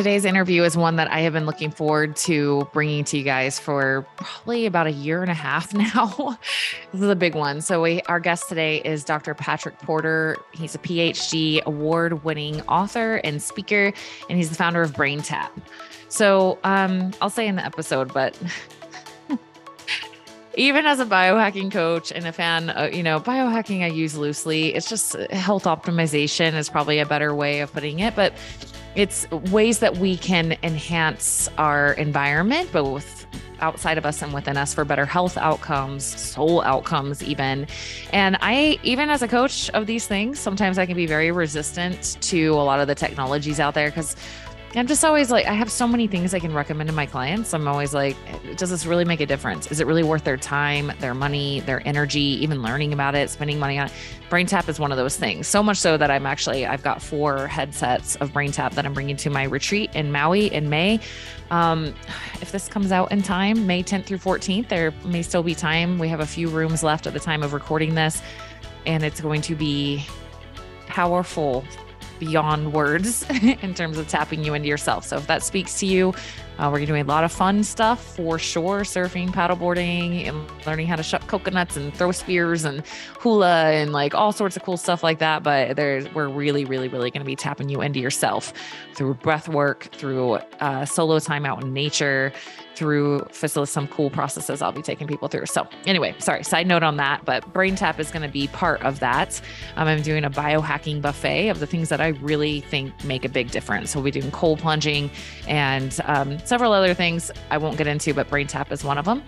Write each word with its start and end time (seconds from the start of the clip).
Today's 0.00 0.24
interview 0.24 0.62
is 0.62 0.78
one 0.78 0.96
that 0.96 1.10
I 1.10 1.20
have 1.20 1.34
been 1.34 1.44
looking 1.44 1.70
forward 1.70 2.16
to 2.16 2.66
bringing 2.72 3.04
to 3.04 3.18
you 3.18 3.22
guys 3.22 3.58
for 3.58 4.06
probably 4.16 4.64
about 4.64 4.86
a 4.86 4.92
year 4.92 5.20
and 5.20 5.30
a 5.30 5.34
half 5.34 5.74
now. 5.74 6.38
this 6.90 7.02
is 7.02 7.10
a 7.10 7.14
big 7.14 7.34
one. 7.34 7.60
So, 7.60 7.82
we, 7.82 8.00
our 8.08 8.18
guest 8.18 8.48
today 8.48 8.78
is 8.78 9.04
Dr. 9.04 9.34
Patrick 9.34 9.78
Porter. 9.80 10.38
He's 10.52 10.74
a 10.74 10.78
PhD 10.78 11.62
award 11.64 12.24
winning 12.24 12.62
author 12.62 13.16
and 13.16 13.42
speaker, 13.42 13.92
and 14.30 14.38
he's 14.38 14.48
the 14.48 14.54
founder 14.54 14.80
of 14.80 14.92
BrainTap. 14.94 15.50
So, 16.08 16.58
um, 16.64 17.12
I'll 17.20 17.28
say 17.28 17.46
in 17.46 17.56
the 17.56 17.64
episode, 17.66 18.14
but 18.14 18.38
even 20.54 20.86
as 20.86 21.00
a 21.00 21.04
biohacking 21.04 21.70
coach 21.70 22.10
and 22.10 22.26
a 22.26 22.32
fan, 22.32 22.70
uh, 22.70 22.88
you 22.90 23.02
know, 23.02 23.20
biohacking 23.20 23.82
I 23.82 23.88
use 23.88 24.16
loosely. 24.16 24.74
It's 24.74 24.88
just 24.88 25.12
health 25.30 25.64
optimization 25.64 26.54
is 26.54 26.70
probably 26.70 27.00
a 27.00 27.06
better 27.06 27.34
way 27.34 27.60
of 27.60 27.70
putting 27.70 27.98
it, 28.00 28.16
but 28.16 28.32
it's 28.94 29.30
ways 29.30 29.78
that 29.80 29.96
we 29.96 30.16
can 30.16 30.56
enhance 30.62 31.48
our 31.58 31.92
environment, 31.92 32.72
both 32.72 33.26
outside 33.60 33.98
of 33.98 34.06
us 34.06 34.22
and 34.22 34.32
within 34.32 34.56
us 34.56 34.74
for 34.74 34.84
better 34.84 35.06
health 35.06 35.36
outcomes, 35.36 36.04
soul 36.04 36.62
outcomes, 36.62 37.22
even. 37.22 37.66
And 38.12 38.36
I, 38.40 38.78
even 38.82 39.10
as 39.10 39.22
a 39.22 39.28
coach 39.28 39.70
of 39.70 39.86
these 39.86 40.06
things, 40.06 40.38
sometimes 40.38 40.78
I 40.78 40.86
can 40.86 40.96
be 40.96 41.06
very 41.06 41.30
resistant 41.30 42.16
to 42.22 42.48
a 42.48 42.64
lot 42.64 42.80
of 42.80 42.88
the 42.88 42.94
technologies 42.94 43.60
out 43.60 43.74
there 43.74 43.90
because 43.90 44.16
I'm 44.76 44.86
just 44.86 45.04
always 45.04 45.32
like, 45.32 45.46
I 45.46 45.52
have 45.52 45.68
so 45.68 45.88
many 45.88 46.06
things 46.06 46.32
I 46.32 46.38
can 46.38 46.54
recommend 46.54 46.88
to 46.88 46.94
my 46.94 47.04
clients. 47.04 47.52
I'm 47.54 47.66
always 47.66 47.92
like, 47.92 48.16
does 48.56 48.70
this 48.70 48.86
really 48.86 49.04
make 49.04 49.20
a 49.20 49.26
difference? 49.26 49.68
Is 49.72 49.80
it 49.80 49.86
really 49.86 50.04
worth 50.04 50.22
their 50.22 50.36
time, 50.36 50.92
their 51.00 51.12
money, 51.12 51.58
their 51.60 51.82
energy, 51.88 52.38
even 52.40 52.62
learning 52.62 52.92
about 52.92 53.16
it, 53.16 53.30
spending 53.30 53.58
money 53.58 53.80
on 53.80 53.88
it? 53.88 53.92
BrainTap 54.30 54.68
is 54.68 54.78
one 54.78 54.92
of 54.92 54.96
those 54.96 55.16
things. 55.16 55.48
So 55.48 55.60
much 55.60 55.78
so 55.78 55.96
that 55.96 56.08
I'm 56.08 56.24
actually, 56.24 56.66
I've 56.66 56.84
got 56.84 57.02
four 57.02 57.48
headsets 57.48 58.14
of 58.16 58.30
BrainTap 58.30 58.74
that 58.74 58.86
I'm 58.86 58.94
bringing 58.94 59.16
to 59.16 59.30
my 59.30 59.42
retreat 59.42 59.90
in 59.96 60.12
Maui 60.12 60.52
in 60.52 60.70
May. 60.70 61.00
Um, 61.50 61.92
if 62.40 62.52
this 62.52 62.68
comes 62.68 62.92
out 62.92 63.10
in 63.10 63.22
time, 63.22 63.66
May 63.66 63.82
10th 63.82 64.04
through 64.04 64.18
14th, 64.18 64.68
there 64.68 64.92
may 65.04 65.22
still 65.22 65.42
be 65.42 65.56
time. 65.56 65.98
We 65.98 66.06
have 66.06 66.20
a 66.20 66.26
few 66.26 66.48
rooms 66.48 66.84
left 66.84 67.08
at 67.08 67.12
the 67.12 67.20
time 67.20 67.42
of 67.42 67.54
recording 67.54 67.96
this, 67.96 68.22
and 68.86 69.02
it's 69.02 69.20
going 69.20 69.40
to 69.42 69.56
be 69.56 70.06
powerful 70.86 71.64
beyond 72.20 72.72
words 72.72 73.28
in 73.42 73.74
terms 73.74 73.98
of 73.98 74.06
tapping 74.06 74.44
you 74.44 74.54
into 74.54 74.68
yourself. 74.68 75.04
So 75.04 75.16
if 75.16 75.26
that 75.26 75.42
speaks 75.42 75.80
to 75.80 75.86
you, 75.86 76.14
uh, 76.60 76.70
we're 76.70 76.84
doing 76.84 77.00
a 77.00 77.04
lot 77.04 77.24
of 77.24 77.32
fun 77.32 77.64
stuff 77.64 78.16
for 78.16 78.38
sure 78.38 78.80
surfing, 78.80 79.30
paddleboarding, 79.30 80.28
and 80.28 80.66
learning 80.66 80.86
how 80.86 80.94
to 80.94 81.02
shuck 81.02 81.26
coconuts 81.26 81.74
and 81.74 81.94
throw 81.94 82.12
spears 82.12 82.64
and 82.64 82.86
hula 83.18 83.70
and 83.70 83.92
like 83.92 84.14
all 84.14 84.30
sorts 84.30 84.56
of 84.58 84.62
cool 84.62 84.76
stuff 84.76 85.02
like 85.02 85.20
that. 85.20 85.42
But 85.42 85.76
there's, 85.76 86.12
we're 86.14 86.28
really, 86.28 86.66
really, 86.66 86.88
really 86.88 87.10
going 87.10 87.22
to 87.22 87.26
be 87.26 87.34
tapping 87.34 87.70
you 87.70 87.80
into 87.80 87.98
yourself 87.98 88.52
through 88.94 89.14
breath 89.14 89.48
work, 89.48 89.88
through 89.92 90.34
uh, 90.60 90.84
solo 90.84 91.18
time 91.18 91.46
out 91.46 91.64
in 91.64 91.72
nature, 91.72 92.30
through 92.80 93.26
some 93.30 93.86
cool 93.88 94.08
processes 94.08 94.62
I'll 94.62 94.72
be 94.72 94.80
taking 94.80 95.06
people 95.06 95.28
through. 95.28 95.44
So, 95.44 95.68
anyway, 95.84 96.14
sorry, 96.18 96.42
side 96.44 96.66
note 96.66 96.82
on 96.82 96.96
that, 96.96 97.26
but 97.26 97.52
Brain 97.52 97.76
Tap 97.76 98.00
is 98.00 98.10
going 98.10 98.22
to 98.22 98.32
be 98.32 98.46
part 98.48 98.82
of 98.82 99.00
that. 99.00 99.38
Um, 99.76 99.86
I'm 99.86 100.00
doing 100.00 100.24
a 100.24 100.30
biohacking 100.30 101.02
buffet 101.02 101.50
of 101.50 101.60
the 101.60 101.66
things 101.66 101.90
that 101.90 102.00
I 102.00 102.08
really 102.08 102.62
think 102.62 103.04
make 103.04 103.26
a 103.26 103.28
big 103.28 103.50
difference. 103.50 103.90
So, 103.90 103.98
we'll 103.98 104.10
be 104.10 104.18
doing 104.18 104.30
cold 104.30 104.60
plunging 104.60 105.10
and 105.46 106.00
um, 106.04 106.38
several 106.50 106.72
other 106.72 106.94
things 106.94 107.30
I 107.48 107.58
won't 107.58 107.78
get 107.78 107.86
into, 107.86 108.12
but 108.12 108.28
BrainTap 108.28 108.72
is 108.72 108.82
one 108.82 108.98
of 108.98 109.04
them. 109.04 109.22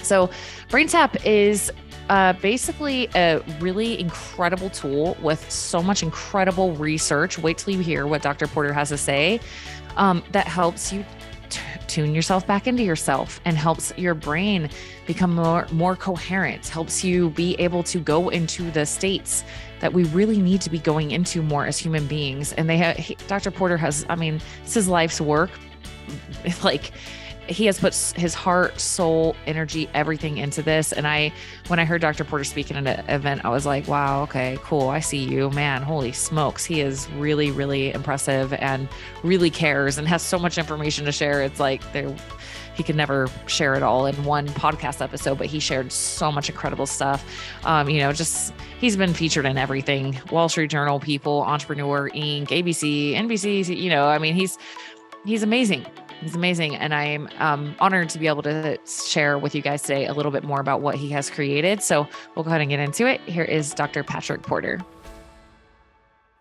So, 0.00 0.30
BrainTap 0.68 1.26
is 1.26 1.72
uh, 2.08 2.34
basically 2.34 3.08
a 3.16 3.40
really 3.58 3.98
incredible 3.98 4.70
tool 4.70 5.16
with 5.20 5.50
so 5.50 5.82
much 5.82 6.04
incredible 6.04 6.72
research. 6.76 7.36
Wait 7.36 7.58
till 7.58 7.74
you 7.74 7.80
hear 7.80 8.06
what 8.06 8.22
Dr. 8.22 8.46
Porter 8.46 8.72
has 8.72 8.90
to 8.90 8.96
say 8.96 9.40
um, 9.96 10.22
that 10.30 10.46
helps 10.46 10.92
you 10.92 11.04
t- 11.48 11.60
tune 11.88 12.14
yourself 12.14 12.46
back 12.46 12.68
into 12.68 12.84
yourself 12.84 13.40
and 13.44 13.56
helps 13.56 13.92
your 13.96 14.14
brain 14.14 14.70
become 15.04 15.34
more 15.34 15.66
more 15.70 15.94
coherent 15.94 16.66
helps 16.66 17.04
you 17.04 17.30
be 17.30 17.54
able 17.60 17.82
to 17.84 18.00
go 18.00 18.28
into 18.28 18.68
the 18.72 18.84
states 18.84 19.44
that 19.78 19.92
we 19.92 20.02
really 20.04 20.38
need 20.38 20.60
to 20.60 20.68
be 20.68 20.80
going 20.80 21.12
into 21.12 21.42
more 21.42 21.64
as 21.64 21.78
human 21.78 22.04
beings 22.08 22.52
and 22.54 22.68
they 22.68 22.76
have 22.76 22.96
dr 23.28 23.50
porter 23.52 23.76
has 23.76 24.04
i 24.08 24.16
mean 24.16 24.40
this 24.64 24.76
is 24.76 24.88
life's 24.88 25.20
work 25.20 25.50
like 26.62 26.92
he 27.48 27.66
has 27.66 27.78
put 27.78 27.94
his 28.16 28.34
heart, 28.34 28.78
soul, 28.80 29.36
energy, 29.46 29.88
everything 29.94 30.38
into 30.38 30.62
this. 30.62 30.92
And 30.92 31.06
I, 31.06 31.32
when 31.68 31.78
I 31.78 31.84
heard 31.84 32.00
Dr. 32.00 32.24
Porter 32.24 32.44
speak 32.44 32.70
at 32.70 32.76
an 32.76 32.86
event, 33.08 33.44
I 33.44 33.50
was 33.50 33.64
like, 33.64 33.86
wow, 33.86 34.22
okay, 34.24 34.58
cool. 34.62 34.88
I 34.88 35.00
see 35.00 35.22
you, 35.22 35.50
man. 35.50 35.82
Holy 35.82 36.12
smokes. 36.12 36.64
He 36.64 36.80
is 36.80 37.08
really, 37.12 37.50
really 37.50 37.92
impressive 37.92 38.52
and 38.54 38.88
really 39.22 39.50
cares 39.50 39.98
and 39.98 40.08
has 40.08 40.22
so 40.22 40.38
much 40.38 40.58
information 40.58 41.04
to 41.04 41.12
share. 41.12 41.42
It's 41.42 41.60
like 41.60 41.92
there, 41.92 42.14
he 42.74 42.82
could 42.82 42.96
never 42.96 43.28
share 43.46 43.74
it 43.74 43.82
all 43.82 44.06
in 44.06 44.24
one 44.24 44.48
podcast 44.48 45.00
episode, 45.00 45.38
but 45.38 45.46
he 45.46 45.60
shared 45.60 45.92
so 45.92 46.32
much 46.32 46.48
incredible 46.48 46.86
stuff. 46.86 47.24
Um, 47.64 47.88
you 47.88 48.00
know, 48.00 48.12
just 48.12 48.52
he's 48.80 48.96
been 48.96 49.14
featured 49.14 49.46
in 49.46 49.56
everything 49.56 50.20
Wall 50.30 50.48
Street 50.48 50.70
Journal, 50.70 50.98
People, 50.98 51.42
Entrepreneur, 51.42 52.10
Inc., 52.10 52.48
ABC, 52.48 53.14
NBC. 53.14 53.76
You 53.76 53.88
know, 53.88 54.08
I 54.08 54.18
mean, 54.18 54.34
he's 54.34 54.58
he's 55.26 55.42
amazing. 55.42 55.86
He's 56.20 56.34
amazing. 56.34 56.76
And 56.76 56.94
I'm 56.94 57.28
um, 57.38 57.76
honored 57.78 58.08
to 58.10 58.18
be 58.18 58.26
able 58.26 58.42
to 58.42 58.78
share 58.86 59.38
with 59.38 59.54
you 59.54 59.62
guys 59.62 59.82
today 59.82 60.06
a 60.06 60.14
little 60.14 60.32
bit 60.32 60.44
more 60.44 60.60
about 60.60 60.80
what 60.80 60.94
he 60.94 61.10
has 61.10 61.28
created. 61.28 61.82
So 61.82 62.08
we'll 62.34 62.44
go 62.44 62.50
ahead 62.50 62.60
and 62.62 62.70
get 62.70 62.80
into 62.80 63.06
it. 63.06 63.20
Here 63.22 63.44
is 63.44 63.74
Dr. 63.74 64.02
Patrick 64.02 64.42
Porter. 64.42 64.80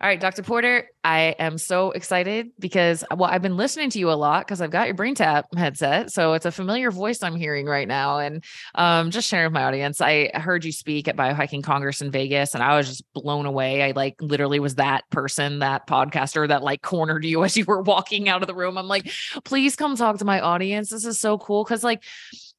All 0.06 0.12
right, 0.12 0.20
Dr. 0.20 0.44
Porter, 0.44 0.88
I 1.04 1.36
am 1.40 1.58
so 1.58 1.90
excited 1.90 2.52
because 2.60 3.04
well, 3.10 3.28
I've 3.28 3.42
been 3.42 3.58
listening 3.58 3.90
to 3.90 3.98
you 3.98 4.12
a 4.12 4.14
lot 4.14 4.46
because 4.46 4.62
I've 4.62 4.70
got 4.70 4.86
your 4.86 4.96
BrainTap 4.96 5.46
headset, 5.58 6.12
so 6.12 6.34
it's 6.34 6.46
a 6.46 6.52
familiar 6.52 6.92
voice 6.92 7.24
I'm 7.24 7.36
hearing 7.36 7.66
right 7.66 7.88
now. 7.88 8.20
And 8.20 8.44
um, 8.76 9.10
just 9.10 9.28
sharing 9.28 9.48
with 9.48 9.54
my 9.54 9.64
audience, 9.64 10.02
I 10.02 10.30
heard 10.36 10.64
you 10.64 10.72
speak 10.72 11.08
at 11.08 11.16
Biohacking 11.16 11.64
Congress 11.64 12.04
in 12.04 12.12
Vegas, 12.12 12.54
and 12.54 12.62
I 12.62 12.78
was 12.78 12.88
just 12.88 13.14
blown 13.14 13.48
away. 13.48 13.82
I 13.82 13.94
like 13.96 14.22
literally 14.22 14.60
was 14.60 14.76
that 14.76 15.10
person, 15.10 15.58
that 15.58 15.88
podcaster 15.88 16.48
that 16.50 16.62
like 16.62 16.84
cornered 16.84 17.26
you 17.26 17.44
as 17.44 17.58
you 17.58 17.66
were 17.66 17.82
walking 17.82 18.30
out 18.30 18.44
of 18.44 18.48
the 18.48 18.54
room. 18.54 18.78
I'm 18.78 18.88
like, 18.88 19.10
please 19.44 19.76
come 19.76 19.96
talk 19.96 20.20
to 20.20 20.26
my 20.26 20.40
audience. 20.40 20.92
This 20.92 21.06
is 21.06 21.20
so 21.20 21.40
cool 21.40 21.64
because 21.64 21.84
like, 21.84 22.04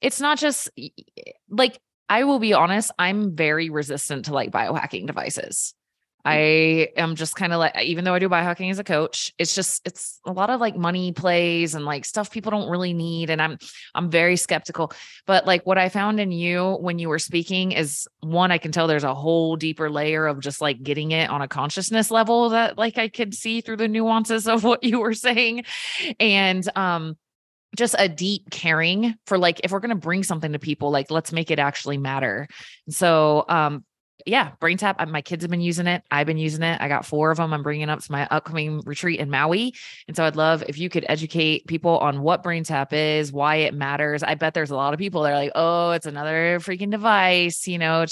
it's 0.00 0.20
not 0.20 0.36
just 0.36 0.68
like 1.48 1.78
I 2.08 2.24
will 2.24 2.40
be 2.40 2.54
honest, 2.54 2.90
I'm 2.98 3.36
very 3.36 3.70
resistant 3.70 4.24
to 4.24 4.34
like 4.34 4.50
biohacking 4.50 5.06
devices. 5.06 5.76
I 6.26 6.88
am 6.96 7.14
just 7.14 7.36
kind 7.36 7.52
of 7.52 7.60
like, 7.60 7.80
even 7.80 8.04
though 8.04 8.14
I 8.14 8.18
do 8.18 8.28
biohacking 8.28 8.68
as 8.70 8.80
a 8.80 8.84
coach, 8.84 9.32
it's 9.38 9.54
just, 9.54 9.86
it's 9.86 10.20
a 10.26 10.32
lot 10.32 10.50
of 10.50 10.60
like 10.60 10.76
money 10.76 11.12
plays 11.12 11.76
and 11.76 11.84
like 11.84 12.04
stuff 12.04 12.32
people 12.32 12.50
don't 12.50 12.68
really 12.68 12.92
need. 12.92 13.30
And 13.30 13.40
I'm, 13.40 13.58
I'm 13.94 14.10
very 14.10 14.36
skeptical. 14.36 14.92
But 15.24 15.46
like 15.46 15.64
what 15.64 15.78
I 15.78 15.88
found 15.88 16.18
in 16.18 16.32
you 16.32 16.78
when 16.80 16.98
you 16.98 17.08
were 17.08 17.20
speaking 17.20 17.70
is 17.70 18.08
one, 18.20 18.50
I 18.50 18.58
can 18.58 18.72
tell 18.72 18.88
there's 18.88 19.04
a 19.04 19.14
whole 19.14 19.54
deeper 19.54 19.88
layer 19.88 20.26
of 20.26 20.40
just 20.40 20.60
like 20.60 20.82
getting 20.82 21.12
it 21.12 21.30
on 21.30 21.42
a 21.42 21.48
consciousness 21.48 22.10
level 22.10 22.48
that 22.48 22.76
like 22.76 22.98
I 22.98 23.06
could 23.06 23.32
see 23.32 23.60
through 23.60 23.76
the 23.76 23.86
nuances 23.86 24.48
of 24.48 24.64
what 24.64 24.82
you 24.82 24.98
were 24.98 25.14
saying. 25.14 25.64
And, 26.18 26.68
um, 26.76 27.16
just 27.76 27.94
a 27.98 28.08
deep 28.08 28.50
caring 28.50 29.14
for 29.26 29.38
like 29.38 29.60
if 29.62 29.70
we're 29.70 29.80
going 29.80 29.90
to 29.90 29.94
bring 29.96 30.22
something 30.22 30.52
to 30.52 30.58
people 30.58 30.90
like 30.90 31.10
let's 31.10 31.30
make 31.30 31.50
it 31.50 31.58
actually 31.58 31.98
matter 31.98 32.48
so 32.88 33.44
um 33.48 33.84
yeah, 34.26 34.50
brain 34.60 34.76
BrainTap. 34.76 35.08
My 35.08 35.22
kids 35.22 35.42
have 35.42 35.50
been 35.50 35.60
using 35.60 35.86
it. 35.86 36.02
I've 36.10 36.26
been 36.26 36.38
using 36.38 36.62
it. 36.62 36.80
I 36.80 36.88
got 36.88 37.06
four 37.06 37.30
of 37.30 37.38
them. 37.38 37.52
I'm 37.52 37.62
bringing 37.62 37.88
up 37.88 38.00
to 38.00 38.12
my 38.12 38.26
upcoming 38.30 38.80
retreat 38.84 39.20
in 39.20 39.30
Maui. 39.30 39.74
And 40.08 40.16
so 40.16 40.24
I'd 40.24 40.36
love 40.36 40.64
if 40.68 40.78
you 40.78 40.88
could 40.88 41.06
educate 41.08 41.66
people 41.66 41.98
on 41.98 42.22
what 42.22 42.42
BrainTap 42.42 42.92
is, 42.92 43.32
why 43.32 43.56
it 43.56 43.74
matters. 43.74 44.22
I 44.22 44.34
bet 44.34 44.54
there's 44.54 44.70
a 44.70 44.76
lot 44.76 44.92
of 44.94 44.98
people 44.98 45.22
that 45.22 45.32
are 45.32 45.36
like, 45.36 45.52
oh, 45.54 45.92
it's 45.92 46.06
another 46.06 46.58
freaking 46.60 46.90
device. 46.90 47.66
You 47.66 47.78
know, 47.78 48.04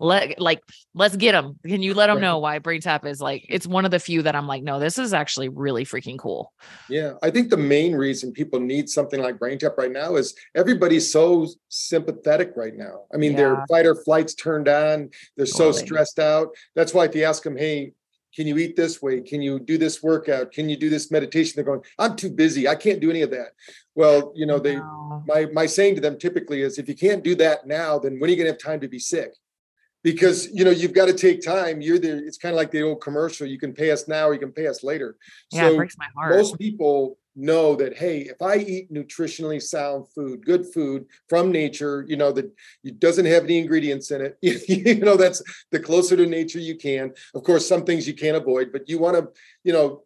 let 0.00 0.40
like 0.40 0.62
let's 0.94 1.16
get 1.16 1.32
them. 1.32 1.58
Can 1.64 1.82
you 1.82 1.94
let 1.94 2.08
them 2.08 2.20
know 2.20 2.38
why 2.38 2.58
BrainTap 2.58 3.06
is 3.06 3.20
like? 3.20 3.46
It's 3.48 3.66
one 3.66 3.84
of 3.84 3.90
the 3.90 4.00
few 4.00 4.22
that 4.22 4.34
I'm 4.34 4.46
like, 4.46 4.62
no, 4.62 4.78
this 4.78 4.98
is 4.98 5.14
actually 5.14 5.48
really 5.48 5.84
freaking 5.84 6.18
cool. 6.18 6.52
Yeah, 6.88 7.14
I 7.22 7.30
think 7.30 7.50
the 7.50 7.56
main 7.56 7.94
reason 7.94 8.32
people 8.32 8.60
need 8.60 8.88
something 8.88 9.20
like 9.20 9.38
BrainTap 9.38 9.76
right 9.78 9.92
now 9.92 10.16
is 10.16 10.34
everybody's 10.54 11.10
so 11.10 11.46
sympathetic 11.68 12.52
right 12.56 12.76
now. 12.76 13.02
I 13.12 13.16
mean, 13.16 13.32
yeah. 13.32 13.38
their 13.38 13.66
fight 13.68 13.86
or 13.86 13.94
flights 13.94 14.34
turned 14.34 14.68
on. 14.68 15.10
They're 15.36 15.46
so 15.52 15.72
stressed 15.72 16.18
out. 16.18 16.48
That's 16.74 16.94
why 16.94 17.04
if 17.04 17.14
you 17.14 17.24
ask 17.24 17.42
them, 17.42 17.56
hey, 17.56 17.92
can 18.34 18.46
you 18.46 18.56
eat 18.58 18.76
this 18.76 19.02
way? 19.02 19.20
Can 19.20 19.42
you 19.42 19.60
do 19.60 19.76
this 19.76 20.02
workout? 20.02 20.52
Can 20.52 20.68
you 20.68 20.76
do 20.76 20.88
this 20.88 21.10
meditation? 21.10 21.52
They're 21.54 21.64
going, 21.64 21.82
I'm 21.98 22.16
too 22.16 22.30
busy. 22.30 22.66
I 22.66 22.74
can't 22.74 23.00
do 23.00 23.10
any 23.10 23.22
of 23.22 23.30
that. 23.30 23.48
Well, 23.94 24.32
you 24.34 24.46
know, 24.46 24.58
they 24.58 24.76
my 25.26 25.46
my 25.52 25.66
saying 25.66 25.96
to 25.96 26.00
them 26.00 26.18
typically 26.18 26.62
is 26.62 26.78
if 26.78 26.88
you 26.88 26.94
can't 26.94 27.22
do 27.22 27.34
that 27.36 27.66
now, 27.66 27.98
then 27.98 28.18
when 28.18 28.28
are 28.28 28.32
you 28.32 28.36
gonna 28.36 28.50
have 28.50 28.58
time 28.58 28.80
to 28.80 28.88
be 28.88 28.98
sick? 28.98 29.32
Because 30.02 30.48
you 30.52 30.64
know, 30.64 30.70
you've 30.70 30.94
got 30.94 31.06
to 31.06 31.12
take 31.12 31.42
time. 31.42 31.80
You're 31.80 31.98
the 31.98 32.26
it's 32.26 32.38
kind 32.38 32.54
of 32.54 32.56
like 32.56 32.70
the 32.70 32.82
old 32.82 33.02
commercial, 33.02 33.46
you 33.46 33.58
can 33.58 33.72
pay 33.72 33.90
us 33.90 34.08
now 34.08 34.28
or 34.28 34.32
you 34.32 34.40
can 34.40 34.52
pay 34.52 34.66
us 34.66 34.82
later. 34.82 35.16
Yeah, 35.52 35.68
so 35.68 35.74
it 35.74 35.76
breaks 35.76 35.98
my 35.98 36.08
heart. 36.16 36.34
Most 36.34 36.58
people 36.58 37.18
know 37.34 37.74
that 37.74 37.96
hey 37.96 38.20
if 38.20 38.40
i 38.42 38.56
eat 38.56 38.92
nutritionally 38.92 39.60
sound 39.60 40.06
food 40.14 40.44
good 40.44 40.66
food 40.72 41.06
from 41.28 41.50
nature 41.50 42.04
you 42.06 42.16
know 42.16 42.30
that 42.30 42.50
it 42.84 43.00
doesn't 43.00 43.26
have 43.26 43.44
any 43.44 43.58
ingredients 43.58 44.10
in 44.10 44.20
it 44.20 44.38
you 44.68 44.96
know 44.96 45.16
that's 45.16 45.42
the 45.70 45.80
closer 45.80 46.16
to 46.16 46.26
nature 46.26 46.58
you 46.58 46.76
can 46.76 47.12
of 47.34 47.42
course 47.42 47.66
some 47.66 47.84
things 47.84 48.06
you 48.06 48.14
can't 48.14 48.36
avoid 48.36 48.70
but 48.72 48.88
you 48.88 48.98
want 48.98 49.16
to 49.16 49.28
you 49.64 49.72
know 49.72 50.02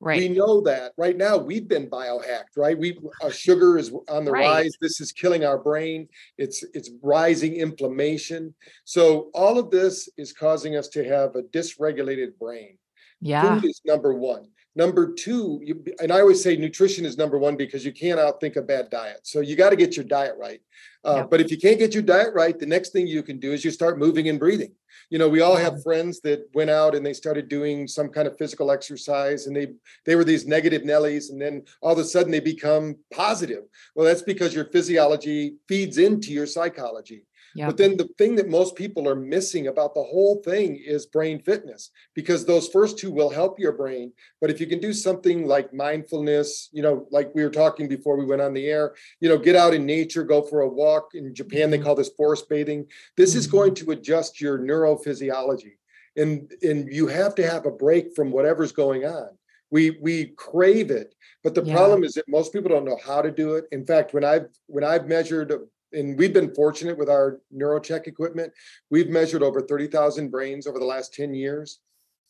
Right. 0.00 0.20
We 0.20 0.28
know 0.28 0.60
that 0.60 0.92
right 0.96 1.16
now 1.16 1.36
we've 1.36 1.66
been 1.66 1.90
biohacked, 1.90 2.56
right? 2.56 2.78
We 2.78 2.96
our 3.20 3.32
sugar 3.32 3.76
is 3.78 3.92
on 4.08 4.24
the 4.24 4.30
Right. 4.30 4.46
rise. 4.46 4.76
This 4.80 5.00
is 5.00 5.10
killing 5.10 5.44
our 5.44 5.58
brain. 5.58 6.08
It's 6.36 6.64
it's 6.72 6.90
rising 7.02 7.56
inflammation. 7.56 8.54
So 8.84 9.30
all 9.34 9.58
of 9.58 9.70
this 9.70 10.08
is 10.16 10.32
causing 10.32 10.76
us 10.76 10.86
to 10.90 11.04
have 11.04 11.34
a 11.34 11.42
dysregulated 11.42 12.38
brain. 12.38 12.78
Yeah. 13.20 13.58
Food 13.58 13.64
is 13.68 13.80
number 13.84 14.14
one. 14.14 14.46
Number 14.78 15.12
two, 15.12 15.60
you, 15.60 15.84
and 16.00 16.12
I 16.12 16.20
always 16.20 16.40
say 16.40 16.56
nutrition 16.56 17.04
is 17.04 17.18
number 17.18 17.36
one 17.36 17.56
because 17.56 17.84
you 17.84 17.92
can't 17.92 18.20
outthink 18.20 18.54
a 18.54 18.62
bad 18.62 18.90
diet. 18.90 19.18
So 19.24 19.40
you 19.40 19.56
got 19.56 19.70
to 19.70 19.76
get 19.76 19.96
your 19.96 20.04
diet 20.04 20.36
right. 20.38 20.60
Uh, 21.04 21.16
Yep. 21.16 21.30
But 21.30 21.40
if 21.40 21.50
you 21.50 21.58
can't 21.58 21.80
get 21.80 21.94
your 21.94 22.02
diet 22.04 22.32
right, 22.32 22.56
the 22.56 22.66
next 22.66 22.90
thing 22.90 23.08
you 23.08 23.24
can 23.24 23.40
do 23.40 23.52
is 23.52 23.64
you 23.64 23.72
start 23.72 23.98
moving 23.98 24.28
and 24.28 24.38
breathing. 24.38 24.72
You 25.10 25.18
know, 25.18 25.28
we 25.28 25.40
all 25.40 25.56
have 25.56 25.82
friends 25.82 26.20
that 26.20 26.48
went 26.54 26.70
out 26.70 26.94
and 26.94 27.04
they 27.04 27.12
started 27.12 27.48
doing 27.48 27.88
some 27.88 28.08
kind 28.08 28.28
of 28.28 28.38
physical 28.38 28.70
exercise, 28.70 29.46
and 29.46 29.56
they 29.56 29.68
they 30.04 30.14
were 30.14 30.24
these 30.24 30.46
negative 30.46 30.82
Nellies, 30.82 31.30
and 31.30 31.40
then 31.40 31.64
all 31.82 31.94
of 31.94 31.98
a 31.98 32.04
sudden 32.04 32.30
they 32.30 32.40
become 32.40 32.96
positive. 33.12 33.64
Well, 33.96 34.06
that's 34.06 34.22
because 34.22 34.54
your 34.54 34.66
physiology 34.66 35.56
feeds 35.66 35.98
into 35.98 36.32
your 36.32 36.46
psychology. 36.46 37.24
Yeah. 37.54 37.66
But 37.66 37.76
then 37.76 37.96
the 37.96 38.08
thing 38.18 38.36
that 38.36 38.48
most 38.48 38.76
people 38.76 39.08
are 39.08 39.14
missing 39.14 39.66
about 39.66 39.94
the 39.94 40.02
whole 40.02 40.42
thing 40.44 40.76
is 40.76 41.06
brain 41.06 41.40
fitness, 41.40 41.90
because 42.14 42.44
those 42.44 42.68
first 42.68 42.98
two 42.98 43.10
will 43.10 43.30
help 43.30 43.58
your 43.58 43.72
brain. 43.72 44.12
But 44.40 44.50
if 44.50 44.60
you 44.60 44.66
can 44.66 44.80
do 44.80 44.92
something 44.92 45.46
like 45.46 45.72
mindfulness, 45.72 46.68
you 46.72 46.82
know, 46.82 47.06
like 47.10 47.34
we 47.34 47.42
were 47.42 47.50
talking 47.50 47.88
before 47.88 48.16
we 48.16 48.26
went 48.26 48.42
on 48.42 48.54
the 48.54 48.66
air, 48.66 48.94
you 49.20 49.28
know, 49.28 49.38
get 49.38 49.56
out 49.56 49.74
in 49.74 49.86
nature, 49.86 50.24
go 50.24 50.42
for 50.42 50.60
a 50.60 50.68
walk. 50.68 51.14
In 51.14 51.34
Japan, 51.34 51.70
they 51.70 51.78
Mhm. 51.78 51.84
call 51.84 51.94
this 51.94 52.10
forest 52.10 52.48
bathing. 52.48 52.86
This 53.16 53.34
is 53.34 53.46
Mhm. 53.46 53.52
going 53.52 53.74
to 53.74 53.90
adjust 53.92 54.40
your 54.40 54.58
neurophysiology. 54.58 55.78
And, 56.16 56.52
and 56.62 56.92
you 56.92 57.06
have 57.06 57.34
to 57.36 57.46
have 57.48 57.64
a 57.66 57.70
break 57.70 58.14
from 58.14 58.30
whatever's 58.30 58.72
going 58.72 59.04
on. 59.04 59.30
We 59.70 59.98
we 60.00 60.28
crave 60.36 60.90
it, 60.90 61.14
but 61.44 61.54
the 61.54 61.62
Yeah. 61.62 61.74
problem 61.74 62.02
is 62.02 62.14
that 62.14 62.26
most 62.26 62.54
people 62.54 62.70
don't 62.70 62.86
know 62.86 62.96
how 63.04 63.20
to 63.20 63.30
do 63.30 63.56
it. 63.56 63.66
In 63.70 63.84
fact, 63.84 64.14
when 64.14 64.24
I've 64.24 64.48
when 64.66 64.82
I've 64.82 65.06
measured 65.06 65.52
and 65.92 66.18
we've 66.18 66.32
been 66.32 66.54
fortunate 66.54 66.98
with 66.98 67.08
our 67.08 67.40
neurocheck 67.54 68.06
equipment. 68.06 68.52
We've 68.90 69.08
measured 69.08 69.42
over 69.42 69.60
30,000 69.60 70.30
brains 70.30 70.66
over 70.66 70.78
the 70.78 70.84
last 70.84 71.14
10 71.14 71.34
years. 71.34 71.80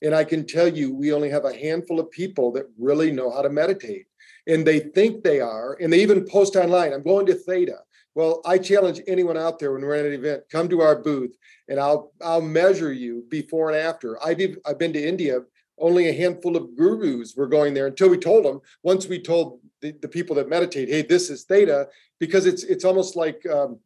And 0.03 0.15
I 0.15 0.23
can 0.25 0.47
tell 0.47 0.69
you, 0.69 0.95
we 0.95 1.13
only 1.13 1.29
have 1.31 1.45
a 1.45 1.57
handful 1.57 1.99
of 1.99 2.11
people 2.11 2.53
that 2.53 2.67
really 2.79 3.11
know 3.11 3.31
how 3.31 3.43
to 3.43 3.51
meditate. 3.51 4.07
And 4.47 4.65
they 4.65 4.79
think 4.79 5.25
they 5.25 5.41
are, 5.41 5.77
and 5.81 5.93
they 5.93 6.01
even 6.01 6.25
post 6.25 6.55
online, 6.57 6.93
I'm 6.93 7.03
going 7.03 7.27
to 7.27 7.35
Theta. 7.35 7.79
Well, 8.15 8.41
I 8.45 8.59
challenge 8.59 9.01
anyone 9.07 9.37
out 9.37 9.59
there 9.59 9.73
when 9.73 9.83
we're 9.83 9.95
at 9.95 10.07
an 10.07 10.13
event, 10.13 10.45
come 10.51 10.69
to 10.69 10.81
our 10.81 10.97
booth 10.97 11.37
and 11.69 11.79
I'll 11.79 12.13
I'll 12.23 12.41
measure 12.41 12.93
you 12.93 13.25
before 13.29 13.71
and 13.71 13.79
after. 13.79 14.23
I've 14.25 14.41
I've 14.67 14.79
been 14.79 14.93
to 14.95 15.07
India. 15.07 15.41
Only 15.79 16.09
a 16.09 16.13
handful 16.13 16.57
of 16.57 16.77
gurus 16.77 17.37
were 17.37 17.47
going 17.47 17.73
there 17.73 17.87
until 17.87 18.09
we 18.09 18.19
told 18.19 18.45
them. 18.45 18.61
Once 18.83 19.07
we 19.07 19.23
told 19.23 19.61
the, 19.81 19.93
the 20.03 20.09
people 20.09 20.37
that 20.37 20.49
meditate, 20.49 20.89
hey, 20.89 21.03
this 21.03 21.31
is 21.31 21.45
theta, 21.45 21.89
because 22.19 22.47
it's 22.47 22.65
it's 22.65 22.85
almost 22.85 23.17
like 23.17 23.45
um, 23.47 23.79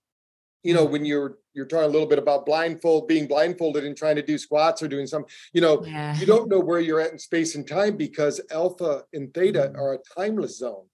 you 0.63 0.75
know 0.75 0.85
when 0.85 1.05
you're 1.05 1.39
you're 1.55 1.67
talking 1.67 1.85
a 1.85 1.89
little 1.93 2.07
bit 2.09 2.19
about 2.19 2.47
blindfold 2.47 3.07
being 3.09 3.27
blindfolded 3.27 3.85
and 3.85 3.97
trying 3.97 4.17
to 4.17 4.23
do 4.23 4.39
squats 4.39 4.83
or 4.83 4.89
doing 4.89 5.07
some 5.07 5.25
you 5.53 5.61
know 5.61 5.85
Yeah. 5.85 6.19
you 6.19 6.25
don't 6.25 6.49
know 6.49 6.61
where 6.61 6.81
you're 6.81 7.01
at 7.01 7.13
in 7.13 7.19
space 7.19 7.55
and 7.57 7.69
time 7.69 7.97
because 7.97 8.41
alpha 8.51 9.05
and 9.13 9.35
theta 9.35 9.71
Mhm. 9.75 9.77
are 9.79 9.95
a 9.95 9.99
timeless 10.19 10.57
zone 10.59 10.87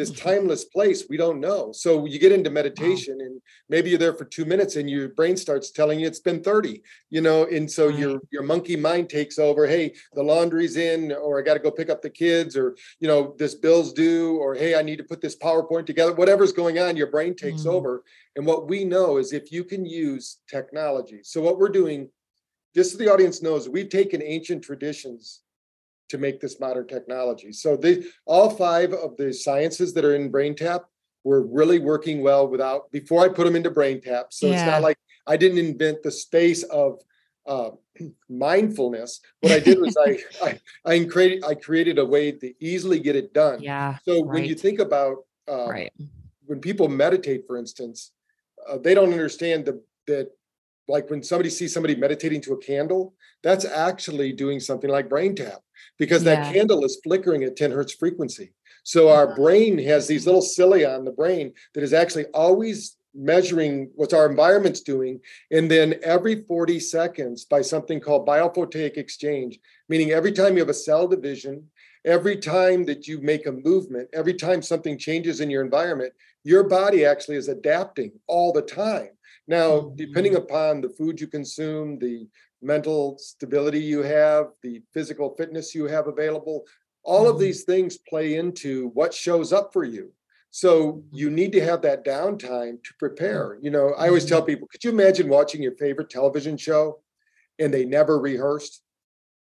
this 0.00 0.10
Mhm. 0.10 0.22
timeless 0.22 0.64
place 0.64 1.04
we 1.10 1.18
don't 1.18 1.40
know 1.40 1.72
so 1.72 2.06
you 2.06 2.18
get 2.18 2.32
into 2.32 2.48
meditation 2.48 3.20
and 3.20 3.40
maybe 3.68 3.90
you're 3.90 3.98
there 3.98 4.14
for 4.14 4.24
two 4.24 4.46
minutes 4.46 4.76
and 4.76 4.88
your 4.88 5.10
brain 5.10 5.36
starts 5.36 5.70
telling 5.70 6.00
you 6.00 6.06
it's 6.06 6.20
been 6.28 6.42
30 6.42 6.82
you 7.10 7.20
know 7.20 7.44
and 7.44 7.70
so 7.70 7.88
Right. 7.88 7.98
your 8.00 8.20
your 8.30 8.42
monkey 8.42 8.76
mind 8.76 9.10
takes 9.10 9.38
over 9.38 9.66
hey 9.66 9.92
the 10.14 10.22
laundry's 10.22 10.76
in 10.76 11.12
or 11.12 11.38
i 11.38 11.42
got 11.42 11.54
to 11.54 11.60
go 11.60 11.70
pick 11.70 11.90
up 11.90 12.00
the 12.00 12.08
kids 12.24 12.56
or 12.56 12.76
you 13.00 13.08
know 13.08 13.34
this 13.38 13.54
bill's 13.54 13.92
due 13.92 14.38
or 14.38 14.54
hey 14.54 14.74
i 14.74 14.82
need 14.82 14.96
to 14.96 15.04
put 15.04 15.20
this 15.20 15.36
powerpoint 15.36 15.84
together 15.86 16.14
whatever's 16.14 16.52
going 16.52 16.78
on 16.78 16.96
your 16.96 17.10
brain 17.10 17.34
takes 17.34 17.64
Mhm. 17.64 17.72
over 17.76 18.02
and 18.36 18.46
what 18.46 18.66
we 18.68 18.84
know 18.84 19.18
is 19.18 19.32
if 19.34 19.52
you 19.52 19.62
can 19.64 19.84
use 19.84 20.38
technology 20.48 21.20
so 21.22 21.42
what 21.42 21.58
we're 21.58 21.68
doing 21.82 22.08
just 22.74 22.92
so 22.92 22.96
the 22.98 23.12
audience 23.12 23.42
knows 23.42 23.68
we've 23.68 23.90
taken 23.90 24.22
ancient 24.22 24.62
traditions 24.64 25.42
to 26.10 26.18
make 26.18 26.40
this 26.40 26.60
modern 26.60 26.86
technology. 26.86 27.52
So 27.52 27.76
they 27.76 28.04
all 28.26 28.50
five 28.50 28.92
of 28.92 29.16
the 29.16 29.32
sciences 29.32 29.94
that 29.94 30.04
are 30.04 30.14
in 30.14 30.30
braintap 30.30 30.84
were 31.24 31.42
really 31.46 31.78
working 31.78 32.22
well 32.22 32.48
without 32.48 32.90
before 32.92 33.22
i 33.22 33.28
put 33.28 33.44
them 33.44 33.54
into 33.54 33.70
braintap 33.70 34.24
so 34.30 34.50
it's 34.50 34.64
not 34.64 34.80
like 34.80 34.96
i 35.26 35.36
didn't 35.36 35.58
invent 35.58 36.02
the 36.02 36.10
space 36.10 36.62
of 36.62 36.98
uh, 37.46 37.70
mindfulness. 38.30 39.20
What 39.40 39.52
i 39.52 39.60
did 39.60 39.78
was 39.80 39.94
I, 40.06 40.18
I 40.46 40.60
i 40.92 41.04
created 41.04 41.44
i 41.44 41.54
created 41.54 41.98
a 41.98 42.06
way 42.06 42.32
to 42.32 42.54
easily 42.64 43.00
get 43.00 43.16
it 43.16 43.34
done. 43.34 43.60
Yeah. 43.62 43.98
so 44.06 44.22
when 44.22 44.44
you 44.46 44.54
think 44.54 44.78
about 44.78 45.16
uh, 45.46 45.68
Right. 45.68 45.92
when 46.46 46.60
people 46.60 46.88
meditate, 46.88 47.46
for 47.46 47.56
instance, 47.58 48.12
uh, 48.68 48.78
they 48.78 48.94
don't 48.94 49.12
understand 49.12 49.64
the, 49.66 49.82
that, 50.06 50.28
like 50.90 51.08
when 51.10 51.22
somebody 51.22 51.50
sees 51.50 51.72
somebody 51.72 51.94
meditating 51.96 52.40
to 52.42 52.52
a 52.54 52.58
candle, 52.58 53.14
that's 53.42 53.64
actually 53.64 54.32
doing 54.32 54.60
something 54.60 54.90
like 54.90 55.08
brain 55.08 55.34
tap 55.34 55.60
because 55.98 56.24
that 56.24 56.44
candle 56.52 56.84
is 56.84 57.00
flickering 57.02 57.44
at 57.44 57.56
10 57.56 57.70
hertz 57.70 57.94
frequency. 57.94 58.52
So 58.82 59.08
our 59.08 59.26
Uh-huh. 59.26 59.34
brain 59.34 59.78
has 59.78 60.06
these 60.06 60.26
little 60.26 60.42
cilia 60.42 60.90
on 60.90 61.04
the 61.04 61.12
brain 61.12 61.52
that 61.74 61.82
is 61.82 61.92
actually 61.92 62.26
always 62.34 62.96
measuring 63.14 63.90
what 63.94 64.12
our 64.14 64.28
environment's 64.30 64.80
doing. 64.80 65.20
And 65.50 65.70
then 65.70 65.96
every 66.02 66.44
40 66.44 66.78
seconds 66.80 67.44
by 67.44 67.62
something 67.62 68.00
called 68.00 68.26
biophotic 68.26 68.96
exchange, 68.96 69.58
meaning 69.88 70.10
every 70.12 70.32
time 70.32 70.54
you 70.54 70.60
have 70.60 70.68
a 70.68 70.74
cell 70.74 71.08
division, 71.08 71.70
every 72.04 72.36
time 72.36 72.84
that 72.86 73.06
you 73.08 73.20
make 73.20 73.46
a 73.46 73.52
movement, 73.52 74.08
every 74.12 74.34
time 74.34 74.62
something 74.62 74.96
changes 74.98 75.40
in 75.40 75.50
your 75.50 75.62
environment, 75.64 76.12
your 76.44 76.64
body 76.64 77.04
actually 77.04 77.36
is 77.36 77.48
adapting 77.48 78.12
all 78.26 78.52
the 78.52 78.62
time. 78.62 79.10
Now, 79.46 79.70
mm-hmm. 79.70 79.96
depending 79.96 80.36
upon 80.36 80.80
the 80.80 80.88
food 80.88 81.20
you 81.20 81.26
consume, 81.26 81.98
the 81.98 82.28
mental 82.62 83.18
stability 83.18 83.80
you 83.80 84.02
have, 84.02 84.48
the 84.62 84.82
physical 84.92 85.34
fitness 85.36 85.74
you 85.74 85.84
have 85.86 86.08
available, 86.08 86.66
all 87.02 87.28
of 87.28 87.36
Mhm. 87.36 87.40
these 87.40 87.64
things 87.64 87.96
play 87.96 88.34
into 88.34 88.88
what 88.88 89.14
shows 89.14 89.52
up 89.52 89.72
for 89.72 89.84
you. 89.84 90.12
So 90.50 91.02
you 91.12 91.28
mm-hmm. 91.28 91.34
need 91.36 91.52
to 91.52 91.64
have 91.64 91.82
that 91.82 92.04
downtime 92.04 92.82
to 92.82 92.94
prepare. 92.98 93.54
Mm-hmm. 93.54 93.64
You 93.64 93.70
know, 93.70 93.88
I 93.94 94.08
always 94.08 94.26
tell 94.26 94.42
people, 94.42 94.68
could 94.68 94.84
you 94.84 94.90
imagine 94.90 95.28
watching 95.28 95.62
your 95.62 95.76
favorite 95.76 96.10
television 96.10 96.56
show 96.56 97.00
and 97.58 97.72
they 97.72 97.84
never 97.84 98.18
rehearsed? 98.18 98.82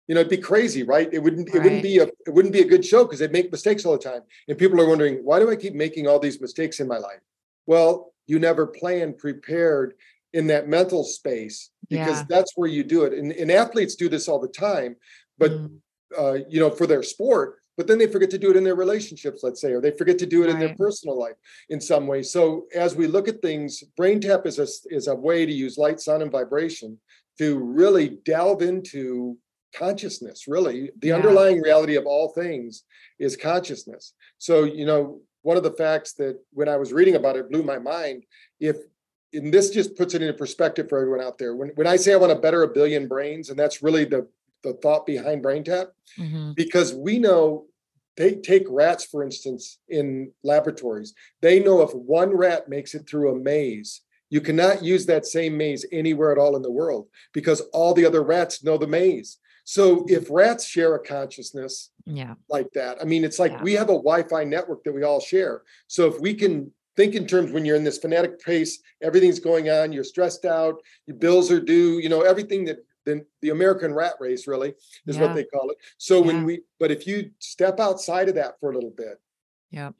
You 0.07 0.15
know, 0.15 0.21
it'd 0.21 0.29
be 0.29 0.37
crazy, 0.37 0.83
right? 0.83 1.09
It 1.11 1.19
wouldn't 1.19 1.47
it 1.55 1.63
wouldn't 1.63 1.81
be 1.81 1.97
a 1.99 2.03
it 2.03 2.33
wouldn't 2.33 2.53
be 2.53 2.61
a 2.61 2.67
good 2.67 2.85
show 2.85 3.03
because 3.03 3.19
they'd 3.19 3.31
make 3.31 3.51
mistakes 3.51 3.85
all 3.85 3.93
the 3.93 3.99
time. 3.99 4.21
And 4.47 4.57
people 4.57 4.79
are 4.81 4.87
wondering, 4.87 5.23
why 5.23 5.39
do 5.39 5.49
I 5.49 5.55
keep 5.55 5.73
making 5.73 6.07
all 6.07 6.19
these 6.19 6.41
mistakes 6.41 6.79
in 6.79 6.87
my 6.87 6.97
life? 6.97 7.21
Well, 7.65 8.12
you 8.27 8.39
never 8.39 8.65
planned, 8.67 9.17
prepared 9.17 9.95
in 10.33 10.47
that 10.47 10.67
mental 10.67 11.03
space 11.03 11.69
because 11.89 12.19
Yeah. 12.19 12.25
that's 12.29 12.53
where 12.55 12.69
you 12.69 12.83
do 12.83 13.03
it. 13.03 13.13
And, 13.13 13.31
and 13.31 13.51
athletes 13.51 13.95
do 13.95 14.09
this 14.09 14.27
all 14.27 14.39
the 14.39 14.47
time, 14.47 14.95
but 15.37 15.51
Mm. 15.51 15.79
uh, 16.17 16.37
you 16.47 16.59
know, 16.59 16.69
for 16.69 16.85
their 16.85 17.01
sport, 17.03 17.59
but 17.75 17.87
then 17.87 17.97
they 17.97 18.05
forget 18.05 18.29
to 18.29 18.37
do 18.37 18.51
it 18.51 18.55
in 18.55 18.63
their 18.63 18.75
relationships, 18.75 19.41
let's 19.41 19.59
say, 19.59 19.71
or 19.71 19.81
they 19.81 19.89
forget 19.89 20.19
to 20.19 20.27
do 20.27 20.43
it 20.43 20.49
in 20.49 20.59
their 20.59 20.75
personal 20.75 21.17
life 21.17 21.35
in 21.69 21.81
some 21.81 22.05
way. 22.05 22.21
So 22.21 22.67
as 22.75 22.95
we 22.95 23.07
look 23.07 23.27
at 23.27 23.41
things, 23.41 23.83
brain 23.97 24.19
tap 24.21 24.45
is 24.45 24.59
a 24.59 24.67
is 24.95 25.07
a 25.07 25.15
way 25.15 25.45
to 25.45 25.51
use 25.51 25.77
light, 25.77 25.99
sound, 25.99 26.21
and 26.21 26.31
vibration 26.31 26.99
to 27.39 27.57
really 27.57 28.19
delve 28.25 28.61
into 28.61 29.37
consciousness. 29.75 30.47
Really, 30.47 30.91
the 30.99 31.07
Yeah. 31.07 31.15
underlying 31.15 31.61
reality 31.61 31.95
of 31.95 32.05
all 32.05 32.29
things 32.29 32.83
is 33.17 33.35
consciousness. 33.35 34.13
So 34.37 34.65
you 34.65 34.85
know, 34.85 35.21
one 35.43 35.57
of 35.57 35.63
the 35.63 35.71
facts 35.71 36.13
that 36.13 36.39
when 36.51 36.67
I 36.67 36.77
was 36.77 36.91
reading 36.91 37.15
about 37.15 37.35
it 37.35 37.51
blew 37.51 37.63
my 37.63 37.77
mind. 37.77 38.25
If 38.59 38.77
and 39.33 39.51
this 39.53 39.71
just 39.71 39.95
puts 39.95 40.13
it 40.13 40.21
into 40.21 40.33
perspective 40.33 40.87
for 40.89 40.99
everyone 40.99 41.21
out 41.25 41.37
there. 41.37 41.55
When 41.55 41.69
when 41.75 41.87
I 41.87 41.95
say 41.97 42.13
I 42.13 42.17
want 42.17 42.31
to 42.33 42.39
better 42.39 42.63
a 42.63 42.67
billion 42.67 43.07
brains, 43.07 43.49
and 43.49 43.59
that's 43.59 43.83
really 43.83 44.05
the 44.05 44.27
the 44.63 44.73
thought 44.73 45.05
behind 45.05 45.41
brain 45.41 45.63
tap 45.63 45.89
Mhm. 46.17 46.55
because 46.55 46.93
we 46.93 47.19
know 47.19 47.67
they 48.15 48.35
take 48.35 48.63
rats 48.69 49.03
for 49.03 49.21
instance 49.23 49.79
in 49.89 50.31
laboratories 50.43 51.13
they 51.41 51.59
know 51.59 51.81
if 51.81 51.93
one 51.93 52.31
rat 52.33 52.69
makes 52.69 52.95
it 52.95 53.05
through 53.05 53.31
a 53.31 53.35
maze 53.35 54.01
you 54.29 54.39
cannot 54.39 54.81
use 54.81 55.05
that 55.07 55.25
same 55.25 55.57
maze 55.57 55.85
anywhere 55.91 56.31
at 56.31 56.37
all 56.37 56.55
in 56.55 56.61
the 56.61 56.71
world 56.71 57.09
because 57.33 57.59
all 57.73 57.93
the 57.93 58.05
other 58.05 58.23
rats 58.23 58.63
know 58.63 58.77
the 58.77 58.87
maze 58.87 59.37
so 59.63 60.05
if 60.09 60.29
rats 60.29 60.65
share 60.65 60.95
a 60.95 60.99
consciousness 60.99 61.91
Yeah. 62.05 62.35
like 62.49 62.71
that 62.73 63.01
i 63.01 63.05
mean 63.05 63.23
it's 63.23 63.39
like 63.39 63.51
Yeah. 63.51 63.63
we 63.63 63.73
have 63.73 63.89
a 63.89 63.93
wi-fi 63.93 64.43
network 64.43 64.83
that 64.83 64.93
we 64.93 65.03
all 65.03 65.19
share 65.19 65.63
so 65.87 66.07
if 66.07 66.19
we 66.19 66.33
can 66.33 66.71
think 66.95 67.15
in 67.15 67.25
terms 67.25 67.51
when 67.51 67.65
you're 67.65 67.75
in 67.75 67.83
this 67.83 67.97
fanatic 67.97 68.39
pace 68.39 68.79
everything's 69.01 69.39
going 69.39 69.69
on 69.69 69.91
you're 69.93 70.03
stressed 70.03 70.45
out 70.45 70.81
your 71.07 71.17
bills 71.17 71.49
are 71.51 71.61
due 71.61 71.99
you 71.99 72.09
know 72.09 72.21
everything 72.21 72.65
that 72.65 72.85
the, 73.05 73.25
the 73.41 73.49
american 73.49 73.93
rat 73.93 74.13
race 74.19 74.47
really 74.47 74.73
is 75.07 75.15
Yeah. 75.17 75.21
what 75.23 75.35
they 75.35 75.45
call 75.45 75.69
it 75.71 75.77
so 75.97 76.21
when 76.21 76.43
we 76.43 76.61
but 76.79 76.91
if 76.91 77.07
you 77.07 77.31
step 77.39 77.79
outside 77.79 78.27
of 78.29 78.35
that 78.35 78.59
for 78.59 78.71
a 78.71 78.75
little 78.75 78.91
bit 78.95 79.19
Yep. 79.71 79.95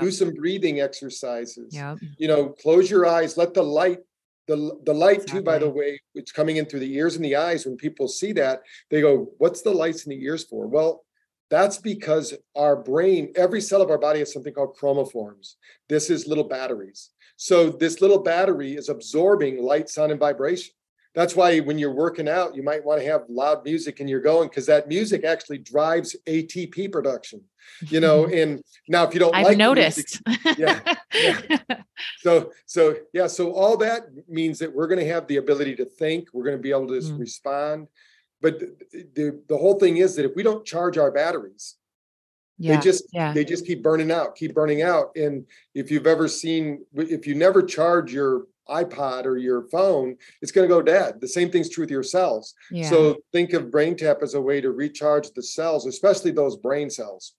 do 0.00 0.10
some 0.10 0.32
breathing 0.34 0.80
exercises 0.80 1.74
yeah, 1.74 1.96
you 2.18 2.28
know 2.28 2.50
close 2.50 2.90
your 2.90 3.04
eyes 3.06 3.36
let 3.36 3.52
the 3.54 3.62
light 3.62 3.98
the 4.48 4.78
the 4.84 4.94
light 4.94 5.26
too 5.26 5.42
by 5.42 5.58
the 5.58 5.68
way 5.68 6.00
it's 6.14 6.32
coming 6.32 6.56
in 6.56 6.64
through 6.66 6.80
the 6.80 6.94
ears 6.94 7.16
and 7.16 7.24
the 7.24 7.36
eyes 7.36 7.64
when 7.64 7.76
people 7.76 8.08
see 8.08 8.32
that 8.32 8.62
they 8.90 9.00
go 9.00 9.28
what's 9.38 9.62
the 9.62 9.70
lights 9.70 10.04
in 10.04 10.10
the 10.10 10.24
ears 10.24 10.44
for 10.44 10.66
well 10.66 11.04
That's 11.52 11.76
because 11.76 12.32
our 12.56 12.76
brain, 12.76 13.30
every 13.36 13.60
cell 13.60 13.82
of 13.82 13.90
our 13.90 13.98
body 13.98 14.20
has 14.20 14.32
something 14.32 14.54
called 14.54 14.74
chromophores. 14.74 15.56
This 15.86 16.08
is 16.08 16.26
little 16.26 16.48
batteries. 16.48 17.10
So 17.36 17.68
this 17.68 18.00
little 18.00 18.22
battery 18.22 18.72
is 18.72 18.88
absorbing 18.88 19.62
light, 19.62 19.90
sound, 19.90 20.12
and 20.12 20.20
vibration. 20.20 20.72
That's 21.14 21.36
why 21.36 21.58
when 21.58 21.78
you're 21.78 21.92
working 21.94 22.28
out, 22.28 22.54
you 22.54 22.62
might 22.62 22.84
want 22.84 23.00
to 23.00 23.06
have 23.06 23.22
loud 23.28 23.64
music 23.64 24.00
and 24.00 24.08
you're 24.08 24.20
going 24.20 24.48
because 24.48 24.66
that 24.66 24.88
music 24.88 25.24
actually 25.24 25.58
drives 25.58 26.16
ATP 26.26 26.90
production. 26.90 27.42
You 27.80 28.00
know, 28.00 28.26
and 28.32 28.62
now 28.88 29.04
if 29.04 29.14
you 29.14 29.20
don't 29.20 29.34
I've 29.34 29.44
like 29.44 29.58
noticed. 29.58 30.20
Music, 30.26 30.58
yeah, 30.58 30.94
yeah. 31.14 31.58
So 32.18 32.50
so 32.66 32.96
yeah, 33.12 33.26
so 33.26 33.52
all 33.52 33.76
that 33.78 34.06
means 34.28 34.58
that 34.58 34.74
we're 34.74 34.88
going 34.88 35.00
to 35.00 35.08
have 35.08 35.26
the 35.26 35.36
ability 35.36 35.76
to 35.76 35.84
think, 35.84 36.28
we're 36.32 36.44
going 36.44 36.56
to 36.56 36.62
be 36.62 36.70
able 36.70 36.88
to 36.88 36.94
mm. 36.94 37.18
respond. 37.18 37.88
But 38.40 38.58
the, 38.58 39.06
the 39.14 39.42
the 39.48 39.56
whole 39.56 39.78
thing 39.78 39.98
is 39.98 40.16
that 40.16 40.24
if 40.24 40.34
we 40.34 40.42
don't 40.42 40.64
charge 40.64 40.98
our 40.98 41.10
batteries, 41.12 41.76
yeah, 42.58 42.76
they 42.76 42.82
just 42.82 43.04
yeah. 43.12 43.32
they 43.32 43.44
just 43.44 43.66
keep 43.66 43.82
burning 43.82 44.10
out, 44.10 44.34
keep 44.34 44.54
burning 44.54 44.82
out. 44.82 45.10
And 45.16 45.46
if 45.74 45.90
you've 45.90 46.06
ever 46.06 46.26
seen 46.26 46.84
if 46.94 47.26
you 47.26 47.34
never 47.34 47.62
charge 47.62 48.12
your 48.12 48.46
iPod 48.68 49.24
or 49.26 49.36
your 49.36 49.62
phone, 49.68 50.16
it's 50.40 50.52
going 50.52 50.68
to 50.68 50.74
go 50.74 50.82
dead. 50.82 51.20
The 51.20 51.28
same 51.28 51.50
thing's 51.50 51.68
true 51.68 51.82
with 51.82 51.90
your 51.90 52.02
cells. 52.02 52.54
Yeah. 52.70 52.88
So 52.88 53.16
think 53.32 53.52
of 53.52 53.64
BrainTap 53.64 54.22
as 54.22 54.34
a 54.34 54.40
way 54.40 54.60
to 54.60 54.70
recharge 54.70 55.30
the 55.32 55.42
cells, 55.42 55.86
especially 55.86 56.30
those 56.30 56.56
brain 56.56 56.90
cells. 56.90 57.34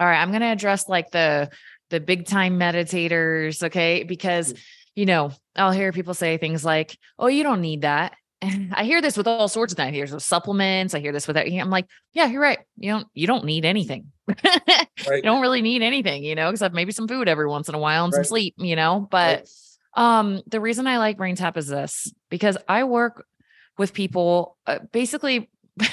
All 0.00 0.06
right, 0.06 0.20
I'm 0.20 0.30
going 0.30 0.42
to 0.42 0.46
address 0.46 0.88
like 0.88 1.10
the 1.10 1.50
the 1.90 2.00
big 2.00 2.26
time 2.26 2.58
meditators, 2.58 3.62
okay? 3.64 4.04
Because 4.04 4.52
mm. 4.52 4.62
you 4.94 5.06
know, 5.06 5.32
I'll 5.56 5.72
hear 5.72 5.90
people 5.92 6.14
say 6.14 6.36
things 6.36 6.64
like, 6.64 6.96
"Oh, 7.18 7.26
you 7.26 7.42
don't 7.42 7.60
need 7.60 7.82
that." 7.82 8.14
And 8.40 8.72
I 8.76 8.84
hear 8.84 9.02
this 9.02 9.16
with 9.16 9.26
all 9.26 9.48
sorts 9.48 9.72
of 9.72 9.76
things. 9.76 9.88
I 9.88 9.92
hear 9.92 10.04
this 10.04 10.14
with 10.14 10.22
supplements. 10.22 10.94
I 10.94 11.00
hear 11.00 11.10
this 11.10 11.26
with 11.26 11.34
that. 11.34 11.48
I'm 11.48 11.70
like, 11.70 11.86
yeah, 12.12 12.26
you're 12.26 12.40
right. 12.40 12.60
You 12.76 12.92
don't 12.92 13.08
you 13.12 13.26
don't 13.26 13.44
need 13.44 13.64
anything. 13.64 14.12
right. 14.44 14.86
You 15.08 15.22
don't 15.22 15.40
really 15.40 15.62
need 15.62 15.82
anything, 15.82 16.22
you 16.22 16.36
know, 16.36 16.50
except 16.50 16.74
maybe 16.74 16.92
some 16.92 17.08
food 17.08 17.28
every 17.28 17.48
once 17.48 17.68
in 17.68 17.74
a 17.74 17.78
while 17.78 18.04
and 18.04 18.12
right. 18.12 18.18
some 18.18 18.28
sleep, 18.28 18.54
you 18.58 18.76
know. 18.76 19.08
But 19.10 19.38
right 19.38 19.48
um, 19.94 20.42
the 20.46 20.60
reason 20.60 20.86
I 20.86 20.98
like 20.98 21.16
Brain 21.16 21.36
Tap 21.36 21.56
is 21.56 21.66
this 21.66 22.12
because 22.30 22.56
I 22.68 22.84
work 22.84 23.24
with 23.76 23.94
people 23.94 24.56
uh, 24.66 24.80
basically. 24.92 25.50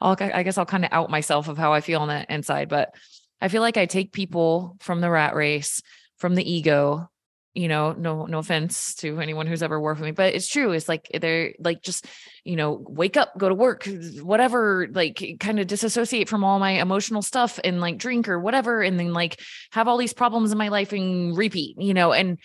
I'll, 0.00 0.16
I 0.18 0.42
guess 0.42 0.56
I'll 0.56 0.64
kind 0.64 0.86
of 0.86 0.92
out 0.92 1.10
myself 1.10 1.48
of 1.48 1.58
how 1.58 1.74
I 1.74 1.82
feel 1.82 2.00
on 2.00 2.08
the 2.08 2.32
inside, 2.32 2.70
but 2.70 2.94
I 3.42 3.48
feel 3.48 3.60
like 3.60 3.76
I 3.76 3.84
take 3.84 4.10
people 4.10 4.76
from 4.80 5.02
the 5.02 5.10
rat 5.10 5.34
race, 5.34 5.82
from 6.16 6.34
the 6.34 6.50
ego, 6.50 7.10
you 7.56 7.68
know, 7.68 7.92
no, 7.92 8.26
no 8.26 8.38
offense 8.38 8.94
to 8.96 9.18
anyone 9.18 9.46
who's 9.46 9.62
ever 9.62 9.80
worked 9.80 9.98
with 9.98 10.08
me, 10.08 10.12
but 10.12 10.34
it's 10.34 10.46
true. 10.46 10.72
It's 10.72 10.90
like 10.90 11.08
they're 11.18 11.54
like 11.58 11.82
just, 11.82 12.04
you 12.44 12.54
know, 12.54 12.84
wake 12.86 13.16
up, 13.16 13.36
go 13.38 13.48
to 13.48 13.54
work, 13.54 13.88
whatever, 14.20 14.88
like 14.92 15.36
kind 15.40 15.58
of 15.58 15.66
disassociate 15.66 16.28
from 16.28 16.44
all 16.44 16.58
my 16.58 16.72
emotional 16.72 17.22
stuff 17.22 17.58
and 17.64 17.80
like 17.80 17.96
drink 17.96 18.28
or 18.28 18.38
whatever, 18.38 18.82
and 18.82 19.00
then 19.00 19.14
like 19.14 19.40
have 19.72 19.88
all 19.88 19.96
these 19.96 20.12
problems 20.12 20.52
in 20.52 20.58
my 20.58 20.68
life 20.68 20.92
and 20.92 21.34
repeat, 21.34 21.76
you 21.80 21.94
know, 21.94 22.12
and 22.12 22.38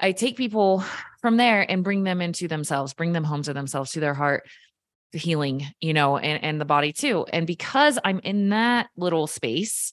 I 0.00 0.12
take 0.12 0.36
people 0.36 0.82
from 1.20 1.36
there 1.36 1.70
and 1.70 1.84
bring 1.84 2.04
them 2.04 2.20
into 2.20 2.48
themselves, 2.48 2.94
bring 2.94 3.12
them 3.12 3.24
home 3.24 3.42
to 3.42 3.52
themselves, 3.52 3.92
to 3.92 4.00
their 4.00 4.14
heart, 4.14 4.48
the 5.12 5.18
healing, 5.18 5.66
you 5.80 5.92
know, 5.92 6.16
and, 6.16 6.42
and 6.42 6.60
the 6.60 6.64
body 6.64 6.92
too. 6.92 7.26
And 7.32 7.46
because 7.46 7.98
I'm 8.04 8.20
in 8.20 8.48
that 8.50 8.88
little 8.96 9.26
space, 9.26 9.92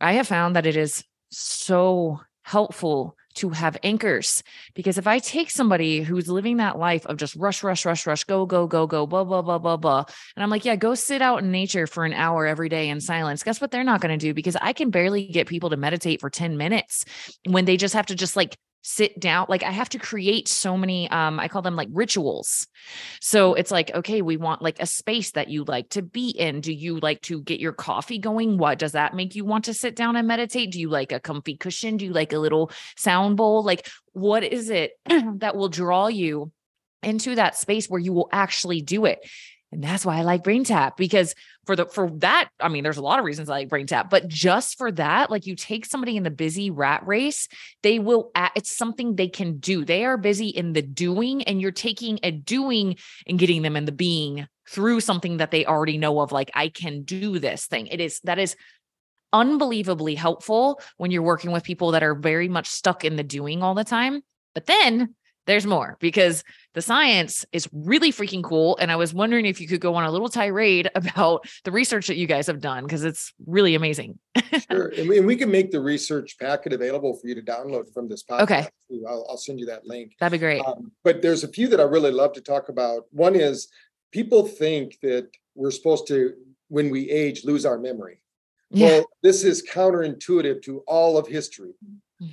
I 0.00 0.14
have 0.14 0.28
found 0.28 0.56
that 0.56 0.66
it 0.66 0.76
is 0.76 1.04
so 1.30 2.20
helpful 2.42 3.16
to 3.34 3.50
have 3.50 3.78
anchors 3.82 4.42
because 4.74 4.98
if 4.98 5.06
I 5.06 5.18
take 5.18 5.50
somebody 5.50 6.02
who's 6.02 6.28
living 6.28 6.58
that 6.58 6.78
life 6.78 7.06
of 7.06 7.16
just 7.16 7.34
rush, 7.36 7.62
rush, 7.62 7.86
rush, 7.86 8.06
rush, 8.06 8.24
go, 8.24 8.44
go, 8.44 8.66
go, 8.66 8.86
go, 8.86 9.06
blah, 9.06 9.24
blah, 9.24 9.42
blah, 9.42 9.58
blah, 9.58 9.76
blah, 9.76 10.04
and 10.36 10.42
I'm 10.42 10.50
like, 10.50 10.64
yeah, 10.64 10.76
go 10.76 10.94
sit 10.94 11.22
out 11.22 11.42
in 11.42 11.50
nature 11.50 11.86
for 11.86 12.04
an 12.04 12.12
hour 12.12 12.46
every 12.46 12.68
day 12.68 12.88
in 12.88 13.00
silence. 13.00 13.42
Guess 13.42 13.60
what 13.60 13.70
they're 13.70 13.84
not 13.84 14.00
going 14.00 14.18
to 14.18 14.22
do? 14.22 14.34
Because 14.34 14.56
I 14.56 14.72
can 14.72 14.90
barely 14.90 15.26
get 15.26 15.46
people 15.46 15.70
to 15.70 15.76
meditate 15.76 16.20
for 16.20 16.28
10 16.28 16.56
minutes 16.56 17.04
when 17.46 17.64
they 17.64 17.76
just 17.76 17.94
have 17.94 18.06
to 18.06 18.14
just 18.14 18.36
like 18.36 18.56
sit 18.82 19.18
down 19.18 19.46
like 19.48 19.62
i 19.62 19.70
have 19.70 19.88
to 19.88 19.98
create 19.98 20.48
so 20.48 20.76
many 20.76 21.08
um 21.10 21.38
i 21.38 21.48
call 21.48 21.62
them 21.62 21.76
like 21.76 21.88
rituals. 21.92 22.66
So 23.20 23.54
it's 23.54 23.70
like 23.70 23.94
okay 23.94 24.22
we 24.22 24.36
want 24.36 24.62
like 24.62 24.80
a 24.80 24.86
space 24.86 25.32
that 25.32 25.48
you 25.48 25.64
like 25.64 25.90
to 25.90 26.02
be 26.02 26.30
in. 26.30 26.60
Do 26.60 26.72
you 26.72 26.98
like 26.98 27.20
to 27.22 27.40
get 27.42 27.60
your 27.60 27.72
coffee 27.72 28.18
going? 28.18 28.58
What 28.58 28.78
does 28.78 28.92
that 28.92 29.14
make 29.14 29.34
you 29.34 29.44
want 29.44 29.64
to 29.66 29.74
sit 29.74 29.96
down 29.96 30.16
and 30.16 30.26
meditate? 30.26 30.72
Do 30.72 30.80
you 30.80 30.88
like 30.88 31.12
a 31.12 31.20
comfy 31.20 31.56
cushion? 31.56 31.96
Do 31.96 32.04
you 32.04 32.12
like 32.12 32.32
a 32.32 32.38
little 32.38 32.70
sound 32.96 33.36
bowl? 33.36 33.62
Like 33.62 33.88
what 34.12 34.42
is 34.44 34.70
it 34.70 34.92
that 35.06 35.56
will 35.56 35.68
draw 35.68 36.08
you 36.08 36.50
into 37.02 37.34
that 37.34 37.56
space 37.56 37.88
where 37.88 38.00
you 38.00 38.12
will 38.12 38.28
actually 38.32 38.80
do 38.80 39.06
it 39.06 39.18
and 39.72 39.82
that's 39.82 40.04
why 40.04 40.18
I 40.18 40.22
like 40.22 40.44
Brain 40.44 40.64
Tap 40.64 40.98
because 40.98 41.34
for 41.64 41.74
the 41.74 41.86
for 41.86 42.10
that, 42.18 42.50
I 42.60 42.68
mean, 42.68 42.84
there's 42.84 42.98
a 42.98 43.02
lot 43.02 43.18
of 43.18 43.24
reasons 43.24 43.48
I 43.48 43.54
like 43.54 43.68
Brain 43.70 43.86
Tap, 43.86 44.10
but 44.10 44.28
just 44.28 44.76
for 44.76 44.92
that, 44.92 45.30
like 45.30 45.46
you 45.46 45.56
take 45.56 45.86
somebody 45.86 46.16
in 46.16 46.22
the 46.22 46.30
busy 46.30 46.70
rat 46.70 47.06
race, 47.06 47.48
they 47.82 47.98
will 47.98 48.30
it's 48.54 48.76
something 48.76 49.16
they 49.16 49.28
can 49.28 49.58
do. 49.58 49.84
They 49.84 50.04
are 50.04 50.18
busy 50.18 50.48
in 50.48 50.74
the 50.74 50.82
doing, 50.82 51.42
and 51.44 51.60
you're 51.60 51.72
taking 51.72 52.20
a 52.22 52.30
doing 52.30 52.96
and 53.26 53.38
getting 53.38 53.62
them 53.62 53.76
in 53.76 53.86
the 53.86 53.92
being 53.92 54.46
through 54.68 55.00
something 55.00 55.38
that 55.38 55.50
they 55.50 55.64
already 55.64 55.98
know 55.98 56.20
of, 56.20 56.32
like, 56.32 56.50
I 56.54 56.68
can 56.68 57.02
do 57.02 57.38
this 57.38 57.66
thing. 57.66 57.86
It 57.86 58.00
is 58.00 58.20
that 58.24 58.38
is 58.38 58.54
unbelievably 59.32 60.14
helpful 60.14 60.80
when 60.98 61.10
you're 61.10 61.22
working 61.22 61.50
with 61.50 61.64
people 61.64 61.92
that 61.92 62.02
are 62.02 62.14
very 62.14 62.48
much 62.48 62.68
stuck 62.68 63.04
in 63.04 63.16
the 63.16 63.22
doing 63.22 63.62
all 63.62 63.74
the 63.74 63.84
time. 63.84 64.20
But 64.54 64.66
then 64.66 65.14
there's 65.46 65.66
more 65.66 65.96
because 66.00 66.44
the 66.74 66.82
science 66.82 67.44
is 67.52 67.68
really 67.72 68.12
freaking 68.12 68.42
cool. 68.42 68.76
And 68.78 68.90
I 68.92 68.96
was 68.96 69.12
wondering 69.12 69.46
if 69.46 69.60
you 69.60 69.66
could 69.66 69.80
go 69.80 69.94
on 69.94 70.04
a 70.04 70.10
little 70.10 70.28
tirade 70.28 70.90
about 70.94 71.46
the 71.64 71.72
research 71.72 72.06
that 72.06 72.16
you 72.16 72.26
guys 72.26 72.46
have 72.46 72.60
done 72.60 72.84
because 72.84 73.04
it's 73.04 73.32
really 73.46 73.74
amazing. 73.74 74.18
sure. 74.70 74.88
And 74.88 75.08
we, 75.08 75.18
and 75.18 75.26
we, 75.26 75.36
can 75.36 75.50
make 75.50 75.70
the 75.70 75.80
research 75.80 76.36
packet 76.38 76.72
available 76.72 77.16
for 77.16 77.26
you 77.26 77.34
to 77.34 77.42
download 77.42 77.92
from 77.92 78.08
this 78.08 78.22
podcast. 78.22 78.42
Okay. 78.42 78.68
I'll, 79.08 79.26
I'll 79.30 79.36
send 79.36 79.58
you 79.58 79.66
that 79.66 79.86
link. 79.86 80.14
That'd 80.20 80.32
be 80.32 80.38
great. 80.38 80.62
Um, 80.64 80.92
but 81.02 81.22
there's 81.22 81.44
a 81.44 81.48
few 81.48 81.68
that 81.68 81.80
I 81.80 81.84
really 81.84 82.10
love 82.10 82.32
to 82.34 82.40
talk 82.40 82.68
about. 82.68 83.04
One 83.10 83.34
is 83.34 83.68
people 84.12 84.46
think 84.46 84.98
that 85.02 85.28
we're 85.54 85.70
supposed 85.70 86.06
to, 86.08 86.34
when 86.68 86.90
we 86.90 87.10
age, 87.10 87.44
lose 87.44 87.66
our 87.66 87.78
memory. 87.78 88.20
Yeah. 88.70 88.86
Well, 88.86 89.04
this 89.22 89.44
is 89.44 89.66
counterintuitive 89.68 90.62
to 90.62 90.82
all 90.86 91.18
of 91.18 91.26
history 91.26 91.74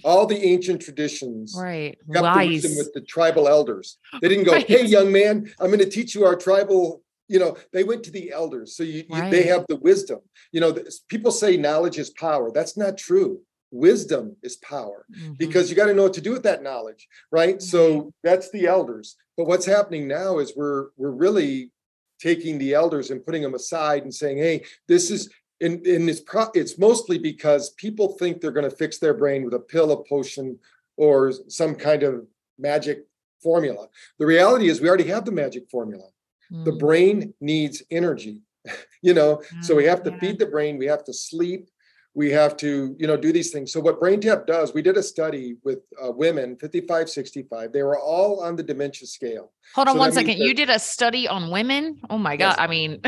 all 0.03 0.25
the 0.25 0.41
ancient 0.43 0.81
traditions 0.81 1.55
right 1.57 1.97
Lies. 2.07 2.63
with 2.63 2.93
the 2.93 3.01
tribal 3.01 3.47
elders 3.47 3.97
they 4.21 4.29
didn't 4.29 4.45
go 4.45 4.53
right. 4.53 4.67
hey 4.67 4.85
young 4.85 5.11
man 5.11 5.51
i'm 5.59 5.67
going 5.67 5.79
to 5.79 5.89
teach 5.89 6.15
you 6.15 6.25
our 6.25 6.35
tribal 6.35 7.01
you 7.27 7.39
know 7.39 7.55
they 7.71 7.83
went 7.83 8.03
to 8.03 8.11
the 8.11 8.31
elders 8.31 8.75
so 8.75 8.83
you, 8.83 9.03
right. 9.09 9.25
you, 9.25 9.31
they 9.31 9.43
have 9.43 9.65
the 9.69 9.77
wisdom 9.77 10.19
you 10.51 10.59
know 10.59 10.75
people 11.07 11.31
say 11.31 11.55
knowledge 11.55 11.97
is 11.97 12.09
power 12.09 12.51
that's 12.51 12.75
not 12.75 12.97
true 12.97 13.39
wisdom 13.71 14.35
is 14.41 14.55
power 14.57 15.05
mm-hmm. 15.11 15.33
because 15.33 15.69
you 15.69 15.75
got 15.75 15.85
to 15.85 15.93
know 15.93 16.03
what 16.03 16.13
to 16.13 16.21
do 16.21 16.31
with 16.31 16.43
that 16.43 16.63
knowledge 16.63 17.07
right 17.31 17.57
mm-hmm. 17.57 17.63
so 17.63 18.11
that's 18.23 18.49
the 18.51 18.65
elders 18.65 19.15
but 19.37 19.47
what's 19.47 19.65
happening 19.65 20.07
now 20.07 20.39
is 20.39 20.53
we're 20.55 20.87
we're 20.97 21.11
really 21.11 21.71
taking 22.19 22.57
the 22.57 22.73
elders 22.73 23.11
and 23.11 23.25
putting 23.25 23.41
them 23.41 23.53
aside 23.53 24.03
and 24.03 24.13
saying 24.13 24.37
hey 24.37 24.63
this 24.87 25.11
is 25.11 25.29
and, 25.61 25.85
and 25.85 26.09
it's 26.09 26.21
pro- 26.21 26.51
it's 26.53 26.77
mostly 26.77 27.17
because 27.17 27.71
people 27.71 28.17
think 28.17 28.39
they're 28.39 28.51
going 28.51 28.69
to 28.69 28.75
fix 28.75 28.97
their 28.97 29.13
brain 29.13 29.43
with 29.43 29.53
a 29.53 29.59
pill, 29.59 29.91
a 29.91 30.03
potion, 30.03 30.57
or 30.97 31.31
some 31.47 31.75
kind 31.75 32.03
of 32.03 32.25
magic 32.57 33.05
formula. 33.41 33.87
The 34.19 34.25
reality 34.25 34.69
is 34.69 34.81
we 34.81 34.87
already 34.87 35.07
have 35.07 35.25
the 35.25 35.31
magic 35.31 35.69
formula. 35.69 36.09
Mm. 36.51 36.65
The 36.65 36.73
brain 36.73 37.33
needs 37.39 37.83
energy, 37.91 38.41
you 39.01 39.13
know, 39.13 39.37
mm, 39.37 39.63
so 39.63 39.75
we 39.75 39.85
have 39.85 40.03
to 40.03 40.11
yeah. 40.11 40.19
feed 40.19 40.39
the 40.39 40.45
brain, 40.45 40.77
we 40.77 40.87
have 40.87 41.03
to 41.05 41.13
sleep, 41.13 41.69
we 42.15 42.31
have 42.31 42.57
to, 42.57 42.95
you 42.97 43.07
know, 43.07 43.15
do 43.15 43.31
these 43.31 43.51
things. 43.51 43.71
So 43.71 43.79
what 43.79 43.99
BrainTap 43.99 44.47
does, 44.47 44.73
we 44.73 44.81
did 44.81 44.97
a 44.97 45.03
study 45.03 45.57
with 45.63 45.79
uh, 46.03 46.11
women 46.11 46.57
55, 46.57 47.09
65. 47.09 47.71
They 47.71 47.83
were 47.83 47.99
all 47.99 48.41
on 48.41 48.55
the 48.55 48.63
dementia 48.63 49.07
scale. 49.07 49.51
Hold 49.75 49.87
on 49.87 49.95
so 49.95 49.99
one 49.99 50.11
second. 50.11 50.37
You 50.37 50.53
did 50.53 50.69
a 50.69 50.79
study 50.79 51.27
on 51.27 51.51
women? 51.51 52.01
Oh 52.09 52.17
my 52.17 52.35
God. 52.35 52.49
Yes. 52.49 52.55
I 52.59 52.67
mean, 52.67 53.01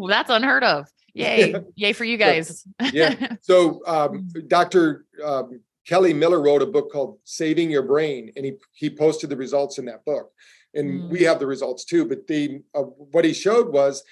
that's 0.08 0.30
unheard 0.30 0.64
of. 0.64 0.88
Yay. 1.14 1.54
Yay 1.74 1.92
for 1.92 2.04
you 2.04 2.16
guys. 2.16 2.66
yeah. 2.92 3.14
So 3.42 3.80
um, 3.86 4.28
Dr. 4.48 5.06
Um, 5.24 5.60
Kelly 5.86 6.12
Miller 6.12 6.40
wrote 6.40 6.62
a 6.62 6.66
book 6.66 6.92
called 6.92 7.18
Saving 7.24 7.70
Your 7.70 7.82
Brain, 7.82 8.32
and 8.36 8.44
he, 8.44 8.52
he 8.72 8.90
posted 8.90 9.30
the 9.30 9.36
results 9.36 9.78
in 9.78 9.86
that 9.86 10.04
book. 10.04 10.30
And 10.74 11.02
mm. 11.02 11.10
we 11.10 11.22
have 11.24 11.40
the 11.40 11.46
results 11.46 11.84
too. 11.84 12.04
But 12.04 12.26
the 12.26 12.62
uh, 12.74 12.82
what 12.82 13.24
he 13.24 13.32
showed 13.32 13.72
was 13.72 14.04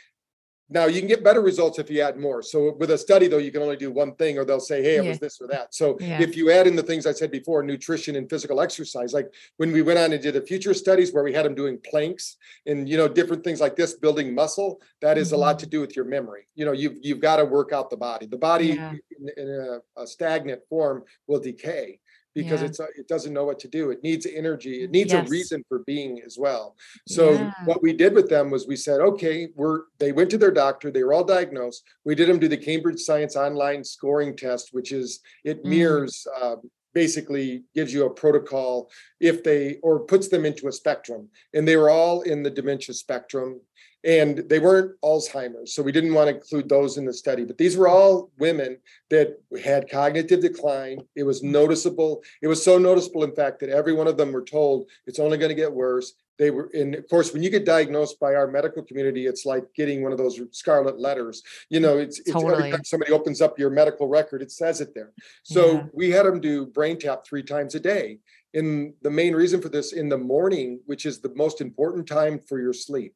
now 0.70 0.86
you 0.86 1.00
can 1.00 1.08
get 1.08 1.24
better 1.24 1.40
results 1.40 1.78
if 1.78 1.90
you 1.90 2.02
add 2.02 2.18
more. 2.18 2.42
So 2.42 2.74
with 2.78 2.90
a 2.90 2.98
study 2.98 3.26
though, 3.26 3.38
you 3.38 3.50
can 3.50 3.62
only 3.62 3.76
do 3.76 3.90
one 3.90 4.14
thing 4.16 4.38
or 4.38 4.44
they'll 4.44 4.60
say, 4.60 4.82
hey, 4.82 4.96
it 4.96 5.04
yeah. 5.04 5.10
was 5.10 5.18
this 5.18 5.40
or 5.40 5.46
that. 5.48 5.74
So 5.74 5.96
yeah. 6.00 6.20
if 6.20 6.36
you 6.36 6.50
add 6.50 6.66
in 6.66 6.76
the 6.76 6.82
things 6.82 7.06
I 7.06 7.12
said 7.12 7.30
before, 7.30 7.62
nutrition 7.62 8.16
and 8.16 8.28
physical 8.28 8.60
exercise, 8.60 9.14
like 9.14 9.32
when 9.56 9.72
we 9.72 9.82
went 9.82 9.98
on 9.98 10.12
and 10.12 10.22
did 10.22 10.34
the 10.34 10.42
future 10.42 10.74
studies 10.74 11.12
where 11.12 11.24
we 11.24 11.32
had 11.32 11.46
them 11.46 11.54
doing 11.54 11.78
planks 11.84 12.36
and 12.66 12.88
you 12.88 12.96
know 12.96 13.08
different 13.08 13.44
things 13.44 13.60
like 13.60 13.76
this, 13.76 13.94
building 13.94 14.34
muscle, 14.34 14.80
that 15.00 15.16
is 15.16 15.28
mm-hmm. 15.28 15.36
a 15.36 15.38
lot 15.38 15.56
mm-hmm. 15.56 15.64
to 15.64 15.70
do 15.70 15.80
with 15.80 15.96
your 15.96 16.04
memory. 16.04 16.46
You 16.54 16.66
know, 16.66 16.72
you've 16.72 16.98
you've 17.00 17.20
got 17.20 17.36
to 17.36 17.44
work 17.44 17.72
out 17.72 17.88
the 17.88 17.96
body. 17.96 18.26
The 18.26 18.36
body 18.36 18.66
yeah. 18.66 18.92
in, 19.18 19.30
in 19.36 19.48
a, 19.48 20.02
a 20.02 20.06
stagnant 20.06 20.60
form 20.68 21.04
will 21.26 21.40
decay 21.40 22.00
because 22.38 22.60
yeah. 22.60 22.68
it's 22.68 22.80
it 22.96 23.08
doesn't 23.08 23.32
know 23.32 23.44
what 23.44 23.58
to 23.58 23.68
do. 23.68 23.90
It 23.90 24.04
needs 24.04 24.24
energy. 24.24 24.84
It 24.84 24.92
needs 24.92 25.12
yes. 25.12 25.26
a 25.26 25.30
reason 25.30 25.64
for 25.68 25.80
being 25.80 26.22
as 26.24 26.38
well. 26.38 26.76
So 27.08 27.32
yeah. 27.32 27.52
what 27.64 27.82
we 27.82 27.92
did 27.92 28.14
with 28.14 28.28
them 28.30 28.48
was 28.48 28.68
we 28.68 28.76
said, 28.76 29.00
okay, 29.00 29.48
we're 29.56 29.80
they 29.98 30.12
went 30.12 30.30
to 30.30 30.38
their 30.38 30.52
doctor. 30.52 30.92
They 30.92 31.02
were 31.02 31.12
all 31.12 31.24
diagnosed. 31.24 31.82
We 32.04 32.14
did 32.14 32.28
them 32.28 32.38
do 32.38 32.46
the 32.46 32.56
Cambridge 32.56 33.00
Science 33.00 33.34
online 33.34 33.82
scoring 33.82 34.36
test, 34.36 34.68
which 34.72 34.92
is 34.92 35.20
it 35.44 35.64
mm. 35.64 35.70
mirrors. 35.70 36.26
Uh, 36.40 36.56
basically 36.94 37.62
gives 37.74 37.92
you 37.92 38.06
a 38.06 38.10
protocol 38.10 38.90
if 39.20 39.44
they 39.44 39.76
or 39.82 40.00
puts 40.00 40.28
them 40.28 40.44
into 40.46 40.68
a 40.68 40.72
spectrum 40.72 41.28
and 41.52 41.68
they 41.68 41.76
were 41.76 41.90
all 41.90 42.22
in 42.22 42.42
the 42.42 42.50
dementia 42.50 42.94
spectrum 42.94 43.60
and 44.08 44.38
they 44.48 44.58
weren't 44.58 44.98
Alzheimer's. 45.02 45.74
So 45.74 45.82
we 45.82 45.92
didn't 45.92 46.14
want 46.14 46.30
to 46.30 46.36
include 46.36 46.66
those 46.66 46.96
in 46.96 47.04
the 47.04 47.12
study. 47.12 47.44
But 47.44 47.58
these 47.58 47.76
were 47.76 47.88
all 47.88 48.30
women 48.38 48.78
that 49.10 49.38
had 49.62 49.90
cognitive 49.90 50.40
decline. 50.40 51.02
It 51.14 51.24
was 51.24 51.42
noticeable. 51.42 52.22
It 52.40 52.46
was 52.46 52.64
so 52.64 52.78
noticeable, 52.78 53.22
in 53.22 53.34
fact, 53.34 53.60
that 53.60 53.68
every 53.68 53.92
one 53.92 54.06
of 54.06 54.16
them 54.16 54.32
were 54.32 54.42
told 54.42 54.88
it's 55.06 55.18
only 55.18 55.36
going 55.36 55.50
to 55.50 55.54
get 55.54 55.70
worse. 55.70 56.14
They 56.38 56.50
were, 56.50 56.70
and 56.72 56.94
of 56.94 57.06
course, 57.10 57.34
when 57.34 57.42
you 57.42 57.50
get 57.50 57.66
diagnosed 57.66 58.18
by 58.18 58.34
our 58.34 58.46
medical 58.46 58.82
community, 58.82 59.26
it's 59.26 59.44
like 59.44 59.64
getting 59.74 60.02
one 60.02 60.12
of 60.12 60.18
those 60.18 60.40
scarlet 60.52 60.98
letters. 60.98 61.42
You 61.68 61.80
know, 61.80 61.98
it's, 61.98 62.18
it's 62.20 62.32
totally. 62.32 62.54
every 62.54 62.70
time 62.70 62.84
somebody 62.84 63.12
opens 63.12 63.42
up 63.42 63.58
your 63.58 63.68
medical 63.68 64.08
record, 64.08 64.40
it 64.40 64.52
says 64.52 64.80
it 64.80 64.94
there. 64.94 65.12
So 65.42 65.72
yeah. 65.72 65.84
we 65.92 66.10
had 66.10 66.24
them 66.24 66.40
do 66.40 66.64
brain 66.64 66.98
tap 66.98 67.26
three 67.26 67.42
times 67.42 67.74
a 67.74 67.80
day. 67.80 68.20
And 68.54 68.94
the 69.02 69.10
main 69.10 69.34
reason 69.34 69.60
for 69.60 69.68
this 69.68 69.92
in 69.92 70.08
the 70.08 70.16
morning, 70.16 70.80
which 70.86 71.04
is 71.04 71.20
the 71.20 71.34
most 71.34 71.60
important 71.60 72.06
time 72.06 72.40
for 72.48 72.58
your 72.58 72.72
sleep 72.72 73.14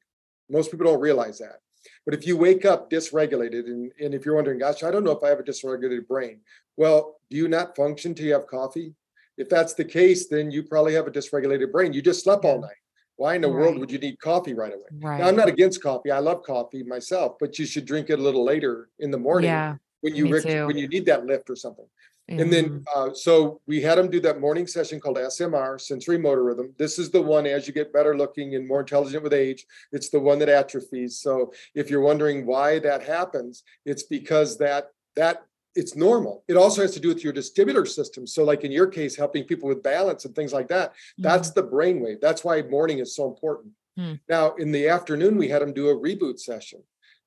most 0.50 0.70
people 0.70 0.86
don't 0.86 1.00
realize 1.00 1.38
that. 1.38 1.60
But 2.04 2.14
if 2.14 2.26
you 2.26 2.36
wake 2.36 2.64
up 2.64 2.90
dysregulated, 2.90 3.66
and, 3.66 3.92
and 4.00 4.14
if 4.14 4.24
you're 4.24 4.34
wondering, 4.34 4.58
gosh, 4.58 4.82
I 4.82 4.90
don't 4.90 5.04
know 5.04 5.12
if 5.12 5.22
I 5.22 5.28
have 5.28 5.40
a 5.40 5.44
dysregulated 5.44 6.06
brain. 6.06 6.40
Well, 6.76 7.16
do 7.30 7.36
you 7.36 7.48
not 7.48 7.76
function 7.76 8.14
till 8.14 8.26
you 8.26 8.32
have 8.34 8.46
coffee? 8.46 8.94
If 9.36 9.48
that's 9.48 9.74
the 9.74 9.84
case, 9.84 10.28
then 10.28 10.50
you 10.50 10.62
probably 10.62 10.94
have 10.94 11.06
a 11.06 11.10
dysregulated 11.10 11.72
brain. 11.72 11.92
You 11.92 12.02
just 12.02 12.22
slept 12.22 12.44
all 12.44 12.60
night. 12.60 12.70
Why 13.16 13.34
in 13.34 13.40
the 13.40 13.48
right. 13.48 13.60
world 13.60 13.78
would 13.78 13.90
you 13.90 13.98
need 13.98 14.18
coffee 14.20 14.54
right 14.54 14.72
away? 14.72 14.84
Right. 15.00 15.20
Now, 15.20 15.28
I'm 15.28 15.36
not 15.36 15.48
against 15.48 15.82
coffee. 15.82 16.10
I 16.10 16.18
love 16.18 16.42
coffee 16.42 16.82
myself, 16.82 17.36
but 17.38 17.58
you 17.58 17.66
should 17.66 17.84
drink 17.84 18.10
it 18.10 18.18
a 18.18 18.22
little 18.22 18.44
later 18.44 18.88
in 18.98 19.10
the 19.10 19.18
morning 19.18 19.50
yeah, 19.50 19.76
when 20.00 20.14
you 20.14 20.28
when 20.28 20.76
you 20.76 20.88
need 20.88 21.06
that 21.06 21.24
lift 21.26 21.50
or 21.50 21.56
something. 21.56 21.86
And 22.28 22.52
then, 22.52 22.64
mm-hmm. 22.70 23.10
uh, 23.10 23.14
so 23.14 23.60
we 23.66 23.82
had 23.82 23.98
them 23.98 24.10
do 24.10 24.20
that 24.20 24.40
morning 24.40 24.66
session 24.66 25.00
called 25.00 25.16
SMR, 25.16 25.80
sensory 25.80 26.18
motor 26.18 26.44
rhythm. 26.44 26.72
This 26.78 26.98
is 26.98 27.10
the 27.10 27.20
one 27.20 27.46
as 27.46 27.66
you 27.66 27.74
get 27.74 27.92
better 27.92 28.16
looking 28.16 28.54
and 28.54 28.66
more 28.66 28.80
intelligent 28.80 29.22
with 29.22 29.34
age, 29.34 29.66
it's 29.90 30.08
the 30.08 30.20
one 30.20 30.38
that 30.38 30.48
atrophies. 30.48 31.18
So 31.18 31.52
if 31.74 31.90
you're 31.90 32.00
wondering 32.00 32.46
why 32.46 32.78
that 32.78 33.02
happens, 33.02 33.64
it's 33.84 34.04
because 34.04 34.56
that 34.58 34.90
that 35.16 35.42
it's 35.74 35.96
normal. 35.96 36.44
It 36.48 36.56
also 36.56 36.82
has 36.82 36.92
to 36.92 37.00
do 37.00 37.08
with 37.08 37.24
your 37.24 37.32
distributor 37.32 37.86
system. 37.86 38.26
So, 38.26 38.44
like 38.44 38.62
in 38.62 38.72
your 38.72 38.86
case, 38.86 39.16
helping 39.16 39.44
people 39.44 39.68
with 39.68 39.82
balance 39.82 40.24
and 40.24 40.34
things 40.34 40.52
like 40.52 40.68
that, 40.68 40.90
mm-hmm. 40.90 41.22
that's 41.22 41.50
the 41.50 41.62
brainwave. 41.62 42.20
That's 42.20 42.44
why 42.44 42.62
morning 42.62 42.98
is 42.98 43.16
so 43.16 43.26
important. 43.26 43.72
Mm. 43.98 44.20
Now, 44.28 44.54
in 44.54 44.72
the 44.72 44.88
afternoon, 44.88 45.36
we 45.36 45.48
had 45.48 45.62
them 45.62 45.72
do 45.72 45.88
a 45.88 45.94
reboot 45.94 46.40
session 46.40 46.82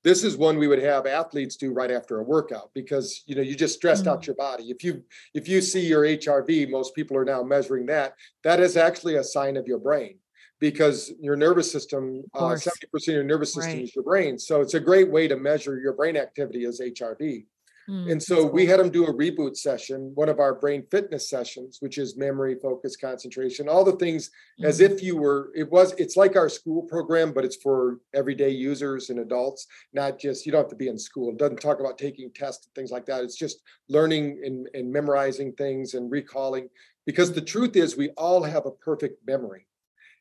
this 0.06 0.24
is 0.24 0.38
one 0.38 0.60
we 0.60 0.68
would 0.68 0.82
have 0.82 1.08
athletes 1.08 1.58
do 1.58 1.74
right 1.74 1.90
after 1.90 2.20
a 2.20 2.24
workout 2.24 2.70
because 2.76 3.24
you 3.26 3.36
know 3.36 3.42
you 3.42 3.56
just 3.56 3.76
stressed 3.76 4.06
mm-hmm. 4.06 4.14
out 4.14 4.28
your 4.28 4.36
body 4.36 4.66
if 4.66 4.84
you 4.84 5.04
if 5.34 5.50
you 5.50 5.60
see 5.60 5.86
your 5.86 6.04
hrv 6.04 6.70
most 6.70 6.96
people 6.96 7.18
are 7.18 7.26
now 7.26 7.44
measuring 7.44 7.86
that 7.88 8.14
that 8.44 8.62
is 8.62 8.78
actually 8.78 9.16
a 9.16 9.24
sign 9.24 9.58
of 9.58 9.68
your 9.68 9.80
brain 9.80 10.18
because 10.60 11.12
your 11.20 11.36
nervous 11.36 11.70
system 11.70 12.24
uh, 12.36 12.52
70% 12.52 12.68
of 12.94 13.08
your 13.08 13.24
nervous 13.24 13.54
system 13.54 13.74
right. 13.74 13.84
is 13.84 13.96
your 13.96 14.06
brain 14.06 14.40
so 14.40 14.62
it's 14.62 14.76
a 14.76 14.80
great 14.80 15.12
way 15.12 15.28
to 15.28 15.36
measure 15.36 15.78
your 15.80 15.94
brain 15.94 16.16
activity 16.16 16.64
as 16.66 16.80
hrv 16.80 17.46
Mm, 17.90 18.14
and 18.14 18.24
so 18.24 18.46
we 18.46 18.66
had 18.66 18.80
them 18.80 18.90
do 18.90 19.06
a 19.06 19.14
reboot 19.14 19.56
session, 19.56 20.12
one 20.16 20.30
of 20.30 20.40
our 20.40 20.56
brain 20.56 20.84
fitness 20.90 21.30
sessions, 21.30 21.78
which 21.82 21.98
is 21.98 22.18
memory, 22.18 22.56
focus, 22.62 22.96
concentration, 22.96 23.70
all 23.70 23.84
the 23.84 23.96
things 23.98 24.32
mm. 24.60 24.66
as 24.66 24.80
if 24.80 25.04
you 25.04 25.18
were, 25.18 25.52
it 25.56 25.70
was, 25.72 25.94
it's 25.98 26.18
like 26.18 26.36
our 26.36 26.50
school 26.50 26.82
program, 26.84 27.32
but 27.32 27.46
it's 27.46 27.58
for 27.58 28.00
everyday 28.14 28.50
users 28.50 29.10
and 29.12 29.20
adults, 29.20 29.68
not 29.94 30.18
just, 30.18 30.46
you 30.46 30.52
don't 30.52 30.62
have 30.62 30.70
to 30.70 30.76
be 30.76 30.88
in 30.88 30.98
school. 30.98 31.30
It 31.30 31.38
doesn't 31.38 31.62
talk 31.62 31.80
about 31.80 31.98
taking 31.98 32.32
tests 32.32 32.66
and 32.66 32.74
things 32.74 32.92
like 32.92 33.06
that. 33.06 33.24
It's 33.24 33.38
just 33.38 33.62
learning 33.88 34.42
and, 34.44 34.68
and 34.74 34.92
memorizing 34.92 35.54
things 35.54 35.94
and 35.94 36.12
recalling. 36.12 36.70
Because 37.06 37.34
the 37.34 37.42
truth 37.42 37.76
is, 37.76 37.96
we 37.96 38.10
all 38.18 38.42
have 38.42 38.66
a 38.66 38.72
perfect 38.72 39.26
memory. 39.28 39.68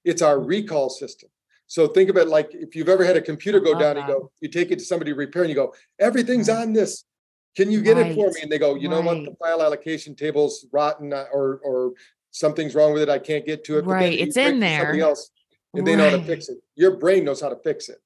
It's 0.04 0.20
our 0.20 0.36
mm. 0.36 0.46
recall 0.46 0.90
system. 0.90 1.30
So 1.66 1.88
think 1.88 2.10
of 2.10 2.18
it 2.18 2.28
like 2.28 2.50
if 2.52 2.76
you've 2.76 2.90
ever 2.90 3.04
had 3.04 3.16
a 3.16 3.22
computer 3.22 3.58
go 3.58 3.72
down, 3.72 3.96
that. 3.96 4.06
you 4.06 4.14
go, 4.14 4.30
you 4.40 4.50
take 4.50 4.70
it 4.70 4.78
to 4.80 4.84
somebody 4.84 5.12
to 5.12 5.16
repair, 5.16 5.42
and 5.42 5.48
you 5.48 5.56
go, 5.56 5.74
everything's 5.98 6.50
on 6.50 6.74
this 6.74 7.04
can 7.56 7.70
you 7.70 7.82
get 7.82 7.96
right. 7.96 8.10
it 8.10 8.14
for 8.14 8.30
me? 8.30 8.40
And 8.42 8.50
they 8.50 8.58
go, 8.58 8.74
you 8.74 8.88
know 8.88 9.00
what, 9.00 9.24
the 9.24 9.34
file 9.38 9.62
allocation 9.62 10.14
table's 10.14 10.66
rotten 10.72 11.12
uh, 11.12 11.26
or 11.32 11.60
or 11.64 11.92
something's 12.30 12.74
wrong 12.74 12.92
with 12.92 13.02
it. 13.02 13.08
I 13.08 13.18
can't 13.18 13.46
get 13.46 13.64
to 13.64 13.78
it. 13.78 13.86
Right, 13.86 14.18
it's 14.18 14.36
in 14.36 14.60
there. 14.60 14.82
Something 14.82 15.00
else, 15.00 15.30
and 15.72 15.86
right. 15.86 15.92
they 15.92 15.96
know 15.96 16.10
how 16.10 16.16
to 16.16 16.24
fix 16.24 16.48
it. 16.48 16.58
Your 16.74 16.96
brain 16.96 17.24
knows 17.24 17.40
how 17.40 17.48
to 17.48 17.56
fix 17.56 17.88
it. 17.88 17.98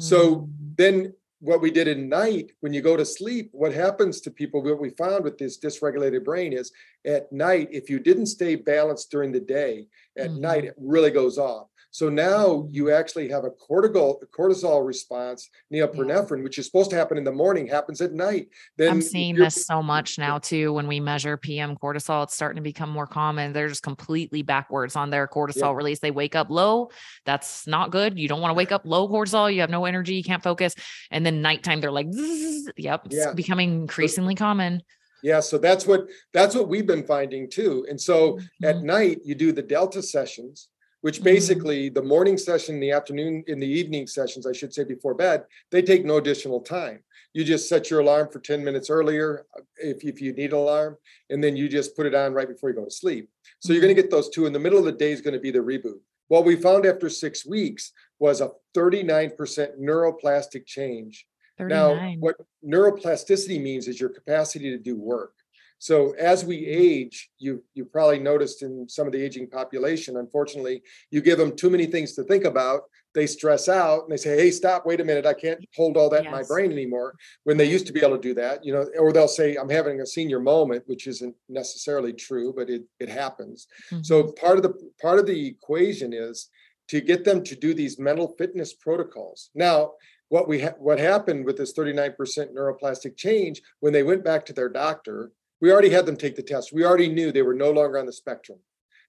Mm. 0.00 0.02
So 0.02 0.48
then 0.76 1.14
what 1.42 1.60
we 1.60 1.72
did 1.72 1.88
at 1.88 1.98
night 1.98 2.52
when 2.60 2.72
you 2.72 2.80
go 2.80 2.96
to 2.96 3.04
sleep 3.04 3.50
what 3.52 3.74
happens 3.74 4.20
to 4.20 4.30
people 4.30 4.62
what 4.62 4.80
we 4.80 4.90
found 4.90 5.24
with 5.24 5.36
this 5.38 5.58
dysregulated 5.58 6.24
brain 6.24 6.52
is 6.52 6.70
at 7.04 7.30
night 7.32 7.68
if 7.72 7.90
you 7.90 7.98
didn't 7.98 8.26
stay 8.26 8.54
balanced 8.54 9.10
during 9.10 9.32
the 9.32 9.40
day 9.40 9.86
at 10.16 10.30
mm-hmm. 10.30 10.40
night 10.40 10.64
it 10.64 10.74
really 10.78 11.10
goes 11.10 11.38
off 11.38 11.66
so 11.92 12.08
now 12.08 12.66
you 12.70 12.90
actually 12.90 13.28
have 13.28 13.44
a 13.44 13.50
cortisol 13.50 14.16
cortisol 14.34 14.84
response, 14.84 15.50
norepinephrine, 15.70 16.38
yeah. 16.38 16.44
which 16.44 16.58
is 16.58 16.64
supposed 16.64 16.88
to 16.88 16.96
happen 16.96 17.18
in 17.18 17.24
the 17.24 17.30
morning, 17.30 17.66
happens 17.66 18.00
at 18.00 18.12
night. 18.14 18.48
Then 18.78 18.90
I'm 18.90 19.02
seeing 19.02 19.36
this 19.36 19.66
so 19.66 19.82
much 19.82 20.18
now 20.18 20.38
too. 20.38 20.72
When 20.72 20.88
we 20.88 21.00
measure 21.00 21.36
PM 21.36 21.76
cortisol, 21.76 22.24
it's 22.24 22.34
starting 22.34 22.56
to 22.56 22.62
become 22.62 22.88
more 22.88 23.06
common. 23.06 23.52
They're 23.52 23.68
just 23.68 23.82
completely 23.82 24.40
backwards 24.40 24.96
on 24.96 25.10
their 25.10 25.28
cortisol 25.28 25.60
yeah. 25.60 25.74
release. 25.74 25.98
They 25.98 26.10
wake 26.10 26.34
up 26.34 26.48
low. 26.48 26.90
That's 27.26 27.66
not 27.66 27.90
good. 27.90 28.18
You 28.18 28.26
don't 28.26 28.40
want 28.40 28.52
to 28.52 28.56
wake 28.56 28.72
up 28.72 28.86
low 28.86 29.06
cortisol. 29.06 29.52
You 29.52 29.60
have 29.60 29.70
no 29.70 29.84
energy. 29.84 30.14
You 30.14 30.24
can't 30.24 30.42
focus. 30.42 30.74
And 31.10 31.26
then 31.26 31.42
nighttime, 31.42 31.82
they're 31.82 31.92
like, 31.92 32.06
yep, 32.10 33.04
it's 33.04 33.16
yeah. 33.16 33.34
becoming 33.34 33.82
increasingly 33.82 34.34
common. 34.34 34.82
Yeah, 35.22 35.40
so 35.40 35.56
that's 35.58 35.86
what 35.86 36.08
that's 36.32 36.54
what 36.54 36.68
we've 36.68 36.86
been 36.86 37.04
finding 37.04 37.48
too. 37.48 37.86
And 37.88 38.00
so 38.00 38.32
mm-hmm. 38.32 38.64
at 38.64 38.82
night 38.82 39.20
you 39.24 39.34
do 39.34 39.52
the 39.52 39.62
delta 39.62 40.02
sessions 40.02 40.68
which 41.02 41.16
mm-hmm. 41.16 41.24
basically 41.24 41.88
the 41.88 42.02
morning 42.02 42.38
session, 42.38 42.80
the 42.80 42.90
afternoon, 42.90 43.44
in 43.46 43.60
the 43.60 43.66
evening 43.66 44.06
sessions, 44.06 44.46
I 44.46 44.52
should 44.52 44.72
say 44.72 44.84
before 44.84 45.14
bed, 45.14 45.44
they 45.70 45.82
take 45.82 46.04
no 46.04 46.16
additional 46.16 46.60
time. 46.60 47.00
You 47.34 47.44
just 47.44 47.68
set 47.68 47.90
your 47.90 48.00
alarm 48.00 48.28
for 48.30 48.40
10 48.40 48.64
minutes 48.64 48.90
earlier 48.90 49.46
uh, 49.56 49.62
if, 49.76 50.04
if 50.04 50.20
you 50.20 50.32
need 50.32 50.52
an 50.52 50.58
alarm, 50.58 50.96
and 51.30 51.42
then 51.42 51.56
you 51.56 51.68
just 51.68 51.96
put 51.96 52.06
it 52.06 52.14
on 52.14 52.32
right 52.32 52.48
before 52.48 52.70
you 52.70 52.76
go 52.76 52.84
to 52.84 52.90
sleep. 52.90 53.28
So 53.60 53.72
you're 53.72 53.82
going 53.82 53.94
to 53.94 54.00
mm-hmm. 54.00 54.08
get 54.08 54.10
those 54.10 54.30
two. 54.30 54.46
In 54.46 54.52
the 54.52 54.58
middle 54.58 54.78
of 54.78 54.84
the 54.84 54.92
day 54.92 55.12
is 55.12 55.20
going 55.20 55.34
to 55.34 55.40
be 55.40 55.50
the 55.50 55.58
reboot. 55.58 56.00
What 56.28 56.44
we 56.44 56.56
found 56.56 56.86
after 56.86 57.08
six 57.08 57.44
weeks 57.44 57.92
was 58.18 58.40
a 58.40 58.50
39% 58.76 59.36
neuroplastic 59.80 60.66
change. 60.66 61.26
39. 61.58 61.68
Now, 61.68 62.14
what 62.20 62.36
neuroplasticity 62.64 63.60
means 63.60 63.88
is 63.88 64.00
your 64.00 64.08
capacity 64.08 64.70
to 64.70 64.78
do 64.78 64.96
work. 64.96 65.34
So 65.82 66.12
as 66.12 66.44
we 66.44 66.64
age, 66.64 67.28
you 67.40 67.64
you 67.74 67.84
probably 67.84 68.20
noticed 68.20 68.62
in 68.62 68.88
some 68.88 69.08
of 69.08 69.12
the 69.12 69.20
aging 69.20 69.50
population, 69.50 70.16
unfortunately, 70.16 70.80
you 71.10 71.20
give 71.20 71.38
them 71.38 71.56
too 71.56 71.70
many 71.70 71.86
things 71.86 72.12
to 72.14 72.22
think 72.22 72.44
about. 72.44 72.82
They 73.16 73.26
stress 73.26 73.68
out 73.68 74.04
and 74.04 74.12
they 74.12 74.16
say, 74.16 74.36
"Hey, 74.36 74.52
stop! 74.52 74.86
Wait 74.86 75.00
a 75.00 75.04
minute! 75.04 75.26
I 75.26 75.34
can't 75.34 75.58
hold 75.74 75.96
all 75.96 76.08
that 76.10 76.22
yes. 76.22 76.26
in 76.26 76.38
my 76.38 76.44
brain 76.44 76.70
anymore." 76.70 77.16
When 77.42 77.56
they 77.56 77.68
used 77.68 77.88
to 77.88 77.92
be 77.92 77.98
able 77.98 78.14
to 78.14 78.22
do 78.22 78.32
that, 78.34 78.64
you 78.64 78.72
know, 78.72 78.86
or 78.96 79.12
they'll 79.12 79.26
say, 79.26 79.56
"I'm 79.56 79.68
having 79.68 80.00
a 80.00 80.06
senior 80.06 80.38
moment," 80.38 80.84
which 80.86 81.08
isn't 81.08 81.34
necessarily 81.48 82.12
true, 82.12 82.54
but 82.56 82.70
it 82.70 82.84
it 83.00 83.08
happens. 83.08 83.66
Mm-hmm. 83.90 84.04
So 84.04 84.30
part 84.30 84.58
of 84.58 84.62
the 84.62 84.74
part 85.00 85.18
of 85.18 85.26
the 85.26 85.48
equation 85.48 86.12
is 86.12 86.48
to 86.90 87.00
get 87.00 87.24
them 87.24 87.42
to 87.42 87.56
do 87.56 87.74
these 87.74 87.98
mental 87.98 88.36
fitness 88.38 88.72
protocols. 88.72 89.50
Now, 89.56 89.94
what 90.28 90.46
we 90.46 90.60
ha- 90.62 90.78
what 90.78 91.00
happened 91.00 91.44
with 91.44 91.56
this 91.56 91.72
39% 91.72 92.14
neuroplastic 92.54 93.16
change 93.16 93.60
when 93.80 93.92
they 93.92 94.04
went 94.04 94.22
back 94.22 94.46
to 94.46 94.52
their 94.52 94.68
doctor 94.68 95.32
we 95.62 95.70
already 95.70 95.90
had 95.90 96.04
them 96.04 96.16
take 96.16 96.34
the 96.34 96.42
test. 96.42 96.72
We 96.72 96.84
already 96.84 97.08
knew 97.08 97.30
they 97.30 97.42
were 97.42 97.54
no 97.54 97.70
longer 97.70 97.96
on 97.96 98.04
the 98.04 98.12
spectrum. 98.12 98.58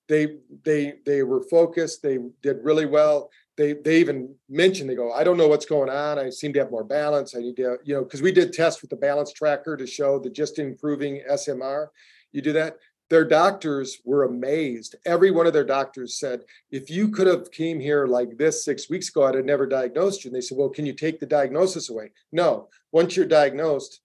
They 0.08 0.38
they 0.64 1.00
they 1.06 1.24
were 1.24 1.42
focused. 1.50 2.04
They 2.04 2.20
did 2.44 2.64
really 2.64 2.86
well. 2.86 3.32
They 3.58 3.74
they 3.74 4.00
even 4.00 4.36
mentioned 4.48 4.90
they 4.90 4.96
go, 4.96 5.12
I 5.12 5.24
don't 5.24 5.38
know 5.38 5.48
what's 5.48 5.66
going 5.66 5.90
on. 5.90 6.20
I 6.20 6.30
seem 6.30 6.54
to 6.54 6.60
have 6.60 6.72
more 6.72 6.84
balance. 6.84 7.36
I 7.36 7.40
need 7.40 7.56
to 7.58 7.78
you 7.84 7.96
know 7.96 8.04
because 8.04 8.22
we 8.22 8.32
did 8.32 8.54
tests 8.54 8.82
with 8.82 8.92
the 8.92 8.96
balance 8.96 9.34
tracker 9.34 9.76
to 9.76 9.88
show 9.88 10.20
the 10.20 10.30
just 10.30 10.60
improving 10.60 11.24
SMR. 11.30 11.88
You 12.32 12.42
do 12.42 12.54
that. 12.54 12.78
Their 13.10 13.26
doctors 13.26 14.00
were 14.06 14.24
amazed. 14.24 14.96
Every 15.06 15.32
one 15.32 15.48
of 15.48 15.54
their 15.54 15.66
doctors 15.66 16.18
said, 16.20 16.44
if 16.72 16.90
you 16.90 17.10
could 17.10 17.28
have 17.28 17.52
came 17.52 17.80
here 17.80 18.08
like 18.08 18.38
this 18.38 18.66
six 18.66 18.90
weeks 18.90 19.10
ago, 19.10 19.26
I'd 19.26 19.36
have 19.36 19.46
never 19.46 19.68
diagnosed 19.68 20.24
you. 20.24 20.30
And 20.30 20.36
they 20.36 20.42
said, 20.42 20.58
well, 20.58 20.70
can 20.70 20.86
you 20.86 20.94
take 20.94 21.20
the 21.20 21.28
diagnosis 21.28 21.90
away? 21.90 22.12
No. 22.32 22.70
Once 22.92 23.16
you're 23.16 23.28
diagnosed, 23.28 24.02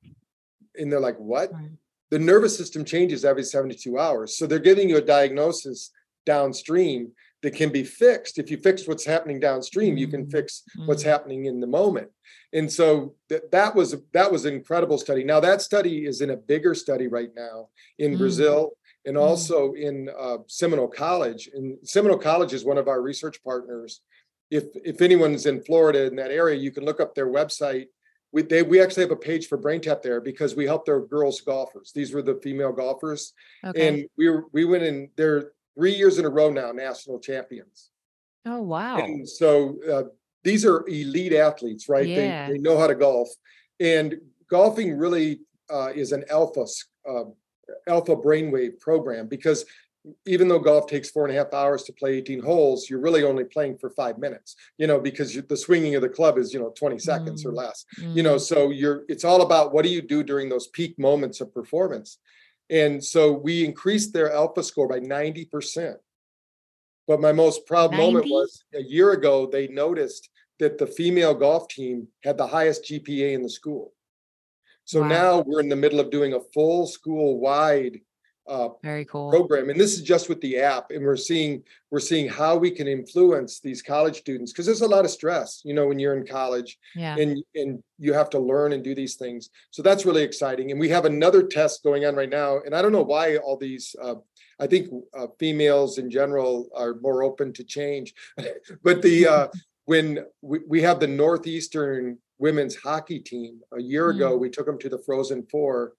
and 0.76 0.92
they're 0.92 1.00
like, 1.00 1.16
what? 1.16 1.54
Right 1.54 1.70
the 2.10 2.18
nervous 2.18 2.56
system 2.56 2.84
changes 2.84 3.24
every 3.24 3.42
72 3.42 3.98
hours. 3.98 4.36
So 4.36 4.46
they're 4.46 4.58
giving 4.58 4.88
you 4.88 4.96
a 4.96 5.02
diagnosis 5.02 5.90
downstream 6.24 7.12
that 7.42 7.54
can 7.54 7.70
be 7.70 7.84
fixed. 7.84 8.38
If 8.38 8.50
you 8.50 8.56
fix 8.58 8.86
what's 8.86 9.04
happening 9.04 9.38
downstream, 9.40 9.96
you 9.96 10.08
can 10.08 10.28
fix 10.28 10.62
what's 10.86 11.02
mm-hmm. 11.02 11.10
happening 11.10 11.44
in 11.46 11.60
the 11.60 11.66
moment. 11.66 12.10
And 12.52 12.70
so 12.70 13.14
that, 13.28 13.50
that 13.52 13.74
was 13.74 13.94
that 14.12 14.32
was 14.32 14.44
an 14.44 14.54
incredible 14.54 14.98
study. 14.98 15.22
Now 15.22 15.40
that 15.40 15.62
study 15.62 16.06
is 16.06 16.20
in 16.20 16.30
a 16.30 16.36
bigger 16.36 16.74
study 16.74 17.06
right 17.06 17.30
now 17.36 17.68
in 17.98 18.14
mm. 18.14 18.18
Brazil 18.18 18.72
and 19.04 19.16
mm. 19.16 19.20
also 19.20 19.72
in 19.74 20.08
uh, 20.18 20.38
Seminole 20.46 20.88
College. 20.88 21.50
And 21.52 21.76
Seminole 21.84 22.18
College 22.18 22.54
is 22.54 22.64
one 22.64 22.78
of 22.78 22.88
our 22.88 23.02
research 23.02 23.42
partners. 23.44 24.00
If 24.50 24.64
if 24.74 25.02
anyone's 25.02 25.44
in 25.46 25.62
Florida 25.62 26.06
in 26.06 26.16
that 26.16 26.30
area, 26.30 26.56
you 26.58 26.70
can 26.70 26.84
look 26.84 27.00
up 27.00 27.14
their 27.14 27.28
website. 27.28 27.88
We 28.32 28.42
they 28.42 28.62
we 28.62 28.80
actually 28.80 29.04
have 29.04 29.10
a 29.10 29.16
page 29.16 29.46
for 29.46 29.56
BrainTap 29.56 30.02
there 30.02 30.20
because 30.20 30.54
we 30.54 30.66
help 30.66 30.84
their 30.84 31.00
girls 31.00 31.40
golfers. 31.40 31.92
These 31.94 32.12
were 32.12 32.22
the 32.22 32.38
female 32.42 32.72
golfers, 32.72 33.32
okay. 33.64 33.88
and 33.88 34.06
we 34.18 34.28
were 34.28 34.44
we 34.52 34.64
went 34.64 34.82
in. 34.82 35.10
They're 35.16 35.52
three 35.74 35.94
years 35.94 36.18
in 36.18 36.24
a 36.24 36.28
row 36.28 36.50
now 36.50 36.72
national 36.72 37.20
champions. 37.20 37.90
Oh 38.44 38.60
wow! 38.60 38.98
And 38.98 39.26
so 39.26 39.76
uh, 39.90 40.02
these 40.44 40.64
are 40.66 40.86
elite 40.88 41.32
athletes, 41.32 41.88
right? 41.88 42.06
Yeah. 42.06 42.46
They, 42.46 42.54
they 42.54 42.58
know 42.58 42.78
how 42.78 42.86
to 42.86 42.94
golf, 42.94 43.28
and 43.80 44.16
golfing 44.50 44.96
really 44.96 45.40
uh, 45.70 45.92
is 45.94 46.12
an 46.12 46.24
alpha 46.30 46.66
uh, 47.08 47.24
alpha 47.86 48.16
brainwave 48.16 48.78
program 48.80 49.26
because 49.26 49.64
even 50.26 50.48
though 50.48 50.58
golf 50.58 50.86
takes 50.86 51.10
four 51.10 51.26
and 51.26 51.34
a 51.34 51.38
half 51.38 51.52
hours 51.52 51.82
to 51.84 51.92
play 51.92 52.16
18 52.16 52.42
holes, 52.42 52.88
you're 52.88 53.00
really 53.00 53.24
only 53.24 53.44
playing 53.44 53.78
for 53.78 53.90
five 53.90 54.18
minutes, 54.18 54.56
you 54.76 54.86
know, 54.86 55.00
because 55.00 55.34
the 55.48 55.56
swinging 55.56 55.94
of 55.94 56.02
the 56.02 56.08
club 56.08 56.38
is, 56.38 56.52
you 56.52 56.60
know, 56.60 56.72
20 56.78 56.98
seconds 56.98 57.44
mm. 57.44 57.48
or 57.48 57.52
less, 57.52 57.84
mm. 57.98 58.14
you 58.14 58.22
know, 58.22 58.36
mm. 58.36 58.40
so 58.40 58.70
you're, 58.70 59.04
it's 59.08 59.24
all 59.24 59.42
about 59.42 59.72
what 59.72 59.84
do 59.84 59.90
you 59.90 60.02
do 60.02 60.22
during 60.22 60.48
those 60.48 60.68
peak 60.68 60.98
moments 60.98 61.40
of 61.40 61.52
performance. 61.52 62.18
And 62.70 63.02
so 63.02 63.32
we 63.32 63.64
increased 63.64 64.12
their 64.12 64.32
alpha 64.32 64.62
score 64.62 64.88
by 64.88 65.00
90%. 65.00 65.94
But 67.06 67.20
my 67.20 67.32
most 67.32 67.66
proud 67.66 67.92
90? 67.92 68.04
moment 68.04 68.26
was 68.26 68.64
a 68.74 68.82
year 68.82 69.12
ago, 69.12 69.46
they 69.46 69.68
noticed 69.68 70.28
that 70.58 70.76
the 70.76 70.86
female 70.86 71.34
golf 71.34 71.68
team 71.68 72.08
had 72.22 72.36
the 72.36 72.46
highest 72.46 72.84
GPA 72.84 73.32
in 73.32 73.42
the 73.42 73.48
school. 73.48 73.92
So 74.84 75.02
wow. 75.02 75.08
now 75.08 75.44
we're 75.46 75.60
in 75.60 75.68
the 75.68 75.76
middle 75.76 76.00
of 76.00 76.10
doing 76.10 76.34
a 76.34 76.40
full 76.54 76.86
school 76.86 77.38
wide 77.38 78.00
uh, 78.48 78.68
very 78.82 79.04
cool 79.04 79.30
program 79.30 79.70
and 79.70 79.78
this 79.78 79.94
is 79.94 80.02
just 80.02 80.28
with 80.28 80.40
the 80.40 80.58
app 80.58 80.90
and 80.90 81.04
we're 81.04 81.16
seeing 81.16 81.62
we're 81.90 82.00
seeing 82.00 82.28
how 82.28 82.56
we 82.56 82.70
can 82.70 82.88
influence 82.88 83.60
these 83.60 83.82
college 83.82 84.16
students 84.16 84.52
because 84.52 84.66
there's 84.66 84.80
a 84.80 84.86
lot 84.86 85.04
of 85.04 85.10
stress 85.10 85.62
you 85.64 85.74
know 85.74 85.86
when 85.86 85.98
you're 85.98 86.16
in 86.16 86.26
college 86.26 86.78
yeah. 86.94 87.16
and 87.16 87.42
and 87.54 87.82
you 87.98 88.12
have 88.12 88.30
to 88.30 88.38
learn 88.38 88.72
and 88.72 88.82
do 88.82 88.94
these 88.94 89.16
things 89.16 89.50
so 89.70 89.82
that's 89.82 90.06
really 90.06 90.22
exciting 90.22 90.70
and 90.70 90.80
we 90.80 90.88
have 90.88 91.04
another 91.04 91.42
test 91.42 91.82
going 91.82 92.04
on 92.04 92.14
right 92.14 92.30
now 92.30 92.58
and 92.64 92.74
i 92.74 92.82
don't 92.82 92.92
know 92.92 93.02
why 93.02 93.36
all 93.36 93.56
these 93.56 93.94
uh, 94.02 94.14
i 94.60 94.66
think 94.66 94.88
uh, 95.16 95.26
females 95.38 95.98
in 95.98 96.10
general 96.10 96.68
are 96.74 96.94
more 97.00 97.22
open 97.22 97.52
to 97.52 97.64
change 97.64 98.14
but 98.82 99.02
the 99.02 99.26
uh, 99.26 99.48
when 99.84 100.18
we, 100.42 100.58
we 100.66 100.82
have 100.82 101.00
the 101.00 101.06
northeastern 101.06 102.18
women's 102.38 102.76
hockey 102.76 103.18
team. 103.18 103.60
A 103.76 103.82
year 103.82 104.10
ago, 104.10 104.36
mm. 104.36 104.40
we 104.40 104.50
took 104.50 104.66
them 104.66 104.78
to 104.78 104.88
the 104.88 104.98
Frozen 104.98 105.46
Four 105.50 105.92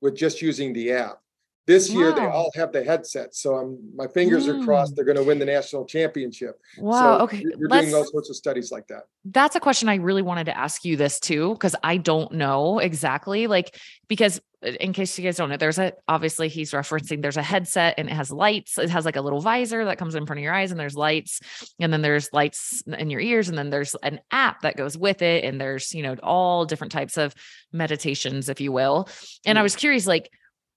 with 0.00 0.16
just 0.16 0.42
using 0.42 0.72
the 0.72 0.92
app. 0.92 1.18
This 1.66 1.90
year, 1.90 2.10
wow. 2.10 2.14
they 2.14 2.26
all 2.26 2.50
have 2.54 2.72
the 2.72 2.84
headsets. 2.84 3.40
So 3.40 3.56
I'm, 3.56 3.78
my 3.94 4.06
fingers 4.06 4.46
mm. 4.46 4.62
are 4.62 4.64
crossed. 4.64 4.92
Mm. 4.92 4.96
They're 4.96 5.04
going 5.04 5.16
to 5.16 5.24
win 5.24 5.40
the 5.40 5.44
national 5.44 5.84
championship. 5.84 6.60
Wow. 6.78 7.18
So 7.18 7.24
okay. 7.24 7.42
You're 7.42 7.68
doing 7.68 7.92
all 7.92 8.04
sorts 8.04 8.30
of 8.30 8.36
studies 8.36 8.70
like 8.70 8.86
that. 8.86 9.02
That's 9.24 9.56
a 9.56 9.60
question 9.60 9.88
I 9.88 9.96
really 9.96 10.22
wanted 10.22 10.44
to 10.44 10.56
ask 10.56 10.84
you 10.84 10.96
this 10.96 11.18
too, 11.18 11.54
because 11.54 11.74
I 11.82 11.96
don't 11.96 12.32
know 12.32 12.78
exactly. 12.78 13.48
Like, 13.48 13.76
because 14.06 14.40
uh, 14.64 14.70
in 14.78 14.92
case 14.92 15.18
you 15.18 15.24
guys 15.24 15.36
don't 15.36 15.48
know, 15.48 15.56
there's 15.56 15.80
a 15.80 15.92
obviously 16.06 16.46
he's 16.48 16.70
referencing 16.70 17.20
there's 17.20 17.36
a 17.36 17.42
headset 17.42 17.96
and 17.98 18.08
it 18.08 18.12
has 18.12 18.30
lights. 18.30 18.78
It 18.78 18.90
has 18.90 19.04
like 19.04 19.16
a 19.16 19.20
little 19.20 19.40
visor 19.40 19.84
that 19.86 19.98
comes 19.98 20.14
in 20.14 20.24
front 20.24 20.38
of 20.38 20.44
your 20.44 20.54
eyes, 20.54 20.70
and 20.70 20.78
there's 20.78 20.94
lights, 20.94 21.40
and 21.80 21.92
then 21.92 22.00
there's 22.00 22.32
lights 22.32 22.84
in 22.86 23.10
your 23.10 23.20
ears, 23.20 23.48
and 23.48 23.58
then 23.58 23.70
there's 23.70 23.96
an 23.96 24.20
app 24.30 24.62
that 24.62 24.76
goes 24.76 24.96
with 24.96 25.20
it, 25.22 25.42
and 25.42 25.60
there's 25.60 25.92
you 25.92 26.04
know 26.04 26.14
all 26.22 26.64
different 26.64 26.92
types 26.92 27.18
of 27.18 27.34
meditations, 27.72 28.48
if 28.48 28.60
you 28.60 28.70
will. 28.70 29.08
And. 29.44 29.56
I 29.56 29.62
was 29.62 29.74
curious, 29.74 30.06
like 30.06 30.30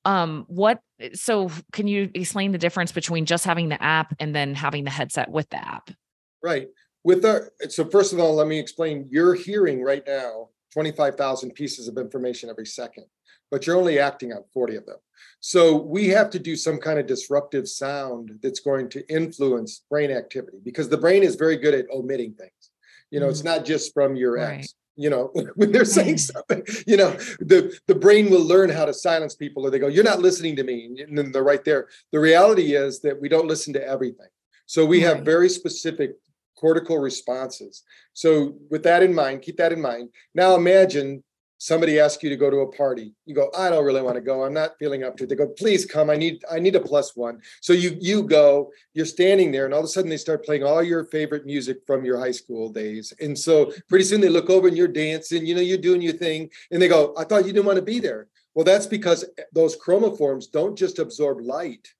um 0.05 0.45
what 0.47 0.79
so 1.13 1.49
can 1.71 1.87
you 1.87 2.09
explain 2.13 2.51
the 2.51 2.57
difference 2.57 2.91
between 2.91 3.25
just 3.25 3.45
having 3.45 3.69
the 3.69 3.81
app 3.81 4.15
and 4.19 4.35
then 4.35 4.55
having 4.55 4.83
the 4.83 4.89
headset 4.89 5.29
with 5.29 5.49
the 5.49 5.57
app? 5.57 5.91
Right. 6.43 6.67
With 7.03 7.25
our 7.25 7.51
so 7.69 7.85
first 7.85 8.13
of 8.13 8.19
all 8.19 8.35
let 8.35 8.47
me 8.47 8.59
explain 8.59 9.07
you're 9.09 9.33
hearing 9.35 9.83
right 9.83 10.03
now 10.05 10.49
25,000 10.73 11.51
pieces 11.53 11.87
of 11.87 11.97
information 11.97 12.49
every 12.49 12.65
second 12.65 13.05
but 13.51 13.65
you're 13.65 13.77
only 13.77 13.99
acting 13.99 14.31
on 14.31 14.43
40 14.53 14.75
of 14.75 14.85
them. 14.85 14.97
So 15.39 15.75
we 15.75 16.09
have 16.09 16.29
to 16.31 16.39
do 16.39 16.55
some 16.55 16.77
kind 16.77 16.99
of 16.99 17.07
disruptive 17.07 17.67
sound 17.67 18.37
that's 18.41 18.59
going 18.59 18.89
to 18.89 19.07
influence 19.13 19.83
brain 19.89 20.11
activity 20.11 20.59
because 20.63 20.89
the 20.89 20.97
brain 20.97 21.23
is 21.23 21.35
very 21.35 21.57
good 21.57 21.73
at 21.73 21.89
omitting 21.91 22.33
things. 22.33 22.51
You 23.11 23.19
know 23.19 23.25
mm-hmm. 23.25 23.31
it's 23.31 23.43
not 23.43 23.65
just 23.65 23.93
from 23.93 24.15
your 24.15 24.35
right. 24.35 24.59
ex 24.59 24.75
you 24.99 25.09
know 25.09 25.31
when 25.55 25.71
they're 25.71 25.85
saying 25.85 26.17
something 26.17 26.61
you 26.85 26.97
know 26.97 27.11
the 27.39 27.77
the 27.87 27.95
brain 27.95 28.29
will 28.29 28.43
learn 28.43 28.69
how 28.69 28.85
to 28.85 28.93
silence 28.93 29.33
people 29.33 29.65
or 29.65 29.69
they 29.69 29.79
go 29.79 29.87
you're 29.87 30.03
not 30.03 30.19
listening 30.19 30.55
to 30.55 30.63
me 30.63 30.89
and 31.07 31.17
then 31.17 31.31
they're 31.31 31.43
right 31.43 31.63
there. 31.63 31.87
The 32.11 32.19
reality 32.19 32.75
is 32.75 32.99
that 33.01 33.19
we 33.19 33.29
don't 33.29 33.47
listen 33.47 33.73
to 33.73 33.87
everything. 33.87 34.27
So 34.65 34.85
we 34.85 34.99
have 35.01 35.21
very 35.21 35.49
specific 35.49 36.11
cortical 36.57 36.97
responses. 36.97 37.83
So 38.13 38.55
with 38.69 38.83
that 38.83 39.01
in 39.01 39.15
mind 39.15 39.41
keep 39.41 39.57
that 39.57 39.71
in 39.71 39.81
mind. 39.81 40.09
Now 40.35 40.55
imagine 40.55 41.23
somebody 41.59 41.99
asks 41.99 42.23
you 42.23 42.29
to 42.29 42.37
go 42.37 42.49
to 42.49 42.61
a 42.61 42.71
party 42.71 43.13
you 43.25 43.35
go 43.35 43.51
i 43.55 43.69
don't 43.69 43.85
really 43.85 44.01
want 44.01 44.15
to 44.15 44.21
go 44.21 44.43
i'm 44.43 44.53
not 44.53 44.77
feeling 44.79 45.03
up 45.03 45.17
to 45.17 45.25
it. 45.25 45.29
They 45.29 45.35
go 45.35 45.47
please 45.47 45.85
come 45.85 46.09
i 46.09 46.15
need 46.15 46.43
i 46.49 46.57
need 46.57 46.75
a 46.75 46.79
plus 46.79 47.15
one. 47.15 47.41
So 47.61 47.73
you 47.73 47.97
you 47.99 48.23
go 48.23 48.71
you're 48.93 49.05
standing 49.05 49.51
there 49.51 49.65
and 49.65 49.73
all 49.73 49.81
of 49.81 49.85
a 49.85 49.89
sudden 49.89 50.09
they 50.09 50.17
start 50.17 50.45
playing 50.45 50.63
all 50.63 50.81
your 50.81 51.05
favorite 51.05 51.45
music 51.45 51.79
from 51.85 52.05
your 52.05 52.17
high 52.17 52.31
school 52.31 52.69
days. 52.69 53.13
And 53.19 53.37
so 53.37 53.71
pretty 53.89 54.05
soon 54.05 54.21
they 54.21 54.29
look 54.29 54.49
over 54.49 54.67
and 54.67 54.77
you're 54.77 54.87
dancing 54.87 55.45
you 55.45 55.53
know 55.53 55.61
you're 55.61 55.77
doing 55.77 56.01
your 56.01 56.13
thing 56.13 56.49
and 56.71 56.81
they 56.81 56.87
go 56.87 57.13
i 57.17 57.23
thought 57.25 57.45
you 57.45 57.53
didn't 57.53 57.65
want 57.67 57.77
to 57.77 57.83
be 57.83 57.99
there. 57.99 58.27
Well 58.55 58.65
that's 58.65 58.87
because 58.87 59.25
eh, 59.37 59.43
those 59.53 59.77
chromophores 59.77 60.49
don't 60.51 60.77
just 60.77 60.97
absorb 60.97 61.41
light 61.41 61.93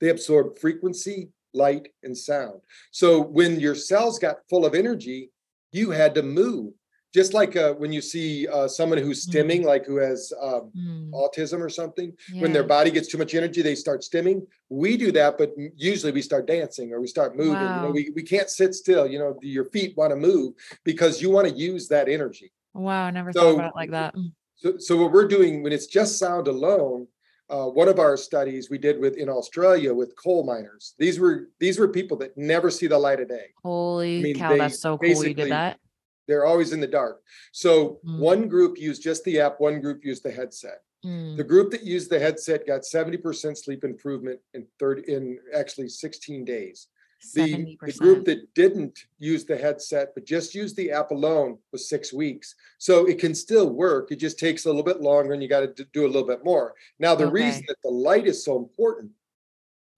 they 0.00 0.08
absorb 0.08 0.58
frequency 0.58 1.28
light 1.52 1.88
and 2.02 2.16
sound. 2.16 2.60
So 2.90 3.20
when 3.20 3.60
your 3.60 3.74
cells 3.74 4.18
got 4.18 4.48
full 4.48 4.64
of 4.64 4.74
energy 4.74 5.30
you 5.72 5.90
had 5.90 6.14
to 6.14 6.22
move 6.22 6.72
just 7.14 7.32
like 7.32 7.56
uh, 7.56 7.72
when 7.74 7.92
you 7.92 8.00
see 8.00 8.46
uh, 8.48 8.68
someone 8.68 8.98
who's 8.98 9.26
stimming, 9.26 9.62
mm. 9.62 9.66
like 9.66 9.86
who 9.86 9.96
has 9.96 10.32
um, 10.40 10.70
mm. 10.76 11.10
autism 11.12 11.60
or 11.60 11.70
something, 11.70 12.12
yeah. 12.32 12.42
when 12.42 12.52
their 12.52 12.64
body 12.64 12.90
gets 12.90 13.08
too 13.08 13.18
much 13.18 13.34
energy, 13.34 13.62
they 13.62 13.74
start 13.74 14.02
stimming. 14.02 14.46
We 14.68 14.96
do 14.96 15.10
that, 15.12 15.38
but 15.38 15.52
usually 15.76 16.12
we 16.12 16.20
start 16.20 16.46
dancing 16.46 16.92
or 16.92 17.00
we 17.00 17.06
start 17.06 17.36
moving. 17.36 17.54
Wow. 17.54 17.76
You 17.76 17.82
know, 17.82 17.92
we, 17.92 18.10
we 18.14 18.22
can't 18.22 18.50
sit 18.50 18.74
still. 18.74 19.06
You 19.06 19.18
know, 19.18 19.38
your 19.40 19.64
feet 19.66 19.96
want 19.96 20.10
to 20.10 20.16
move 20.16 20.54
because 20.84 21.22
you 21.22 21.30
want 21.30 21.48
to 21.48 21.54
use 21.54 21.88
that 21.88 22.08
energy. 22.08 22.52
Wow, 22.74 23.04
I 23.04 23.10
never 23.10 23.32
so, 23.32 23.40
thought 23.40 23.54
about 23.54 23.68
it 23.70 23.76
like 23.76 23.90
that. 23.92 24.14
Mm. 24.14 24.32
So, 24.56 24.76
so 24.78 24.96
what 24.96 25.12
we're 25.12 25.28
doing 25.28 25.62
when 25.62 25.72
it's 25.72 25.86
just 25.86 26.18
sound 26.18 26.46
alone, 26.46 27.06
uh, 27.48 27.64
one 27.64 27.88
of 27.88 27.98
our 27.98 28.18
studies 28.18 28.68
we 28.68 28.76
did 28.76 29.00
with 29.00 29.16
in 29.16 29.30
Australia 29.30 29.94
with 29.94 30.14
coal 30.22 30.44
miners. 30.44 30.94
These 30.98 31.18
were 31.18 31.48
these 31.58 31.78
were 31.78 31.88
people 31.88 32.18
that 32.18 32.36
never 32.36 32.70
see 32.70 32.86
the 32.86 32.98
light 32.98 33.20
of 33.20 33.28
day. 33.28 33.46
Holy 33.62 34.18
I 34.18 34.22
mean, 34.22 34.36
cow, 34.36 34.58
that's 34.58 34.80
so 34.80 34.98
cool! 34.98 35.24
You 35.24 35.32
did 35.32 35.50
that 35.50 35.80
they're 36.28 36.46
always 36.46 36.72
in 36.72 36.80
the 36.80 36.86
dark. 36.86 37.22
So 37.52 37.98
mm. 38.06 38.18
one 38.18 38.46
group 38.46 38.78
used 38.78 39.02
just 39.02 39.24
the 39.24 39.40
app, 39.40 39.58
one 39.58 39.80
group 39.80 40.04
used 40.04 40.22
the 40.22 40.30
headset. 40.30 40.82
Mm. 41.04 41.36
The 41.36 41.44
group 41.44 41.70
that 41.72 41.82
used 41.82 42.10
the 42.10 42.20
headset 42.20 42.66
got 42.66 42.82
70% 42.82 43.56
sleep 43.56 43.82
improvement 43.82 44.38
in 44.54 44.66
third 44.78 45.00
in 45.00 45.38
actually 45.54 45.88
16 45.88 46.44
days. 46.44 46.88
The, 47.34 47.76
the, 47.82 47.92
group 47.94 48.26
that 48.26 48.54
didn't 48.54 48.96
use 49.18 49.44
the 49.44 49.56
headset 49.56 50.10
but 50.14 50.24
just 50.24 50.54
used 50.54 50.76
the 50.76 50.92
app 50.92 51.10
alone 51.10 51.58
was 51.72 51.88
six 51.88 52.12
weeks. 52.12 52.54
So 52.78 53.06
it 53.06 53.18
can 53.18 53.34
still 53.34 53.70
work. 53.70 54.12
It 54.12 54.20
just 54.20 54.38
takes 54.38 54.64
a 54.64 54.68
little 54.68 54.84
bit 54.84 55.00
longer 55.00 55.32
and 55.32 55.42
you 55.42 55.48
got 55.48 55.76
to 55.76 55.84
do 55.92 56.04
a 56.04 56.06
little 56.06 56.26
bit 56.26 56.44
more. 56.44 56.74
Now, 57.00 57.16
the 57.16 57.24
okay. 57.24 57.32
reason 57.32 57.64
that 57.66 57.78
the 57.82 57.90
light 57.90 58.26
is 58.28 58.44
so 58.44 58.56
important, 58.56 59.10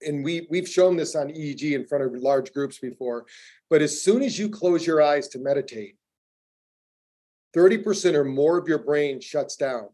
and 0.01 0.23
we, 0.25 0.47
we've 0.49 0.67
shown 0.67 0.97
this 0.97 1.15
on 1.15 1.27
EEG 1.27 1.73
in 1.73 1.85
front 1.85 2.03
of 2.03 2.19
large 2.19 2.51
groups 2.53 2.79
before, 2.79 3.27
but 3.69 3.83
as 3.83 4.01
soon 4.01 4.23
as 4.23 4.39
you 4.39 4.49
close 4.49 4.85
your 4.85 5.03
eyes 5.03 5.27
to 5.29 5.39
meditate, 5.39 5.97
30% 7.55 8.15
or 8.15 8.23
more 8.23 8.57
of 8.57 8.67
your 8.67 8.79
brain 8.79 9.19
shuts 9.19 9.55
down. 9.55 9.89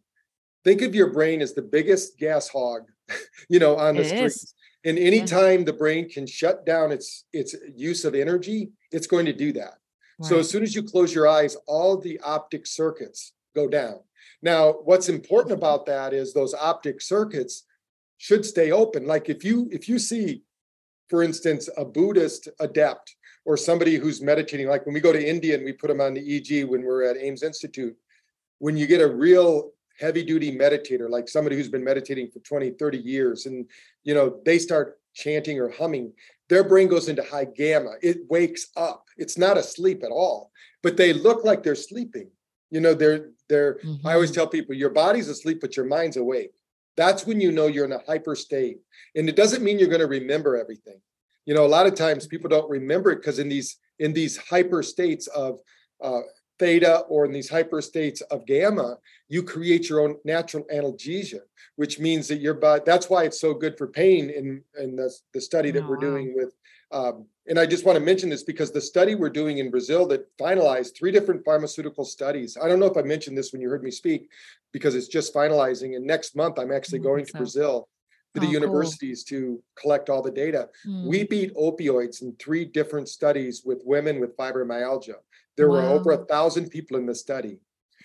Think 0.64 0.82
of 0.82 0.94
your 0.94 1.12
brain 1.12 1.42
as 1.42 1.54
the 1.54 1.62
biggest 1.62 2.18
gas 2.18 2.50
hog, 2.50 2.84
you 3.50 3.60
know, 3.60 3.78
on 3.78 3.96
the 3.96 4.02
it 4.02 4.08
streets. 4.08 4.44
Is. 4.44 4.54
And 4.86 4.98
anytime 5.00 5.60
yeah. 5.60 5.66
the 5.66 5.74
brain 5.74 6.10
can 6.10 6.28
shut 6.28 6.66
down 6.66 6.92
its 6.92 7.26
its 7.34 7.56
use 7.76 8.06
of 8.06 8.16
energy, 8.16 8.70
it's 8.92 9.08
going 9.08 9.26
to 9.26 9.34
do 9.34 9.52
that. 9.54 9.74
So 10.22 10.40
as 10.40 10.50
soon 10.50 10.64
as 10.64 10.74
you 10.74 10.82
close 10.82 11.14
your 11.14 11.28
eyes, 11.28 11.56
all 11.68 11.96
the 11.96 12.20
optic 12.22 12.66
circuits 12.66 13.34
go 13.56 13.68
down. 13.68 14.00
Now, 14.42 14.72
what's 14.72 15.10
important 15.10 15.54
about 15.54 15.86
that 15.86 16.12
is 16.12 16.34
those 16.34 16.56
optic 16.56 17.02
circuits 17.02 17.66
should 18.18 18.44
stay 18.44 18.72
open. 18.72 19.06
Like 19.06 19.30
if 19.30 19.44
you 19.44 19.70
if 19.72 19.88
you 19.88 20.00
see, 20.00 20.42
for 21.08 21.22
instance, 21.22 21.70
a 21.78 21.86
Buddhist 21.86 22.50
adept 22.60 23.16
or 23.48 23.56
somebody 23.56 23.96
who's 23.96 24.22
meditating, 24.22 24.68
like 24.68 24.86
when 24.86 24.94
we 24.94 25.00
go 25.00 25.14
to 25.14 25.26
India 25.26 25.56
and 25.56 25.64
we 25.64 25.72
put 25.72 25.88
them 25.88 26.02
on 26.02 26.14
the 26.14 26.20
EEG 26.20 26.68
when 26.68 26.84
we're 26.84 27.10
at 27.10 27.16
AIIMS 27.16 27.44
Institute, 27.44 27.96
when 28.60 28.76
you 28.76 28.86
get 28.86 29.00
a 29.00 29.08
real 29.08 29.72
heavy 29.98 30.22
duty 30.22 30.52
meditator, 30.52 31.10
like 31.10 31.30
somebody 31.30 31.56
who's 31.56 31.70
been 31.70 31.84
meditating 31.84 32.30
for 32.30 32.40
20, 32.40 32.72
30 32.72 32.98
years, 32.98 33.46
and 33.46 33.66
you 34.04 34.14
know, 34.14 34.42
they 34.44 34.60
start 34.60 35.00
chanting 35.14 35.62
or 35.62 35.70
humming, 35.70 36.12
their 36.50 36.66
brain 36.66 36.90
goes 36.90 37.08
into 37.08 37.24
high 37.24 37.46
gamma. 37.46 37.94
It 38.02 38.18
wakes 38.30 38.68
up. 38.76 39.06
It's 39.16 39.38
not 39.38 39.58
asleep 39.58 40.04
at 40.04 40.12
all, 40.12 40.52
but 40.84 40.98
they 40.98 41.14
look 41.14 41.46
like 41.46 41.64
they're 41.64 41.74
sleeping. 41.74 42.30
You 42.70 42.82
know, 42.82 42.94
they're 42.94 43.30
they're 43.48 43.76
mm-hmm. 43.76 44.06
I 44.06 44.16
always 44.16 44.32
mm-hmm. 44.32 44.42
tell 44.42 44.48
people 44.48 44.76
your 44.76 44.90
body's 44.90 45.30
asleep, 45.30 45.60
but 45.62 45.78
your 45.78 45.86
mind's 45.86 46.18
awake. 46.18 46.52
That's 46.98 47.26
when 47.26 47.40
you 47.40 47.54
know 47.54 47.68
you're 47.68 47.86
in 47.86 47.94
a 47.94 48.04
hyper 48.06 48.36
state. 48.36 48.80
And 49.16 49.30
it 49.30 49.38
doesn't 49.38 49.64
mean 49.64 49.80
you're 49.80 49.88
going 49.88 50.02
to 50.02 50.08
remember 50.08 50.58
everything. 50.58 51.00
You 51.48 51.56
know, 51.56 51.66
a 51.66 51.68
lot 51.68 51.88
of 51.88 51.96
times 51.96 52.28
people 52.28 52.50
don't 52.50 52.70
remember 52.70 53.10
it 53.10 53.16
because 53.16 53.40
in 53.40 53.50
these 53.50 53.78
in 53.98 54.14
these 54.14 54.38
hyper 54.38 54.84
states 54.84 55.26
of 55.28 55.60
uh, 56.04 56.22
theta 56.60 57.00
or 57.10 57.26
in 57.26 57.32
these 57.32 57.50
hyper 57.50 57.82
states 57.82 58.22
of 58.22 58.46
gamma, 58.46 58.98
you 59.30 59.42
create 59.42 59.90
your 59.90 60.02
own 60.02 60.18
natural 60.24 60.66
analgesia, 60.74 61.40
which 61.76 62.00
means 62.00 62.28
that 62.28 62.42
your 62.42 62.54
body, 62.54 62.84
that's 62.86 63.10
why 63.10 63.24
it's 63.24 63.40
so 63.40 63.54
good 63.54 63.78
for 63.78 63.88
pain 63.88 64.30
in, 64.30 64.62
in 64.80 64.96
the, 64.96 65.12
the 65.34 65.42
study 65.42 65.72
that 65.72 65.84
oh, 65.84 65.88
we're 65.88 65.98
doing 65.98 66.34
with. 66.36 66.54
Um, 66.92 67.26
and 67.48 67.60
I 67.60 67.66
just 67.66 67.86
want 67.86 67.98
to 67.98 68.04
mention 68.04 68.30
this 68.30 68.44
because 68.44 68.72
the 68.72 68.82
study 68.82 69.16
we're 69.16 69.30
doing 69.30 69.58
in 69.58 69.72
Brazil 69.72 70.06
that 70.08 70.26
finalized 70.38 70.98
three 70.98 71.12
different 71.12 71.44
pharmaceutical 71.44 72.06
studies. 72.06 72.58
I 72.62 72.68
don't 72.68 72.80
know 72.80 72.86
if 72.86 72.98
I 72.98 73.02
mentioned 73.02 73.38
this 73.38 73.52
when 73.52 73.62
you 73.62 73.70
heard 73.70 73.84
me 73.84 73.92
speak 73.92 74.30
because 74.72 74.96
it's 74.96 75.08
just 75.08 75.34
finalizing. 75.34 75.96
And 75.96 76.06
next 76.06 76.36
month, 76.36 76.60
I'm 76.60 76.72
actually 76.72 77.00
going 77.00 77.26
to 77.26 77.34
Brazil 77.34 77.82
to 77.82 77.97
the 78.34 78.46
oh, 78.46 78.52
universities 78.52 79.26
cool. 79.28 79.40
to 79.40 79.64
collect 79.80 80.10
all 80.10 80.22
the 80.22 80.32
data. 80.32 80.70
Mm. 80.86 81.08
We 81.08 81.24
beat 81.24 81.56
opioids 81.56 82.22
in 82.22 82.36
three 82.40 82.66
different 82.66 83.10
studies 83.10 83.64
with 83.66 83.82
women 83.86 84.20
with 84.20 84.36
fibromyalgia. 84.38 85.16
There 85.56 85.70
wow. 85.70 85.76
were 85.76 85.82
over 85.82 86.12
a 86.12 86.26
thousand 86.26 86.70
people 86.70 86.98
in 86.98 87.06
the 87.06 87.16
study. 87.16 87.60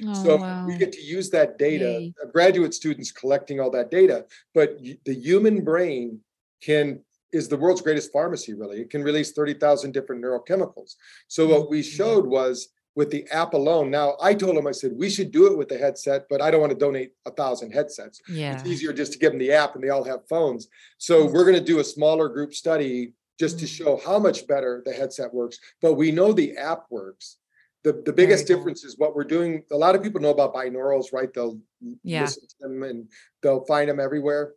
Oh, 0.06 0.24
so 0.24 0.36
wow. 0.36 0.66
we 0.66 0.78
get 0.78 0.92
to 0.92 1.02
use 1.02 1.30
that 1.30 1.58
data, 1.58 1.84
hey. 1.84 2.14
graduate 2.32 2.74
students 2.74 3.12
collecting 3.12 3.60
all 3.60 3.70
that 3.70 3.90
data, 3.90 4.24
but 4.54 4.78
the 5.04 5.14
human 5.14 5.62
brain 5.62 6.20
can 6.62 7.00
is 7.32 7.48
the 7.48 7.56
world's 7.56 7.80
greatest 7.80 8.12
pharmacy 8.12 8.52
really. 8.54 8.80
It 8.80 8.90
can 8.90 9.02
release 9.02 9.32
30,000 9.32 9.92
different 9.92 10.22
neurochemicals. 10.22 10.96
So 11.28 11.46
what 11.46 11.70
we 11.70 11.80
mm-hmm. 11.80 11.96
showed 11.96 12.26
was 12.26 12.68
with 12.94 13.10
the 13.10 13.26
app 13.30 13.54
alone. 13.54 13.90
Now 13.90 14.16
I 14.20 14.34
told 14.34 14.56
him, 14.56 14.66
I 14.66 14.72
said, 14.72 14.92
we 14.94 15.08
should 15.08 15.30
do 15.30 15.46
it 15.46 15.56
with 15.56 15.68
the 15.68 15.78
headset, 15.78 16.26
but 16.28 16.42
I 16.42 16.50
don't 16.50 16.60
want 16.60 16.72
to 16.72 16.78
donate 16.78 17.12
a 17.26 17.30
thousand 17.30 17.72
headsets. 17.72 18.20
Yeah. 18.28 18.54
It's 18.54 18.66
easier 18.66 18.92
just 18.92 19.12
to 19.12 19.18
give 19.18 19.32
them 19.32 19.38
the 19.38 19.52
app 19.52 19.74
and 19.74 19.82
they 19.82 19.88
all 19.88 20.04
have 20.04 20.28
phones. 20.28 20.68
So 20.98 21.24
we're 21.26 21.44
going 21.44 21.58
to 21.58 21.64
do 21.64 21.80
a 21.80 21.84
smaller 21.84 22.28
group 22.28 22.52
study 22.54 23.14
just 23.38 23.58
to 23.60 23.64
mm-hmm. 23.64 23.84
show 23.84 24.00
how 24.04 24.18
much 24.18 24.46
better 24.46 24.82
the 24.84 24.92
headset 24.92 25.32
works. 25.32 25.58
But 25.80 25.94
we 25.94 26.12
know 26.12 26.32
the 26.32 26.56
app 26.56 26.84
works. 26.90 27.38
The, 27.82 28.00
the 28.04 28.12
biggest 28.12 28.46
difference 28.46 28.84
is 28.84 28.98
what 28.98 29.16
we're 29.16 29.24
doing. 29.24 29.64
A 29.72 29.76
lot 29.76 29.96
of 29.96 30.02
people 30.02 30.20
know 30.20 30.30
about 30.30 30.54
binaurals, 30.54 31.12
right? 31.12 31.32
They'll 31.34 31.58
yeah. 32.04 32.22
listen 32.22 32.46
to 32.46 32.54
them 32.60 32.82
and 32.84 33.08
they'll 33.42 33.64
find 33.64 33.88
them 33.88 33.98
everywhere. 33.98 34.52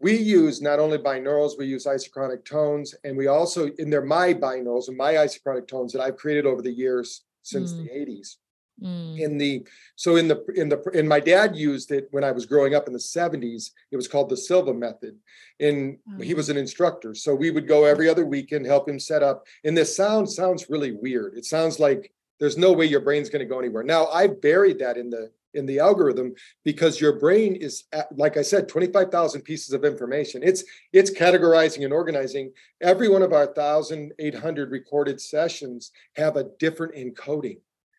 We 0.00 0.16
use 0.16 0.62
not 0.62 0.78
only 0.78 0.98
binaurals, 0.98 1.58
we 1.58 1.66
use 1.66 1.86
isochronic 1.86 2.44
tones, 2.44 2.94
and 3.02 3.16
we 3.16 3.26
also, 3.26 3.66
in 3.78 3.90
their 3.90 4.04
my 4.04 4.32
binaurals 4.32 4.86
and 4.86 4.96
my 4.96 5.14
isochronic 5.14 5.66
tones 5.66 5.92
that 5.92 6.00
I've 6.00 6.16
created 6.16 6.46
over 6.46 6.62
the 6.62 6.70
years 6.70 7.24
since 7.42 7.72
mm. 7.72 7.84
the 7.84 7.90
80s. 7.90 8.36
Mm. 8.82 9.18
In 9.18 9.38
the 9.38 9.66
so 9.96 10.14
in 10.16 10.28
the 10.28 10.44
in 10.54 10.68
the 10.68 10.80
and 10.94 11.08
my 11.08 11.18
dad 11.18 11.56
used 11.56 11.90
it 11.90 12.06
when 12.12 12.22
I 12.22 12.30
was 12.30 12.46
growing 12.46 12.76
up 12.76 12.86
in 12.86 12.92
the 12.92 12.98
70s. 13.00 13.70
It 13.90 13.96
was 13.96 14.06
called 14.06 14.28
the 14.28 14.36
Silva 14.36 14.72
method. 14.72 15.16
And 15.58 15.98
oh. 16.08 16.22
he 16.22 16.34
was 16.34 16.48
an 16.48 16.56
instructor. 16.56 17.12
So 17.14 17.34
we 17.34 17.50
would 17.50 17.66
go 17.66 17.84
every 17.84 18.08
other 18.08 18.24
weekend, 18.24 18.66
help 18.66 18.88
him 18.88 19.00
set 19.00 19.24
up. 19.24 19.46
And 19.64 19.76
this 19.76 19.96
sound 19.96 20.30
sounds 20.30 20.70
really 20.70 20.92
weird. 20.92 21.34
It 21.36 21.44
sounds 21.44 21.80
like 21.80 22.12
there's 22.38 22.56
no 22.56 22.72
way 22.72 22.84
your 22.84 23.00
brain's 23.00 23.30
going 23.30 23.40
to 23.40 23.52
go 23.52 23.58
anywhere. 23.58 23.82
Now 23.82 24.06
I 24.06 24.28
buried 24.28 24.78
that 24.78 24.96
in 24.96 25.10
the 25.10 25.32
in 25.58 25.66
the 25.66 25.78
algorithm 25.78 26.32
because 26.64 27.00
your 27.00 27.18
brain 27.18 27.54
is 27.54 27.84
uh, 27.92 28.02
like 28.16 28.36
i 28.36 28.42
said 28.42 28.68
25000 28.68 29.42
pieces 29.42 29.74
of 29.74 29.84
information 29.84 30.42
it's 30.42 30.64
it's 30.92 31.10
categorizing 31.10 31.84
and 31.84 31.92
organizing 31.92 32.50
every 32.80 33.08
one 33.08 33.22
of 33.22 33.32
our 33.32 33.46
1800 33.46 34.70
recorded 34.70 35.20
sessions 35.20 35.90
have 36.16 36.36
a 36.36 36.48
different 36.58 36.94
encoding 36.94 37.58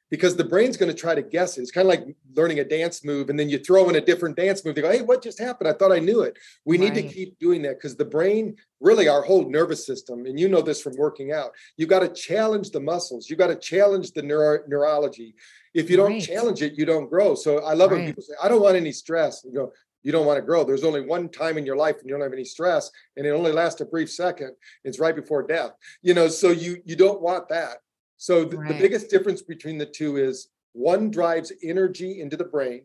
because 0.10 0.36
the 0.36 0.43
brain's 0.43 0.78
going 0.78 0.91
to 0.91 0.98
try 0.98 1.13
to 1.13 1.22
guess 1.22 1.58
it. 1.58 1.62
It's 1.62 1.72
kind 1.72 1.86
of 1.86 1.89
like 1.89 2.15
learning 2.36 2.60
a 2.60 2.63
dance 2.63 3.04
move, 3.04 3.30
and 3.30 3.39
then 3.39 3.50
you 3.50 3.60
throw 3.60 3.89
in 3.89 3.95
a 3.95 4.02
different 4.02 4.36
dance 4.36 4.65
move. 4.65 4.76
They 4.76 4.82
go, 4.82 4.91
"Hey, 4.91 5.02
what 5.02 5.22
just 5.22 5.39
happened? 5.39 5.67
I 5.67 5.74
thought 5.74 5.91
I 5.91 6.00
knew 6.00 6.22
it." 6.22 6.38
We 6.65 6.78
right. 6.78 6.93
need 6.93 7.02
to 7.02 7.13
keep 7.13 7.38
doing 7.39 7.62
that 7.63 7.78
because 7.78 7.95
the 7.95 8.06
brain, 8.06 8.56
really, 8.80 9.08
our 9.08 9.22
whole 9.22 9.50
nervous 9.50 9.86
system, 9.86 10.26
and 10.26 10.39
you 10.39 10.50
know 10.50 10.62
this 10.62 10.82
from 10.82 10.95
working 10.98 11.32
out. 11.32 11.52
You 11.78 11.86
got 11.86 12.00
to 12.00 12.10
challenge 12.10 12.72
the 12.72 12.80
muscles. 12.80 13.30
You 13.30 13.36
got 13.36 13.48
to 13.48 13.56
challenge 13.56 14.12
the 14.12 14.24
neuro- 14.24 14.63
neurology. 14.67 15.36
If 15.73 15.89
you 15.89 15.97
don't 15.97 16.13
right. 16.13 16.21
challenge 16.21 16.62
it, 16.62 16.73
you 16.77 16.86
don't 16.86 17.10
grow. 17.10 17.36
So 17.36 17.60
I 17.60 17.73
love 17.73 17.91
right. 17.91 17.97
when 17.97 18.05
people 18.08 18.23
say, 18.23 18.34
"I 18.41 18.47
don't 18.47 18.62
want 18.62 18.75
any 18.75 18.91
stress." 18.91 19.43
You 19.45 19.53
go, 19.53 19.71
you 20.03 20.12
don't 20.12 20.25
want 20.25 20.38
to 20.38 20.45
grow. 20.45 20.63
There's 20.63 20.84
only 20.84 21.01
one 21.01 21.29
time 21.29 21.58
in 21.58 21.65
your 21.65 21.75
life 21.75 21.97
when 21.97 22.08
you 22.08 22.13
don't 22.13 22.21
have 22.21 22.34
any 22.34 22.45
stress, 22.45 22.89
and 23.17 23.25
it 23.25 23.32
only 23.32 23.51
lasts 23.51 23.82
a 23.82 23.86
brief 23.86 24.10
second. 24.10 24.55
It's 24.84 24.99
right 24.99 25.15
before 25.15 25.43
death. 25.43 25.71
You 26.01 26.13
know, 26.13 26.27
so 26.27 26.51
you 26.51 26.82
you 26.86 26.95
don't 26.95 27.21
want 27.21 27.49
that. 27.49 27.77
So 28.17 28.45
the, 28.45 28.58
right. 28.58 28.67
the 28.69 28.79
biggest 28.79 29.10
difference 29.10 29.41
between 29.41 29.77
the 29.77 29.86
two 29.86 30.17
is 30.17 30.49
one 30.73 31.12
drives 31.12 31.51
energy 31.63 32.21
into 32.21 32.38
the 32.38 32.45
brain, 32.45 32.84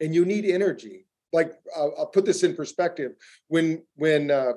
and 0.00 0.14
you 0.14 0.24
need 0.24 0.44
energy. 0.44 1.06
Like 1.32 1.52
I'll, 1.76 1.94
I'll 1.98 2.06
put 2.06 2.24
this 2.24 2.42
in 2.42 2.54
perspective. 2.54 3.12
When 3.48 3.82
when 3.96 4.30
uh, 4.30 4.52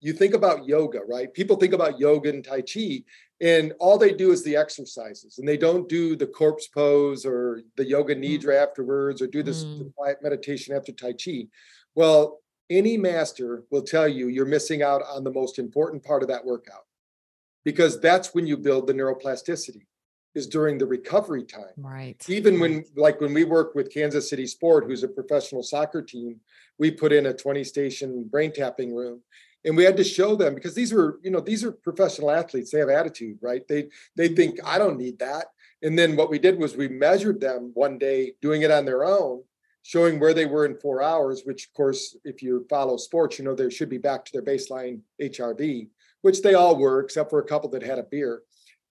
you 0.00 0.12
think 0.12 0.34
about 0.34 0.66
yoga, 0.66 1.00
right? 1.08 1.32
People 1.32 1.56
think 1.56 1.74
about 1.74 2.00
yoga 2.00 2.30
and 2.30 2.44
Tai 2.44 2.62
Chi, 2.62 3.02
and 3.40 3.72
all 3.78 3.98
they 3.98 4.12
do 4.12 4.32
is 4.32 4.42
the 4.42 4.56
exercises, 4.56 5.38
and 5.38 5.46
they 5.46 5.56
don't 5.56 5.88
do 5.88 6.16
the 6.16 6.26
corpse 6.26 6.68
pose 6.68 7.24
or 7.24 7.62
the 7.76 7.84
yoga 7.84 8.14
nidra 8.14 8.54
mm. 8.54 8.62
afterwards, 8.62 9.20
or 9.20 9.26
do 9.26 9.42
this 9.42 9.64
mm. 9.64 9.94
quiet 9.94 10.18
meditation 10.22 10.74
after 10.74 10.92
Tai 10.92 11.12
Chi. 11.12 11.46
Well, 11.94 12.40
any 12.70 12.96
master 12.96 13.64
will 13.70 13.82
tell 13.82 14.08
you 14.08 14.28
you're 14.28 14.46
missing 14.46 14.82
out 14.82 15.02
on 15.02 15.24
the 15.24 15.32
most 15.32 15.58
important 15.58 16.04
part 16.04 16.22
of 16.22 16.28
that 16.28 16.44
workout 16.44 16.84
because 17.64 18.00
that's 18.00 18.32
when 18.34 18.46
you 18.46 18.56
build 18.56 18.86
the 18.86 18.94
neuroplasticity 18.94 19.86
is 20.36 20.46
during 20.46 20.78
the 20.78 20.86
recovery 20.86 21.44
time. 21.44 21.74
Right. 21.76 22.24
Even 22.28 22.60
when 22.60 22.84
like 22.96 23.20
when 23.20 23.34
we 23.34 23.42
work 23.42 23.74
with 23.74 23.92
Kansas 23.92 24.30
City 24.30 24.46
Sport, 24.46 24.84
who's 24.84 25.02
a 25.02 25.08
professional 25.08 25.62
soccer 25.62 26.02
team, 26.02 26.40
we 26.78 26.90
put 26.90 27.12
in 27.12 27.26
a 27.26 27.34
20 27.34 27.64
station 27.64 28.28
brain 28.30 28.52
tapping 28.52 28.94
room 28.94 29.20
and 29.64 29.76
we 29.76 29.84
had 29.84 29.96
to 29.96 30.04
show 30.04 30.34
them 30.34 30.54
because 30.54 30.74
these 30.74 30.92
were 30.92 31.18
you 31.22 31.30
know 31.30 31.40
these 31.40 31.64
are 31.64 31.72
professional 31.72 32.30
athletes 32.30 32.70
they 32.70 32.78
have 32.78 32.88
attitude 32.88 33.38
right 33.40 33.66
they 33.68 33.88
they 34.16 34.28
think 34.28 34.58
i 34.64 34.78
don't 34.78 34.98
need 34.98 35.18
that 35.18 35.46
and 35.82 35.98
then 35.98 36.16
what 36.16 36.30
we 36.30 36.38
did 36.38 36.58
was 36.58 36.76
we 36.76 36.88
measured 36.88 37.40
them 37.40 37.70
one 37.74 37.98
day 37.98 38.32
doing 38.40 38.62
it 38.62 38.70
on 38.70 38.84
their 38.84 39.04
own 39.04 39.42
showing 39.82 40.20
where 40.20 40.34
they 40.34 40.46
were 40.46 40.66
in 40.66 40.76
four 40.76 41.02
hours 41.02 41.42
which 41.44 41.66
of 41.66 41.72
course 41.74 42.16
if 42.24 42.42
you 42.42 42.66
follow 42.68 42.96
sports 42.96 43.38
you 43.38 43.44
know 43.44 43.54
they 43.54 43.70
should 43.70 43.88
be 43.88 43.98
back 43.98 44.24
to 44.24 44.32
their 44.32 44.42
baseline 44.42 45.00
hrv 45.20 45.88
which 46.22 46.42
they 46.42 46.54
all 46.54 46.76
were, 46.76 47.00
except 47.00 47.30
for 47.30 47.38
a 47.38 47.44
couple 47.44 47.70
that 47.70 47.82
had 47.82 47.98
a 47.98 48.04
beer. 48.04 48.42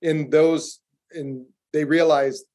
And 0.02 0.32
those, 0.32 0.80
and 1.12 1.46
they 1.74 1.86
realized 1.86 2.46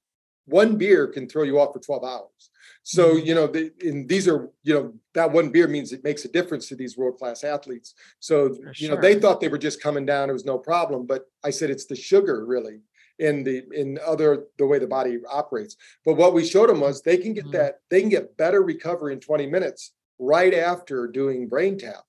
one 0.47 0.77
beer 0.77 1.07
can 1.07 1.29
throw 1.29 1.45
you 1.45 1.59
off 1.59 1.73
for 1.73 1.81
12 1.81 2.05
hours. 2.05 2.51
So, 2.85 3.15
mm-hmm. 3.15 3.27
you 3.27 3.35
know, 3.35 3.47
the, 3.47 3.73
and 3.81 4.09
these 4.09 4.29
are, 4.29 4.51
you 4.63 4.75
know, 4.75 4.93
that 5.15 5.33
one 5.33 5.51
beer 5.51 5.67
means 5.67 5.93
it 5.93 6.05
makes 6.05 6.25
a 6.27 6.29
difference 6.29 6.69
to 6.69 6.77
these 6.77 6.97
world 6.97 7.19
class 7.19 7.43
athletes. 7.43 7.95
So, 8.21 8.55
for 8.55 8.69
you 8.69 8.75
sure. 8.75 8.95
know, 8.95 9.01
they 9.01 9.19
thought 9.19 9.41
they 9.41 9.49
were 9.49 9.59
just 9.59 9.83
coming 9.83 10.05
down, 10.05 10.29
it 10.29 10.35
was 10.35 10.45
no 10.45 10.59
problem. 10.59 11.07
But 11.07 11.25
I 11.43 11.51
said 11.51 11.71
it's 11.71 11.87
the 11.87 11.97
sugar 11.97 12.45
really 12.45 12.81
in 13.19 13.43
the 13.45 13.63
in 13.73 13.99
other 14.05 14.45
the 14.59 14.67
way 14.67 14.79
the 14.79 14.87
body 14.87 15.19
operates. 15.31 15.77
But 16.05 16.15
what 16.15 16.35
we 16.35 16.45
showed 16.45 16.69
them 16.69 16.81
was 16.81 17.01
they 17.01 17.17
can 17.17 17.33
get 17.33 17.45
mm-hmm. 17.45 17.53
that, 17.53 17.81
they 17.91 18.01
can 18.01 18.11
get 18.11 18.37
better 18.37 18.63
recovery 18.63 19.15
in 19.15 19.21
20 19.21 19.47
minutes 19.47 19.93
right 20.19 20.53
after 20.55 21.07
doing 21.07 21.49
brain 21.49 21.79
tap. 21.79 22.05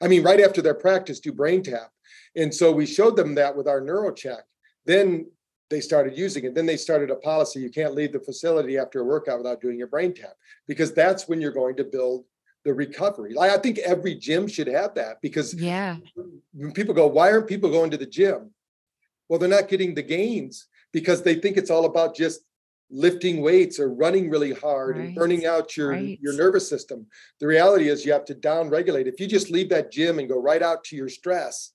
I 0.00 0.08
mean, 0.08 0.22
right 0.22 0.40
after 0.40 0.62
their 0.62 0.74
practice, 0.74 1.20
do 1.20 1.32
brain 1.32 1.62
tap. 1.62 1.90
And 2.36 2.54
so 2.54 2.70
we 2.72 2.86
showed 2.86 3.16
them 3.16 3.34
that 3.34 3.56
with 3.56 3.66
our 3.66 3.80
NeuroCheck. 3.80 4.42
Then 4.86 5.26
they 5.70 5.80
started 5.80 6.18
using 6.18 6.44
it. 6.44 6.54
Then 6.54 6.66
they 6.66 6.76
started 6.76 7.10
a 7.10 7.16
policy 7.16 7.60
you 7.60 7.70
can't 7.70 7.94
leave 7.94 8.12
the 8.12 8.20
facility 8.20 8.76
after 8.76 9.00
a 9.00 9.04
workout 9.04 9.38
without 9.38 9.60
doing 9.60 9.78
your 9.78 9.86
brain 9.86 10.12
tap 10.12 10.34
because 10.66 10.92
that's 10.92 11.28
when 11.28 11.40
you're 11.40 11.52
going 11.52 11.76
to 11.76 11.84
build 11.84 12.24
the 12.64 12.74
recovery. 12.74 13.34
I 13.38 13.56
think 13.56 13.78
every 13.78 14.16
gym 14.16 14.46
should 14.46 14.66
have 14.66 14.94
that 14.96 15.22
because 15.22 15.54
yeah, 15.54 15.96
when 16.52 16.72
people 16.72 16.92
go, 16.92 17.06
why 17.06 17.30
aren't 17.30 17.46
people 17.46 17.70
going 17.70 17.90
to 17.92 17.96
the 17.96 18.04
gym? 18.04 18.50
Well, 19.28 19.38
they're 19.38 19.48
not 19.48 19.68
getting 19.68 19.94
the 19.94 20.02
gains 20.02 20.66
because 20.92 21.22
they 21.22 21.36
think 21.36 21.56
it's 21.56 21.70
all 21.70 21.86
about 21.86 22.16
just 22.16 22.40
lifting 22.90 23.40
weights 23.40 23.78
or 23.78 23.94
running 23.94 24.28
really 24.28 24.52
hard 24.52 24.96
right. 24.96 25.06
and 25.06 25.14
burning 25.14 25.46
out 25.46 25.76
your 25.76 25.90
right. 25.90 26.18
your 26.20 26.34
nervous 26.34 26.68
system. 26.68 27.06
The 27.38 27.46
reality 27.46 27.88
is 27.88 28.04
you 28.04 28.12
have 28.12 28.24
to 28.26 28.34
down 28.34 28.68
regulate. 28.68 29.06
If 29.06 29.20
you 29.20 29.28
just 29.28 29.50
leave 29.50 29.68
that 29.70 29.92
gym 29.92 30.18
and 30.18 30.28
go 30.28 30.42
right 30.42 30.62
out 30.62 30.82
to 30.84 30.96
your 30.96 31.08
stress, 31.08 31.72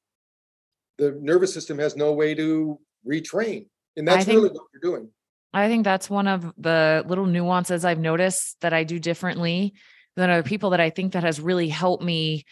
the 0.97 1.17
nervous 1.21 1.53
system 1.53 1.79
has 1.79 1.95
no 1.95 2.11
way 2.11 2.35
to 2.35 2.77
retrain. 3.07 3.67
And 3.97 4.07
that's 4.07 4.25
think, 4.25 4.37
really 4.37 4.49
what 4.49 4.65
you're 4.73 4.81
doing. 4.81 5.09
I 5.53 5.67
think 5.67 5.83
that's 5.83 6.09
one 6.09 6.27
of 6.27 6.51
the 6.57 7.03
little 7.07 7.25
nuances 7.25 7.85
I've 7.85 7.99
noticed 7.99 8.57
that 8.61 8.73
I 8.73 8.83
do 8.83 8.99
differently 8.99 9.73
than 10.15 10.29
other 10.29 10.43
people 10.43 10.71
that 10.71 10.81
I 10.81 10.89
think 10.89 11.13
that 11.13 11.23
has 11.23 11.39
really 11.39 11.69
helped 11.69 12.03
me 12.03 12.45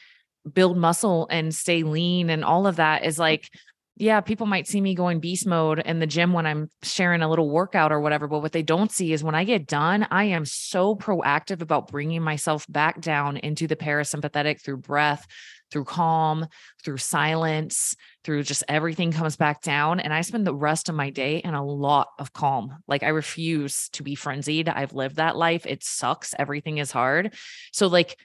build 0.51 0.77
muscle 0.77 1.27
and 1.29 1.53
stay 1.55 1.83
lean 1.83 2.29
and 2.29 2.43
all 2.43 2.67
of 2.67 2.75
that 2.75 3.05
is 3.05 3.17
like 3.17 3.49
yeah, 3.95 4.21
people 4.21 4.47
might 4.47 4.67
see 4.67 4.81
me 4.81 4.95
going 4.95 5.19
beast 5.19 5.45
mode 5.45 5.79
in 5.79 5.99
the 5.99 6.07
gym 6.07 6.33
when 6.33 6.47
I'm 6.47 6.69
sharing 6.81 7.21
a 7.21 7.29
little 7.29 7.49
workout 7.49 7.91
or 7.91 7.99
whatever. 7.99 8.27
But 8.27 8.41
what 8.41 8.51
they 8.51 8.63
don't 8.63 8.91
see 8.91 9.13
is 9.13 9.23
when 9.23 9.35
I 9.35 9.43
get 9.43 9.67
done, 9.67 10.07
I 10.09 10.25
am 10.25 10.45
so 10.45 10.95
proactive 10.95 11.61
about 11.61 11.91
bringing 11.91 12.23
myself 12.23 12.65
back 12.67 13.01
down 13.01 13.37
into 13.37 13.67
the 13.67 13.75
parasympathetic 13.75 14.61
through 14.61 14.77
breath, 14.77 15.27
through 15.73 15.83
calm, 15.85 16.47
through 16.83 16.97
silence, 16.97 17.95
through 18.23 18.43
just 18.43 18.63
everything 18.69 19.11
comes 19.11 19.35
back 19.35 19.61
down. 19.61 19.99
And 19.99 20.13
I 20.13 20.21
spend 20.21 20.47
the 20.47 20.55
rest 20.55 20.87
of 20.87 20.95
my 20.95 21.09
day 21.09 21.37
in 21.37 21.55
a 21.55 21.65
lot 21.65 22.09
of 22.19 22.31
calm. 22.31 22.77
Like 22.87 23.03
I 23.03 23.09
refuse 23.09 23.89
to 23.89 24.03
be 24.03 24.15
frenzied. 24.15 24.69
I've 24.69 24.93
lived 24.93 25.17
that 25.17 25.35
life. 25.35 25.65
It 25.65 25.83
sucks. 25.83 26.35
Everything 26.37 26.77
is 26.77 26.91
hard. 26.91 27.33
So, 27.71 27.87
like, 27.87 28.17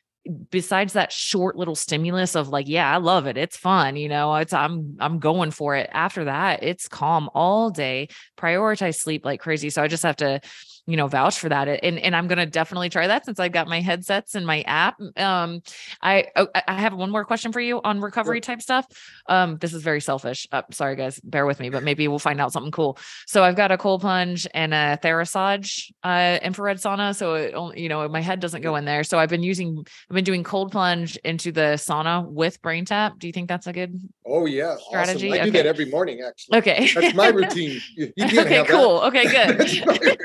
besides 0.50 0.92
that 0.92 1.10
short 1.10 1.56
little 1.56 1.74
stimulus 1.74 2.34
of 2.36 2.48
like, 2.48 2.68
yeah, 2.68 2.92
I 2.92 2.98
love 2.98 3.26
it. 3.26 3.38
It's 3.38 3.56
fun, 3.56 3.96
you 3.96 4.08
know, 4.08 4.34
it's 4.34 4.52
I'm 4.52 4.96
I'm 5.00 5.20
going 5.20 5.50
for 5.50 5.74
it. 5.74 5.88
After 5.92 6.24
that, 6.24 6.62
it's 6.62 6.86
calm 6.86 7.30
all 7.34 7.70
day. 7.70 8.08
Prioritize 8.36 8.96
sleep 8.96 9.24
like 9.24 9.40
crazy. 9.40 9.70
So 9.70 9.82
I 9.82 9.88
just 9.88 10.02
have 10.02 10.16
to 10.16 10.40
you 10.88 10.96
know 10.96 11.06
vouch 11.06 11.38
for 11.38 11.50
that 11.50 11.68
and 11.68 11.98
and 11.98 12.16
i'm 12.16 12.26
going 12.26 12.38
to 12.38 12.46
definitely 12.46 12.88
try 12.88 13.06
that 13.06 13.26
since 13.26 13.38
i've 13.38 13.52
got 13.52 13.68
my 13.68 13.80
headsets 13.80 14.34
and 14.34 14.46
my 14.46 14.62
app 14.62 14.98
um 15.18 15.60
i 16.00 16.24
oh, 16.34 16.48
i 16.66 16.72
have 16.72 16.94
one 16.94 17.10
more 17.10 17.26
question 17.26 17.52
for 17.52 17.60
you 17.60 17.80
on 17.84 18.00
recovery 18.00 18.40
type 18.40 18.62
stuff. 18.62 18.86
Um 19.28 19.58
this 19.58 19.74
is 19.74 19.82
very 19.82 20.00
selfish 20.00 20.48
uh, 20.50 20.62
sorry 20.72 20.96
guys 20.96 21.20
bear 21.20 21.44
with 21.44 21.60
me 21.60 21.68
but 21.68 21.82
maybe 21.82 22.08
we'll 22.08 22.18
find 22.18 22.40
out 22.40 22.52
something 22.52 22.72
cool. 22.72 22.98
So 23.26 23.44
i've 23.44 23.54
got 23.54 23.70
a 23.70 23.76
cold 23.76 24.00
plunge 24.00 24.46
and 24.54 24.72
a 24.72 24.98
therasage 25.02 25.92
uh 26.02 26.38
infrared 26.42 26.78
sauna 26.78 27.14
so 27.14 27.34
it, 27.34 27.78
you 27.78 27.90
know 27.90 28.08
my 28.08 28.22
head 28.22 28.40
doesn't 28.40 28.62
go 28.62 28.74
in 28.76 28.86
there. 28.86 29.04
So 29.04 29.18
i've 29.18 29.28
been 29.28 29.42
using 29.42 29.84
i've 30.10 30.14
been 30.14 30.24
doing 30.24 30.42
cold 30.42 30.72
plunge 30.72 31.16
into 31.18 31.52
the 31.52 31.76
sauna 31.76 32.26
with 32.26 32.62
BrainTap 32.62 33.18
do 33.18 33.26
you 33.26 33.32
think 33.34 33.48
that's 33.48 33.66
a 33.66 33.74
good 33.74 34.00
oh 34.24 34.46
yeah 34.46 34.76
strategy 34.88 35.32
awesome. 35.32 35.42
i 35.42 35.44
do 35.44 35.50
that 35.50 35.66
every 35.66 35.84
morning 35.84 36.22
actually. 36.26 36.58
Okay. 36.58 36.90
That's 36.94 37.14
my 37.14 37.28
routine. 37.40 37.78
You, 37.94 38.10
you 38.16 38.24
okay 38.40 38.64
cool. 38.64 39.00
okay 39.00 39.24
good 39.56 40.18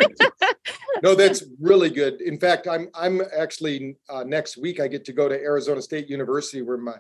no, 1.04 1.16
that's 1.16 1.44
really 1.60 1.90
good. 1.90 2.22
In 2.22 2.40
fact, 2.40 2.68
I'm 2.68 2.90
I'm 2.94 3.22
actually 3.38 3.98
uh, 4.10 4.24
next 4.24 4.58
week 4.58 4.80
I 4.80 4.88
get 4.88 5.06
to 5.06 5.14
go 5.14 5.28
to 5.28 5.36
Arizona 5.36 5.82
State 5.82 6.10
University 6.10 6.62
where 6.62 6.78
my 6.78 6.96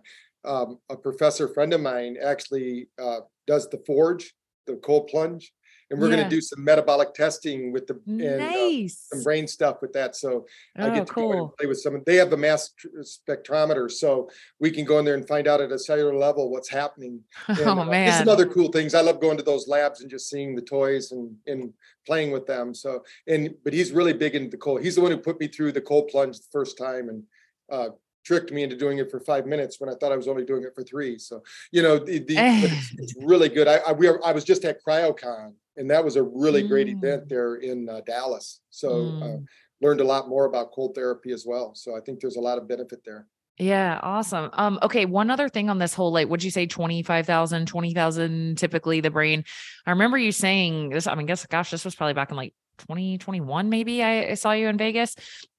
um, 0.45 0.79
a 0.89 0.97
professor 0.97 1.47
friend 1.47 1.73
of 1.73 1.81
mine 1.81 2.17
actually 2.21 2.89
uh, 3.01 3.21
does 3.47 3.69
the 3.69 3.81
forge, 3.85 4.33
the 4.67 4.75
cold 4.77 5.07
plunge, 5.07 5.53
and 5.93 6.01
we're 6.01 6.09
yeah. 6.09 6.15
going 6.15 6.29
to 6.29 6.35
do 6.35 6.41
some 6.41 6.63
metabolic 6.63 7.13
testing 7.13 7.71
with 7.71 7.85
the 7.85 7.99
and, 8.07 8.39
nice. 8.39 9.07
uh, 9.11 9.15
some 9.15 9.23
brain 9.23 9.47
stuff 9.47 9.77
with 9.79 9.93
that. 9.93 10.15
So 10.15 10.47
oh, 10.79 10.85
I 10.85 10.89
get 10.89 11.05
to 11.05 11.13
cool. 11.13 11.31
go 11.31 11.43
and 11.43 11.55
play 11.55 11.67
with 11.67 11.79
some. 11.79 12.01
They 12.03 12.15
have 12.15 12.31
the 12.31 12.37
mass 12.37 12.71
spectrometer, 13.01 13.91
so 13.91 14.27
we 14.59 14.71
can 14.71 14.85
go 14.85 14.97
in 14.97 15.05
there 15.05 15.13
and 15.13 15.27
find 15.27 15.47
out 15.47 15.61
at 15.61 15.71
a 15.71 15.77
cellular 15.77 16.15
level 16.15 16.49
what's 16.49 16.69
happening. 16.69 17.21
And, 17.53 17.59
oh 17.69 17.81
uh, 17.81 17.85
man, 17.85 18.07
this 18.07 18.21
is 18.21 18.27
other 18.27 18.47
cool 18.47 18.69
things. 18.69 18.95
I 18.95 19.01
love 19.01 19.21
going 19.21 19.37
to 19.37 19.43
those 19.43 19.67
labs 19.67 20.01
and 20.01 20.09
just 20.09 20.29
seeing 20.29 20.55
the 20.55 20.61
toys 20.61 21.11
and 21.11 21.35
and 21.45 21.71
playing 22.05 22.31
with 22.31 22.47
them. 22.47 22.73
So 22.73 23.03
and 23.27 23.53
but 23.63 23.73
he's 23.73 23.91
really 23.91 24.13
big 24.13 24.33
into 24.33 24.49
the 24.49 24.57
cold. 24.57 24.81
He's 24.81 24.95
the 24.95 25.01
one 25.01 25.11
who 25.11 25.17
put 25.17 25.39
me 25.39 25.47
through 25.47 25.73
the 25.73 25.81
cold 25.81 26.07
plunge 26.07 26.39
the 26.39 26.47
first 26.51 26.77
time 26.77 27.09
and. 27.09 27.23
Uh, 27.71 27.89
tricked 28.25 28.53
me 28.53 28.63
into 28.63 28.77
doing 28.77 28.99
it 28.99 29.11
for 29.11 29.19
five 29.19 29.45
minutes 29.45 29.81
when 29.81 29.89
I 29.89 29.95
thought 29.95 30.13
I 30.13 30.15
was 30.15 30.29
only 30.29 30.45
doing 30.45 30.63
it 30.63 30.73
for 30.73 30.81
three. 30.81 31.17
So, 31.17 31.43
you 31.73 31.83
know, 31.83 31.97
the, 31.99 32.19
the 32.19 32.35
it's, 32.37 32.93
it's, 32.97 33.15
really 33.17 33.49
good. 33.49 33.67
I, 33.67 33.79
I, 33.87 33.91
we 33.91 34.07
are, 34.07 34.23
I 34.23 34.31
was 34.31 34.45
just 34.45 34.63
at 34.63 34.81
CryoCon 34.81 35.53
and 35.77 35.89
that 35.89 36.03
was 36.03 36.15
a 36.15 36.23
really 36.23 36.63
great 36.63 36.87
Mm. 36.87 36.97
event 36.97 37.29
there 37.29 37.55
in 37.55 37.89
uh, 37.89 38.01
Dallas. 38.05 38.61
So 38.69 38.89
uh, 39.21 39.25
Mm. 39.25 39.45
learned 39.81 40.01
a 40.01 40.05
lot 40.05 40.29
more 40.29 40.45
about 40.45 40.71
cold 40.71 40.95
therapy 40.95 41.31
as 41.31 41.45
well. 41.45 41.73
So 41.75 41.95
I 41.95 41.99
think 41.99 42.19
there's 42.19 42.35
a 42.37 42.41
lot 42.41 42.57
of 42.57 42.67
benefit 42.67 43.01
there. 43.05 43.27
Yeah, 43.59 43.99
awesome. 44.01 44.49
Um, 44.53 44.79
okay, 44.81 45.05
one 45.05 45.29
other 45.29 45.47
thing 45.47 45.69
on 45.69 45.77
this 45.77 45.93
whole 45.93 46.11
like 46.11 46.27
would 46.27 46.43
you 46.43 46.49
say 46.51 46.65
25,000, 46.65 47.67
20,000 47.67 48.57
typically 48.57 48.99
the 49.01 49.11
brain. 49.11 49.43
I 49.85 49.91
remember 49.91 50.17
you 50.17 50.31
saying 50.31 50.89
this, 50.89 51.05
I 51.05 51.13
mean, 51.15 51.27
guess 51.27 51.45
gosh, 51.45 51.69
this 51.69 51.85
was 51.85 51.95
probably 51.95 52.13
back 52.13 52.31
in 52.31 52.37
like 52.37 52.53
2021, 52.79 53.69
maybe 53.69 54.01
I, 54.01 54.31
I 54.31 54.33
saw 54.33 54.53
you 54.53 54.67
in 54.67 54.77
Vegas 54.77 55.15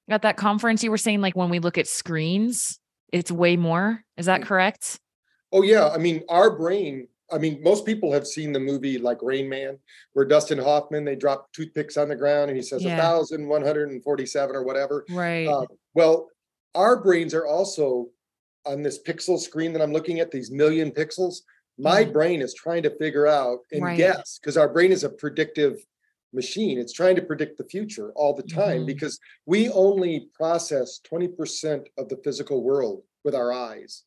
at 0.09 0.23
that 0.23 0.35
conference. 0.35 0.83
You 0.83 0.91
were 0.91 0.97
saying 0.97 1.21
like 1.21 1.35
when 1.35 1.49
we 1.49 1.59
look 1.59 1.77
at 1.77 1.87
screens, 1.87 2.79
it's 3.13 3.31
way 3.31 3.55
more. 3.55 4.03
Is 4.17 4.25
that 4.25 4.41
correct? 4.41 4.99
Oh 5.53 5.61
yeah, 5.61 5.87
I 5.87 5.97
mean 5.97 6.23
our 6.27 6.57
brain. 6.57 7.07
I 7.31 7.37
mean 7.37 7.61
most 7.63 7.85
people 7.85 8.11
have 8.13 8.27
seen 8.27 8.51
the 8.53 8.59
movie 8.59 8.97
like 8.97 9.17
Rain 9.21 9.49
Man, 9.49 9.79
where 10.13 10.25
Dustin 10.25 10.59
Hoffman 10.59 11.05
they 11.05 11.15
drop 11.15 11.51
toothpicks 11.53 11.97
on 11.97 12.09
the 12.09 12.15
ground 12.15 12.49
and 12.49 12.57
he 12.57 12.63
says 12.63 12.85
a 12.85 12.89
thousand 12.97 13.47
one 13.47 13.63
hundred 13.63 13.89
and 13.89 14.03
forty-seven 14.03 14.55
or 14.55 14.63
whatever. 14.63 15.05
Right. 15.09 15.47
Uh, 15.47 15.65
well, 15.93 16.29
our 16.75 17.01
brains 17.01 17.33
are 17.33 17.47
also 17.47 18.09
on 18.65 18.81
this 18.83 19.01
pixel 19.01 19.39
screen 19.39 19.73
that 19.73 19.81
I'm 19.81 19.93
looking 19.93 20.19
at. 20.19 20.31
These 20.31 20.51
million 20.51 20.91
pixels. 20.91 21.37
My 21.77 22.05
Mhm. 22.05 22.13
brain 22.13 22.41
is 22.41 22.53
trying 22.53 22.83
to 22.83 22.95
figure 22.97 23.27
out 23.27 23.59
and 23.71 23.83
Right. 23.83 23.97
guess 23.97 24.39
because 24.39 24.55
our 24.57 24.69
brain 24.69 24.91
is 24.91 25.03
a 25.03 25.09
predictive 25.09 25.85
machine. 26.31 26.77
It's 26.77 26.93
trying 26.93 27.15
to 27.15 27.21
predict 27.21 27.57
the 27.57 27.63
future 27.65 28.11
all 28.13 28.33
the 28.33 28.43
time 28.43 28.81
Mhm. 28.83 28.87
because 28.87 29.19
we 29.45 29.69
only 29.69 30.29
process 30.33 30.99
20% 30.99 31.87
of 31.97 32.09
the 32.09 32.17
physical 32.17 32.61
world 32.63 33.03
with 33.23 33.35
our 33.35 33.51
eyes. 33.51 34.03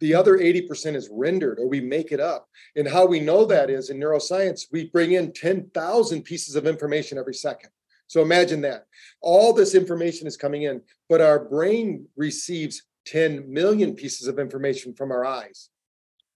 The 0.00 0.14
other 0.14 0.38
80% 0.38 0.96
is 0.96 1.08
rendered 1.12 1.58
or 1.58 1.68
we 1.68 1.80
make 1.80 2.10
it 2.10 2.20
up. 2.20 2.48
And 2.74 2.88
how 2.88 3.06
we 3.06 3.20
know 3.20 3.44
that 3.44 3.70
is 3.70 3.90
in 3.90 3.98
neuroscience, 3.98 4.66
we 4.72 4.86
bring 4.86 5.12
in 5.12 5.32
10,000 5.32 6.22
pieces 6.22 6.56
of 6.56 6.66
information 6.66 7.18
every 7.18 7.34
second. 7.34 7.70
So 8.06 8.22
imagine 8.22 8.62
that. 8.62 8.86
All 9.20 9.52
this 9.52 9.74
information 9.74 10.26
is 10.26 10.36
coming 10.36 10.62
in, 10.62 10.82
but 11.08 11.20
our 11.20 11.44
brain 11.44 12.06
receives 12.16 12.82
10 13.06 13.52
million 13.52 13.94
pieces 13.94 14.26
of 14.26 14.38
information 14.38 14.94
from 14.94 15.12
our 15.12 15.24
eyes. 15.24 15.68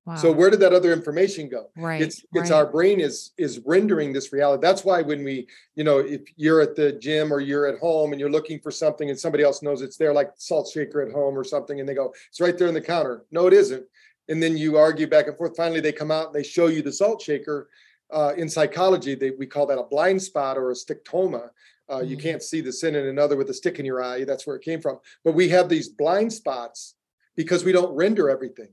Wow. 0.06 0.16
So 0.16 0.30
where 0.30 0.50
did 0.50 0.60
that 0.60 0.74
other 0.74 0.92
information 0.92 1.48
go? 1.48 1.70
right. 1.76 2.00
it's 2.02 2.18
it's 2.34 2.50
right. 2.50 2.52
our 2.52 2.66
brain 2.66 3.00
is 3.00 3.30
is 3.38 3.60
rendering 3.64 4.12
this 4.12 4.32
reality 4.32 4.60
that's 4.60 4.84
why 4.84 5.00
when 5.00 5.24
we 5.24 5.46
you 5.76 5.84
know 5.84 5.98
if 5.98 6.20
you're 6.36 6.60
at 6.60 6.76
the 6.76 6.92
gym 6.92 7.32
or 7.32 7.40
you're 7.40 7.66
at 7.66 7.78
home 7.78 8.12
and 8.12 8.20
you're 8.20 8.30
looking 8.30 8.60
for 8.60 8.70
something 8.70 9.08
and 9.08 9.18
somebody 9.18 9.42
else 9.42 9.62
knows 9.62 9.80
it's 9.80 9.96
there 9.96 10.12
like 10.12 10.30
salt 10.36 10.68
shaker 10.72 11.00
at 11.00 11.10
home 11.12 11.36
or 11.38 11.42
something 11.44 11.80
and 11.80 11.88
they 11.88 11.94
go 11.94 12.12
it's 12.28 12.40
right 12.40 12.58
there 12.58 12.68
in 12.68 12.74
the 12.74 12.80
counter 12.80 13.24
no 13.30 13.46
it 13.46 13.52
isn't 13.54 13.84
and 14.28 14.42
then 14.42 14.56
you 14.58 14.76
argue 14.76 15.06
back 15.06 15.26
and 15.26 15.36
forth 15.38 15.56
finally 15.56 15.80
they 15.80 15.92
come 15.92 16.10
out 16.10 16.26
and 16.26 16.34
they 16.34 16.42
show 16.42 16.66
you 16.66 16.82
the 16.82 16.92
salt 16.92 17.22
shaker 17.22 17.68
uh, 18.12 18.32
in 18.36 18.46
psychology 18.48 19.14
they, 19.14 19.30
we 19.30 19.46
call 19.46 19.66
that 19.66 19.78
a 19.78 19.84
blind 19.84 20.20
spot 20.22 20.58
or 20.58 20.70
a 20.70 20.74
scotoma 20.74 21.48
uh, 21.90 22.00
you 22.00 22.16
Mm. 22.16 22.22
can't 22.22 22.42
see 22.42 22.60
the 22.60 22.72
sin 22.72 22.94
in 22.94 23.06
another 23.06 23.36
with 23.36 23.48
a 23.50 23.54
stick 23.54 23.78
in 23.78 23.86
your 23.86 24.02
eye 24.02 24.24
that's 24.24 24.46
where 24.46 24.56
it 24.56 24.62
came 24.62 24.80
from 24.82 24.98
but 25.24 25.32
we 25.34 25.48
have 25.48 25.68
these 25.70 25.88
blind 25.88 26.30
spots 26.32 26.94
because 27.36 27.64
we 27.64 27.72
don't 27.72 27.94
render 27.94 28.28
everything 28.28 28.68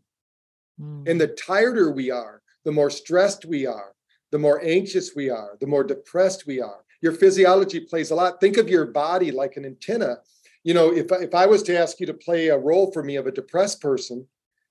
Mm. 0.79 1.07
and 1.09 1.19
the 1.19 1.27
tireder 1.27 1.91
we 1.91 2.11
are, 2.11 2.41
the 2.63 2.71
more 2.71 2.89
stressed 2.89 3.45
we 3.45 3.65
are, 3.65 3.93
the 4.31 4.39
more 4.39 4.61
anxious 4.63 5.15
we 5.15 5.29
are, 5.29 5.57
the 5.59 5.67
more 5.67 5.83
depressed 5.83 6.45
we 6.47 6.61
are. 6.61 6.83
Your 7.01 7.11
physiology 7.13 7.79
plays 7.81 8.11
a 8.11 8.15
lot. 8.15 8.39
Think 8.39 8.57
of 8.57 8.69
your 8.69 8.85
body 8.85 9.31
like 9.31 9.57
an 9.57 9.65
antenna. 9.65 10.17
You 10.63 10.73
know, 10.73 10.93
if, 10.93 11.11
I- 11.11 11.23
if 11.23 11.33
I 11.35 11.45
was 11.47 11.63
to 11.63 11.77
ask 11.77 11.99
you 11.99 12.05
to 12.05 12.13
play 12.13 12.47
a 12.47 12.57
role 12.57 12.91
for 12.91 13.03
me 13.03 13.15
of 13.15 13.27
a 13.27 13.31
depressed 13.31 13.81
person, 13.81 14.27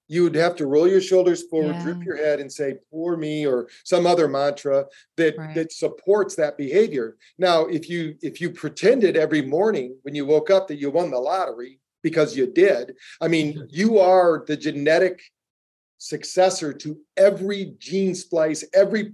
you 0.09 0.23
would 0.25 0.35
have 0.35 0.57
to 0.57 0.67
roll 0.67 0.89
your 0.89 1.01
shoulders 1.01 1.43
forward, 1.45 1.77
Yeah. 1.77 1.83
droop 1.85 2.05
your 2.05 2.17
head, 2.17 2.41
and 2.41 2.51
say, 2.53 2.79
poor 2.91 3.17
me, 3.17 3.47
or 3.47 3.69
some 3.85 4.07
other 4.07 4.27
mantra 4.27 4.87
that, 5.17 5.37
Right. 5.37 5.55
that 5.55 5.73
supports 5.73 6.35
that 6.37 6.57
behavior. 6.57 7.17
Now, 7.39 7.67
if 7.67 7.89
you 7.89 8.17
if 8.23 8.41
you 8.41 8.51
pretended 8.51 9.17
every 9.17 9.43
morning 9.43 9.97
when 10.03 10.15
you 10.17 10.27
woke 10.27 10.51
up 10.51 10.67
that 10.69 10.79
you 10.81 10.91
won 10.91 11.11
the 11.13 11.19
lottery, 11.19 11.79
because 12.03 12.37
you 12.37 12.47
did, 12.47 12.97
I 13.21 13.29
mean, 13.29 13.67
you 13.71 13.99
are 13.99 14.45
the 14.49 14.57
genetic 14.57 15.21
successor 16.01 16.73
to 16.73 16.99
every 17.17 17.75
gene 17.79 18.15
splice, 18.15 18.65
every 18.75 19.13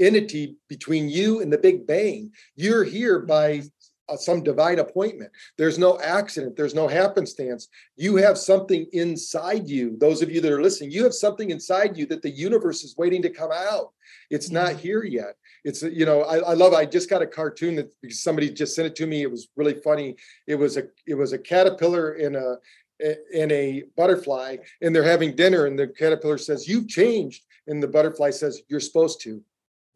entity 0.00 0.56
between 0.68 1.08
you 1.08 1.40
and 1.40 1.52
the 1.52 1.58
Big 1.58 1.86
Bang. 1.86 2.32
You're 2.56 2.84
here 2.84 3.20
by 3.20 3.62
uh, 4.08 4.16
some 4.16 4.42
divine 4.42 4.78
appointment. 4.78 5.30
There's 5.58 5.78
no 5.78 6.00
accident, 6.00 6.56
there's 6.56 6.74
no 6.74 6.88
happenstance. 6.88 7.68
You 7.96 8.16
have 8.16 8.38
something 8.38 8.86
inside 8.92 9.68
you. 9.68 9.96
Those 9.98 10.22
of 10.22 10.30
you 10.30 10.40
that 10.40 10.50
are 10.50 10.62
listening, 10.62 10.90
you 10.90 11.04
have 11.04 11.14
something 11.14 11.50
inside 11.50 11.96
you 11.96 12.06
that 12.06 12.22
the 12.22 12.30
universe 12.30 12.82
is 12.82 12.96
waiting 12.96 13.22
to 13.22 13.30
come 13.30 13.52
out. 13.52 13.92
It's 14.30 14.50
not 14.50 14.76
here 14.76 15.04
yet. 15.04 15.36
It's, 15.64 15.82
you 15.82 16.06
know, 16.06 16.22
I, 16.22 16.38
I 16.38 16.54
love, 16.54 16.72
I 16.72 16.86
just 16.86 17.08
got 17.08 17.22
a 17.22 17.26
cartoon 17.26 17.76
that 17.76 17.92
somebody 18.08 18.50
just 18.50 18.74
sent 18.74 18.86
it 18.86 18.96
to 18.96 19.06
me. 19.06 19.22
It 19.22 19.30
was 19.30 19.48
really 19.54 19.74
funny. 19.74 20.16
It 20.48 20.56
was 20.56 20.76
a, 20.76 20.84
it 21.06 21.14
was 21.14 21.32
a 21.32 21.38
caterpillar 21.38 22.14
in 22.14 22.34
a, 22.34 22.56
in 23.00 23.50
a 23.52 23.84
butterfly 23.96 24.56
and 24.80 24.94
they're 24.94 25.02
having 25.02 25.34
dinner 25.34 25.66
and 25.66 25.78
the 25.78 25.88
caterpillar 25.88 26.38
says, 26.38 26.68
you've 26.68 26.88
changed. 26.88 27.42
And 27.68 27.82
the 27.82 27.88
butterfly 27.88 28.30
says, 28.30 28.60
you're 28.68 28.80
supposed 28.80 29.20
to. 29.22 29.40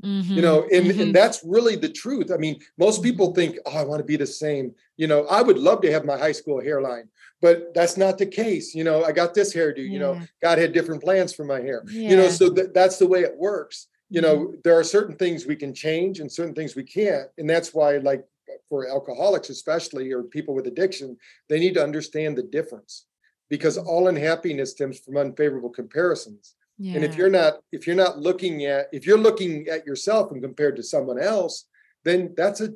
You 0.02 0.42
know 0.42 0.68
and, 0.70 0.86
Mhm. 0.86 1.00
and 1.00 1.14
that's 1.14 1.42
really 1.42 1.74
the 1.74 1.88
truth. 1.88 2.30
I 2.30 2.36
mean 2.36 2.60
most 2.78 3.02
people 3.02 3.32
think 3.34 3.56
oh 3.64 3.76
i 3.78 3.82
want 3.82 3.98
to 4.00 4.04
be 4.04 4.16
the 4.16 4.26
same. 4.26 4.74
You 4.98 5.06
know 5.06 5.24
i 5.26 5.40
would 5.40 5.56
love 5.58 5.80
to 5.82 5.90
have 5.90 6.04
my 6.04 6.18
high 6.18 6.32
school 6.32 6.60
hairline 6.60 7.08
but 7.40 7.72
that's 7.74 7.96
not 7.96 8.18
the 8.18 8.26
case. 8.26 8.74
You 8.74 8.84
know 8.84 9.04
i 9.04 9.10
got 9.12 9.32
this 9.32 9.54
hairdo 9.54 9.78
you 9.78 9.98
know 9.98 10.20
god 10.42 10.58
had 10.58 10.74
different 10.74 11.02
plans 11.02 11.32
for 11.32 11.44
my 11.44 11.60
hair. 11.62 11.82
You 11.88 12.16
know 12.16 12.26
Mm-hmm. 12.26 12.34
so 12.40 12.50
that, 12.50 12.74
that's 12.74 12.98
the 12.98 13.06
way 13.08 13.22
it 13.22 13.36
works. 13.38 13.86
You 14.10 14.20
know 14.20 14.54
there 14.64 14.78
are 14.78 14.84
certain 14.84 15.16
things 15.16 15.46
we 15.46 15.56
can 15.56 15.72
change 15.72 16.20
and 16.20 16.30
certain 16.30 16.54
things 16.54 16.76
we 16.76 16.84
can't 16.84 17.28
and 17.38 17.48
that's 17.48 17.72
why 17.72 17.96
like 17.96 18.22
for 18.68 18.88
alcoholics 18.88 19.50
especially 19.50 20.12
or 20.12 20.22
people 20.22 20.54
with 20.54 20.66
addiction 20.66 21.16
they 21.48 21.58
need 21.58 21.74
to 21.74 21.82
understand 21.82 22.36
the 22.36 22.42
difference 22.42 23.06
because 23.48 23.78
Mm-hmm. 23.78 23.88
all 23.88 24.08
unhappiness 24.08 24.72
stems 24.72 24.98
from 24.98 25.16
unfavorable 25.16 25.70
comparisons 25.70 26.54
and 26.94 27.04
if 27.04 27.16
you're 27.16 27.30
not 27.30 27.54
if 27.72 27.86
you're 27.86 27.96
not 27.96 28.18
looking 28.18 28.64
at 28.64 28.88
if 28.92 29.06
you're 29.06 29.18
looking 29.18 29.66
at 29.68 29.86
yourself 29.86 30.30
and 30.32 30.42
compared 30.42 30.76
to 30.76 30.82
someone 30.82 31.18
else 31.20 31.66
then 32.04 32.32
that's 32.36 32.60
a 32.60 32.68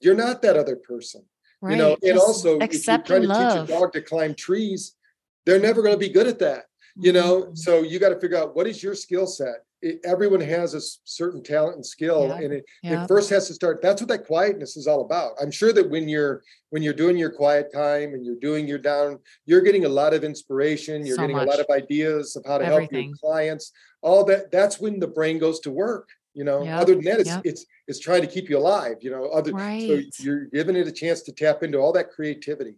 you're 0.00 0.14
not 0.14 0.42
that 0.42 0.56
other 0.56 0.76
person 0.76 1.22
you 1.68 1.76
know 1.76 1.90
Right. 1.90 2.10
and 2.10 2.18
also 2.18 2.58
if 2.60 2.86
you're 2.86 2.98
trying 3.02 3.22
to 3.22 3.28
love. 3.28 3.52
teach 3.52 3.62
a 3.62 3.66
dog 3.66 3.92
to 3.92 4.00
climb 4.02 4.34
trees 4.34 4.96
they're 5.44 5.60
never 5.60 5.82
going 5.82 5.94
to 5.94 5.98
be 5.98 6.08
good 6.18 6.26
at 6.26 6.38
that 6.40 6.64
you 6.96 7.12
know 7.12 7.32
Mhm. 7.42 7.58
so 7.58 7.82
you 7.82 7.98
got 7.98 8.10
to 8.14 8.20
figure 8.20 8.38
out 8.38 8.54
what 8.56 8.66
is 8.66 8.82
your 8.82 8.94
skill 8.94 9.26
set 9.26 9.58
it, 9.80 10.00
everyone 10.04 10.40
has 10.40 10.74
a 10.74 10.80
certain 11.04 11.42
talent 11.42 11.76
and 11.76 11.86
skill 11.86 12.28
Yeah, 12.28 12.38
and 12.38 12.52
it, 12.52 12.64
yeah. 12.82 13.04
it 13.04 13.08
first 13.08 13.30
has 13.30 13.46
to 13.48 13.54
start 13.54 13.80
that's 13.82 14.02
what 14.02 14.08
that 14.08 14.26
quietness 14.26 14.76
is 14.76 14.86
all 14.86 15.02
about. 15.02 15.32
I'm 15.40 15.50
sure 15.50 15.72
that 15.72 15.88
when 15.88 16.08
you're 16.08 16.42
when 16.70 16.82
you're 16.82 16.94
doing 16.94 17.16
your 17.16 17.30
quiet 17.30 17.72
time 17.72 18.14
and 18.14 18.24
you're 18.24 18.40
doing 18.40 18.66
your 18.66 18.78
down 18.78 19.18
you're 19.46 19.60
getting 19.60 19.84
a 19.84 19.88
lot 19.88 20.14
of 20.14 20.24
inspiration 20.24 21.06
you're 21.06 21.16
So 21.16 21.22
getting 21.22 21.38
a 21.38 21.44
lot 21.44 21.60
of 21.60 21.66
ideas 21.70 22.36
of 22.36 22.44
how 22.46 22.58
to 22.58 22.64
help 22.64 22.90
your 22.92 23.04
clients. 23.20 23.72
All 24.02 24.24
that 24.24 24.50
that's 24.50 24.80
when 24.80 24.98
the 24.98 25.08
brain 25.08 25.38
goes 25.38 25.60
to 25.60 25.70
work 25.70 26.08
you 26.34 26.44
know? 26.44 26.62
Yep, 26.62 26.80
other 26.80 26.94
than 26.94 27.04
that 27.04 27.20
it's 27.20 27.30
yep. 27.30 27.42
it's 27.44 27.64
it's 27.86 28.00
trying 28.00 28.20
to 28.22 28.26
keep 28.26 28.50
you 28.50 28.58
alive 28.58 28.96
you 29.00 29.10
know? 29.10 29.26
Other 29.26 29.52
so 29.86 30.22
you're 30.22 30.46
giving 30.46 30.76
it 30.76 30.88
a 30.88 30.92
chance 30.92 31.22
to 31.22 31.32
tap 31.32 31.62
into 31.62 31.78
all 31.78 31.92
that 31.92 32.10
creativity 32.10 32.74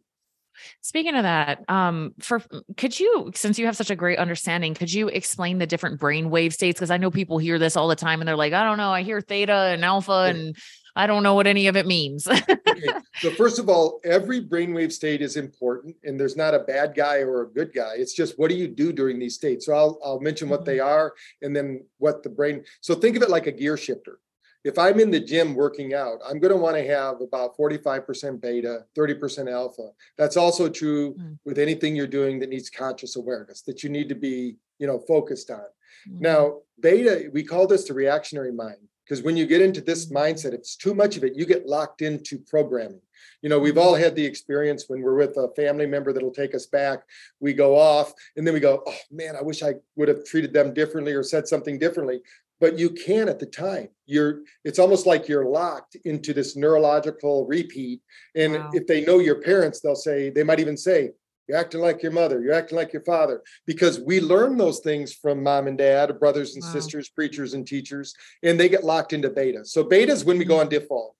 Speaking 0.80 1.14
of 1.14 1.22
that, 1.22 1.64
um, 1.68 2.14
for 2.20 2.42
could 2.76 2.98
you, 2.98 3.30
since 3.34 3.59
you 3.59 3.66
have 3.66 3.76
such 3.76 3.90
a 3.90 3.96
great 3.96 4.18
understanding, 4.18 4.74
could 4.74 4.92
you 4.92 5.09
explain 5.09 5.59
the 5.59 5.66
different 5.66 6.01
brainwave 6.01 6.53
states? 6.53 6.78
Because 6.78 6.90
I 6.90 6.96
know 6.96 7.11
people 7.11 7.38
hear 7.38 7.59
this 7.59 7.76
all 7.76 7.88
the 7.88 7.96
time 7.96 8.20
and 8.20 8.28
they're 8.28 8.36
like, 8.36 8.53
I 8.53 8.64
don't 8.64 8.78
know, 8.78 8.90
I 8.90 9.03
hear 9.03 9.20
theta 9.20 9.53
and 9.53 9.84
alpha, 9.84 10.26
and 10.28 10.57
I 10.96 11.07
don't 11.07 11.22
know 11.22 11.34
what 11.34 11.46
any 11.46 11.66
of 11.68 11.76
it 11.76 11.86
means. 11.86 12.26
Okay, 12.26 12.88
so 13.16 13.30
first 13.32 13.59
of 13.59 13.68
all, 13.68 14.01
every 14.05 14.42
brainwave 14.42 14.92
state 14.92 15.22
is 15.22 15.36
important, 15.36 15.96
and 16.05 16.18
there's 16.18 16.36
not 16.36 16.55
a 16.55 16.61
bad 16.61 16.94
guy 16.94 17.18
or 17.18 17.42
a 17.42 17.48
good 17.48 17.72
guy. 17.74 17.94
It's 17.96 18.14
just 18.14 18.38
what 18.38 18.51
do 18.51 18.57
you 18.57 18.68
do 18.68 18.92
during 18.92 19.18
these 19.18 19.34
states? 19.34 19.66
So 19.66 19.74
I'll 19.74 19.98
I'll 20.05 20.20
mention 20.20 20.48
what 20.48 20.64
they 20.64 20.80
are, 20.80 21.14
and 21.42 21.55
then 21.55 21.84
what 21.98 22.22
the 22.22 22.30
brain. 22.30 22.64
So 22.80 22.94
think 22.94 23.16
of 23.16 23.22
it 23.22 23.30
like 23.30 23.46
a 23.46 23.53
gear 23.53 23.76
shifter. 23.76 24.18
If 24.64 24.78
I'm 24.78 25.00
in 25.00 25.11
the 25.11 25.20
gym 25.20 25.54
working 25.54 25.94
out, 25.94 26.18
I'm 26.26 26.38
going 26.38 26.52
to 26.52 26.61
want 26.61 26.76
to 26.76 26.86
have 26.86 27.20
about 27.20 27.56
45% 27.56 28.40
beta, 28.40 28.84
30% 28.96 29.50
alpha. 29.50 29.90
That's 30.18 30.36
also 30.36 30.68
true 30.68 31.14
Mm. 31.14 31.38
with 31.44 31.58
anything 31.58 31.96
you're 31.96 32.06
doing 32.06 32.38
that 32.40 32.50
needs 32.50 32.68
conscious 32.68 33.16
awareness 33.16 33.62
that 33.62 33.82
you 33.82 33.88
need 33.88 34.08
to 34.11 34.14
be, 34.14 34.56
you 34.78 34.86
know, 34.86 34.98
focused 34.98 35.50
on. 35.50 35.61
Mm-hmm. 36.08 36.20
Now, 36.20 36.58
beta, 36.78 37.30
we 37.32 37.42
call 37.42 37.66
this 37.66 37.84
the 37.84 37.94
reactionary 37.94 38.52
mind 38.52 38.76
because 39.04 39.22
when 39.22 39.36
you 39.36 39.46
get 39.46 39.62
into 39.62 39.80
this 39.80 40.11
mindset, 40.12 40.48
if 40.52 40.61
it's 40.61 40.76
too 40.76 40.94
much 40.94 41.16
of 41.16 41.24
it, 41.24 41.34
you 41.34 41.46
get 41.46 41.66
locked 41.66 42.02
into 42.02 42.38
programming. 42.38 43.00
You 43.42 43.48
know, 43.48 43.58
we've 43.58 43.78
all 43.78 43.94
had 43.94 44.14
the 44.14 44.24
experience 44.24 44.84
when 44.88 45.00
we're 45.02 45.16
with 45.16 45.36
a 45.36 45.48
family 45.56 45.86
member 45.86 46.12
that'll 46.12 46.30
take 46.30 46.54
us 46.54 46.66
back. 46.66 47.00
We 47.40 47.52
go 47.54 47.76
off 47.76 48.12
and 48.36 48.46
then 48.46 48.54
we 48.54 48.61
go, 48.61 48.82
oh 48.86 48.96
man, 49.11 49.36
I 49.36 49.42
wish 49.42 49.62
I 49.62 49.74
would 49.96 50.08
have 50.08 50.24
treated 50.24 50.52
them 50.52 50.72
differently 50.74 51.12
or 51.12 51.22
said 51.22 51.48
something 51.48 51.78
differently. 51.78 52.20
But 52.61 52.78
you 52.78 52.90
can 52.90 53.28
at 53.28 53.38
the 53.38 53.46
time. 53.46 53.88
You're 54.06 54.42
it's 54.64 54.78
almost 54.78 55.06
like 55.06 55.28
you're 55.28 55.46
locked 55.46 55.96
into 56.04 56.34
this 56.34 56.56
neurological 56.56 57.46
repeat. 57.46 58.00
And 58.34 58.54
Wow. 58.54 58.70
if 58.74 58.86
they 58.86 59.04
know 59.04 59.18
your 59.18 59.40
parents, 59.40 59.80
they'll 59.80 59.96
say, 59.96 60.30
they 60.30 60.42
might 60.42 60.61
even 60.61 60.76
say, 60.76 61.12
you're 61.48 61.58
acting 61.58 61.80
like 61.80 62.00
your 62.00 62.12
mother, 62.12 62.40
you're 62.40 62.52
acting 62.54 62.76
like 62.76 62.92
your 62.92 63.02
father, 63.02 63.42
because 63.66 63.98
we 63.98 64.20
learn 64.20 64.56
those 64.56 64.78
things 64.80 65.12
from 65.12 65.42
mom 65.42 65.66
and 65.66 65.76
dad, 65.76 66.20
brothers 66.20 66.54
and 66.54 66.62
Wow. 66.62 66.72
sisters, 66.72 67.08
preachers 67.08 67.54
and 67.54 67.66
teachers, 67.66 68.14
and 68.44 68.58
they 68.61 68.68
get 68.68 68.84
locked 68.84 69.12
into 69.12 69.30
beta. 69.30 69.64
So 69.64 69.82
beta 69.82 70.12
is 70.12 70.24
when 70.24 70.38
we 70.38 70.44
go 70.44 70.54
mm-hmm. 70.54 70.61
on 70.61 70.68
default. 70.68 71.16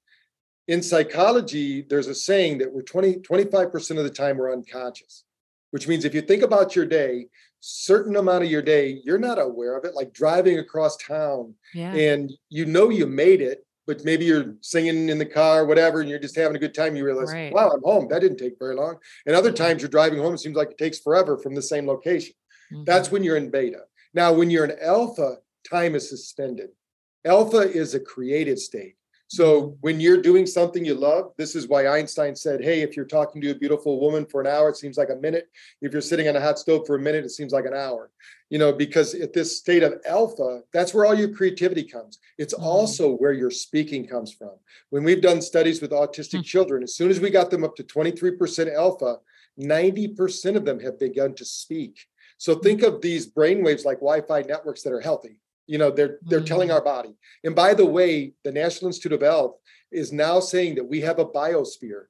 In 0.68 0.82
psychology, 0.82 1.82
there's 1.82 2.07
a 2.07 2.14
saying 2.14 2.59
that 2.59 2.72
we're 2.72 2.82
20, 2.82 3.14
25% 3.16 3.99
of 3.99 4.05
the 4.05 4.11
time 4.11 4.36
we're 4.36 4.53
unconscious, 4.53 5.24
which 5.72 5.88
means 5.88 6.05
if 6.05 6.14
you 6.14 6.20
think 6.20 6.45
about 6.45 6.76
your 6.76 6.86
day, 6.86 7.26
certain 7.61 8.17
amount 8.17 8.45
of 8.45 8.51
your 8.51 8.63
day, 8.63 9.01
you're 9.05 9.19
not 9.19 9.39
aware 9.39 9.77
of 9.77 9.85
it, 9.85 9.95
like 9.95 10.13
driving 10.13 10.59
across 10.59 10.97
town 10.97 11.55
yeah. 11.75 11.95
and 11.95 12.33
you 12.49 12.65
know 12.65 12.89
you 12.89 13.07
made 13.07 13.41
it, 13.41 13.67
but 13.87 14.05
maybe 14.05 14.25
you're 14.25 14.55
singing 14.61 15.09
in 15.09 15.19
the 15.19 15.27
car, 15.27 15.63
or 15.63 15.67
whatever, 15.67 16.01
and 16.01 16.09
you're 16.09 16.19
just 16.19 16.37
having 16.37 16.57
a 16.57 16.61
good 16.61 16.75
time. 16.75 16.97
You 16.97 17.05
realize, 17.05 17.33
Right. 17.33 17.53
wow, 17.53 17.71
I'm 17.71 17.83
home. 17.83 18.09
That 18.09 18.21
didn't 18.21 18.39
take 18.39 18.59
very 18.59 18.75
long. 18.75 18.97
And 19.27 19.35
other 19.37 19.53
times 19.53 19.83
you're 19.83 19.89
driving 19.89 20.19
home, 20.19 20.35
it 20.35 20.39
seems 20.39 20.57
like 20.57 20.71
it 20.71 20.79
takes 20.79 20.99
forever 20.99 21.37
from 21.39 21.55
the 21.55 21.63
same 21.63 21.87
location. 21.87 22.35
Mhm. 22.73 22.85
That's 22.87 23.11
when 23.11 23.23
you're 23.25 23.37
in 23.37 23.51
beta. 23.51 23.83
Now, 24.15 24.33
when 24.33 24.51
you're 24.51 24.65
in 24.65 24.79
alpha, 24.81 25.39
time 25.69 25.95
is 25.95 26.09
suspended. 26.09 26.71
Alpha 27.25 27.59
is 27.59 27.95
a 27.95 28.01
creative 28.01 28.59
state. 28.59 28.95
So 29.31 29.76
when 29.81 30.01
you're 30.01 30.20
doing 30.20 30.45
something 30.45 30.85
you 30.85 30.95
love, 30.97 31.35
this 31.39 31.55
is 31.55 31.68
why 31.68 31.87
Einstein 31.87 32.35
said, 32.35 32.64
hey, 32.64 32.81
if 32.81 32.97
you're 32.97 33.05
talking 33.05 33.41
to 33.43 33.53
a 33.53 33.55
beautiful 33.55 34.01
woman 34.01 34.26
for 34.26 34.41
an 34.41 34.49
hour, 34.49 34.70
it 34.70 34.76
seems 34.76 34.99
like 34.99 35.11
a 35.11 35.14
minute. 35.14 35.49
If 35.81 35.93
you're 35.93 36.03
sitting 36.03 36.26
on 36.26 36.35
a 36.35 36.41
hot 36.41 36.59
stove 36.59 36.85
for 36.85 36.97
a 36.97 36.99
minute, 36.99 37.24
it 37.24 37.28
seems 37.31 37.53
like 37.53 37.64
an 37.64 37.72
hour. 37.72 38.11
You 38.49 38.59
know, 38.59 38.72
because 38.72 39.14
at 39.14 39.33
this 39.33 39.57
state 39.57 39.85
of 39.85 40.01
alpha, 40.05 40.62
that's 40.72 40.93
where 40.93 41.07
all 41.07 41.14
your 41.14 41.28
creativity 41.28 41.85
comes. 41.85 42.18
It's 42.39 42.55
Mhm. 42.55 42.64
also 42.64 43.14
where 43.18 43.33
your 43.33 43.53
speaking 43.53 44.05
comes 44.05 44.33
from. 44.33 44.55
When 44.89 45.05
we've 45.05 45.22
done 45.22 45.41
studies 45.43 45.81
with 45.81 45.93
autistic 45.93 46.39
Hmm. 46.39 46.43
children, 46.43 46.83
as 46.83 46.97
soon 46.97 47.12
as 47.12 47.20
we 47.20 47.31
got 47.31 47.53
them 47.53 47.62
up 47.62 47.76
to 47.76 47.85
23% 47.85 48.68
alpha, 48.68 49.20
90% 49.57 50.57
of 50.57 50.64
them 50.64 50.81
have 50.81 50.99
begun 50.99 51.35
to 51.35 51.45
speak. 51.45 52.09
So 52.37 52.57
think 52.57 52.83
of 52.83 53.01
these 53.01 53.31
brainwaves 53.31 53.85
like 53.85 53.99
Wi-Fi 53.99 54.43
networks 54.43 54.83
that 54.83 54.93
are 54.93 55.01
healthy. 55.01 55.39
You 55.67 55.79
know, 55.79 55.91
they're 55.91 56.19
they're 56.23 56.41
telling 56.41 56.69
Mm. 56.71 56.75
our 56.75 56.83
body. 56.83 57.15
And 57.45 57.55
by 57.55 57.75
the 57.75 57.87
way, 57.87 58.33
the 58.45 58.53
National 58.53 58.89
Institute 58.89 59.13
of 59.13 59.21
Health 59.23 59.57
is 59.93 60.13
now 60.13 60.41
saying 60.41 60.75
that 60.77 60.85
we 60.85 61.01
have 61.03 61.19
a 61.19 61.25
biosphere. 61.27 62.05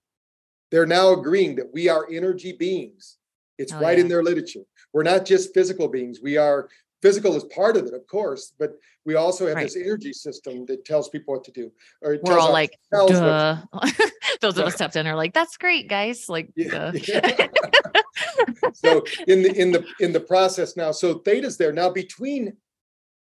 They're 0.71 0.87
now 0.87 1.13
agreeing 1.13 1.57
that 1.57 1.73
we 1.73 1.89
are 1.89 2.07
energy 2.11 2.53
beings. 2.53 3.17
It's 3.59 3.73
Oh, 3.73 3.81
right 3.81 3.99
in 3.99 4.09
their 4.09 4.23
literature. 4.23 4.65
We're 4.93 5.03
not 5.03 5.25
just 5.27 5.53
physical 5.53 5.89
beings. 5.89 6.21
We 6.23 6.37
are 6.37 6.69
physical 7.03 7.35
is 7.37 7.45
part 7.45 7.77
of 7.77 7.87
it, 7.87 7.95
of 7.95 8.07
course, 8.07 8.53
but 8.59 8.79
we 9.07 9.15
also 9.15 9.47
have 9.47 9.57
Right. 9.57 9.65
this 9.65 9.77
energy 9.77 10.13
system 10.13 10.67
that 10.67 10.85
tells 10.85 11.09
people 11.09 11.35
what 11.35 11.45
to 11.45 11.51
do. 11.53 11.73
Or 12.03 12.15
it 12.15 12.23
We're 12.23 12.35
tells 12.35 12.47
all 12.47 12.53
like, 12.53 12.79
cells 12.93 13.11
what 13.13 13.21
to 13.21 13.69
duh. 13.73 14.07
Those 14.41 14.59
of 14.59 14.67
us 14.67 14.77
tapped 14.77 14.97
in 14.97 15.07
are 15.07 15.17
like, 15.17 15.33
that's 15.35 15.57
great, 15.57 15.89
guys. 15.89 16.29
Like, 16.29 16.51
Yeah, 16.57 16.93
yeah. 17.09 17.47
so 18.75 19.05
in 19.27 19.43
the 19.43 19.53
in 19.59 19.73
the 19.73 19.85
in 20.01 20.13
the 20.13 20.21
process 20.21 20.77
now 20.77 20.93
so 20.93 21.15
theta's 21.15 21.57
there 21.57 21.73
now 21.73 21.91
between 21.91 22.57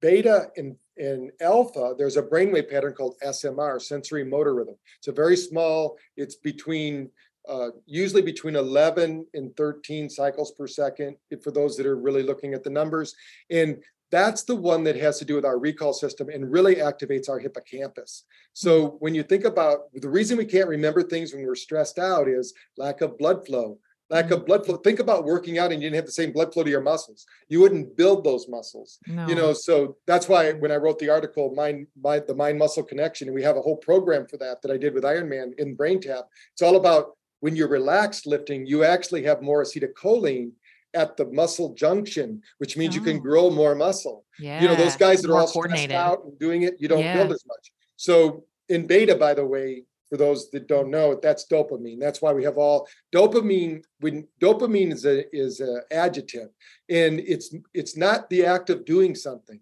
beta 0.04 0.50
and 0.58 0.76
and 0.98 1.32
alpha 1.40 1.94
there's 1.96 2.18
a 2.18 2.22
brainwave 2.22 2.70
pattern 2.70 2.92
called 2.92 3.16
smr 3.24 3.80
sensory 3.80 4.22
motor 4.22 4.54
rhythm. 4.54 4.76
It's 4.98 5.08
a 5.08 5.12
very 5.12 5.36
small 5.36 5.96
it's 6.18 6.36
between 6.36 7.10
uh, 7.48 7.70
usually 7.86 8.22
between 8.22 8.56
11 8.56 9.26
and 9.34 9.56
13 9.56 10.08
cycles 10.08 10.52
per 10.52 10.66
second 10.66 11.16
for 11.42 11.50
those 11.50 11.76
that 11.76 11.86
are 11.86 11.96
really 11.96 12.22
looking 12.22 12.54
at 12.54 12.64
the 12.64 12.70
numbers. 12.70 13.14
And 13.50 13.82
that's 14.10 14.44
the 14.44 14.56
one 14.56 14.82
that 14.84 14.96
has 14.96 15.18
to 15.18 15.26
do 15.26 15.34
with 15.34 15.44
our 15.44 15.58
recall 15.58 15.92
system 15.92 16.30
and 16.30 16.50
really 16.50 16.76
activates 16.76 17.28
our 17.28 17.38
hippocampus. 17.38 18.24
So 18.54 18.96
when 19.00 19.14
you 19.14 19.22
think 19.22 19.44
about 19.44 19.92
the 19.92 20.08
reason 20.08 20.38
we 20.38 20.46
can't 20.46 20.68
remember 20.68 21.02
things 21.02 21.34
when 21.34 21.44
we're 21.44 21.54
stressed 21.54 21.98
out 21.98 22.28
is 22.28 22.54
lack 22.78 23.02
of 23.02 23.18
blood 23.18 23.44
flow 23.44 23.78
lack 24.10 24.30
of 24.30 24.44
blood 24.46 24.64
flow. 24.66 24.76
Think 24.76 24.98
about 25.00 25.24
working 25.24 25.58
out 25.58 25.72
and 25.72 25.82
you 25.82 25.88
didn't 25.88 25.96
have 25.96 26.06
the 26.06 26.12
same 26.12 26.32
blood 26.32 26.52
flow 26.52 26.62
to 26.62 26.70
your 26.70 26.82
muscles. 26.82 27.24
You 27.48 27.60
wouldn't 27.60 27.96
build 27.96 28.22
those 28.24 28.48
muscles. 28.48 28.98
no. 29.06 29.26
You 29.26 29.34
know, 29.34 29.52
so 29.52 29.96
that's 30.06 30.28
why 30.28 30.52
when 30.52 30.70
I 30.70 30.76
wrote 30.76 30.98
the 30.98 31.08
article, 31.10 31.54
mind, 31.54 31.86
mind 32.00 32.24
the 32.26 32.34
mind 32.34 32.58
muscle 32.58 32.82
connection, 32.82 33.28
and 33.28 33.34
we 33.34 33.42
have 33.42 33.56
a 33.56 33.62
whole 33.62 33.76
program 33.76 34.26
for 34.26 34.36
that 34.38 34.60
that 34.62 34.70
I 34.70 34.76
did 34.76 34.94
with 34.94 35.04
Ironman 35.04 35.58
in 35.58 35.76
BrainTap. 35.76 36.24
It's 36.52 36.62
all 36.62 36.76
about 36.76 37.16
when 37.40 37.56
you're 37.56 37.68
relaxed 37.68 38.26
lifting, 38.26 38.66
you 38.66 38.84
actually 38.84 39.22
have 39.24 39.42
more 39.42 39.62
acetylcholine 39.62 40.52
at 40.94 41.16
the 41.16 41.26
muscle 41.26 41.74
junction, 41.74 42.40
which 42.58 42.76
means 42.76 42.94
you 42.94 43.00
can 43.00 43.16
Oh. 43.16 43.20
grow 43.20 43.50
more 43.50 43.74
muscle. 43.74 44.24
yeah. 44.38 44.60
You 44.62 44.68
know, 44.68 44.74
those 44.76 44.96
guys 44.96 45.22
that 45.22 45.30
are 45.30 45.38
all 45.40 45.46
stressed 45.48 45.90
out 45.90 46.24
and 46.24 46.38
doing 46.38 46.62
it, 46.62 46.74
you 46.78 46.88
don't 46.88 47.00
Yeah. 47.00 47.16
build 47.16 47.32
as 47.32 47.44
much. 47.46 47.72
So 47.96 48.44
in 48.68 48.86
beta, 48.86 49.14
by 49.16 49.34
the 49.34 49.44
way, 49.44 49.84
for 50.14 50.18
those 50.18 50.48
that 50.50 50.68
don't 50.68 50.90
know, 50.90 51.18
that's 51.20 51.44
dopamine. 51.44 51.98
That's 51.98 52.22
why 52.22 52.32
we 52.32 52.44
have 52.44 52.56
all 52.56 52.86
dopamine. 53.12 53.82
When 53.98 54.28
dopamine 54.40 54.92
is 54.92 55.04
a 55.04 55.24
is 55.36 55.60
a 55.60 55.80
adjective, 55.90 56.50
and 56.88 57.18
it's 57.18 57.52
it's 57.74 57.96
not 57.96 58.30
the 58.30 58.44
act 58.46 58.70
of 58.70 58.84
doing 58.84 59.16
something. 59.16 59.58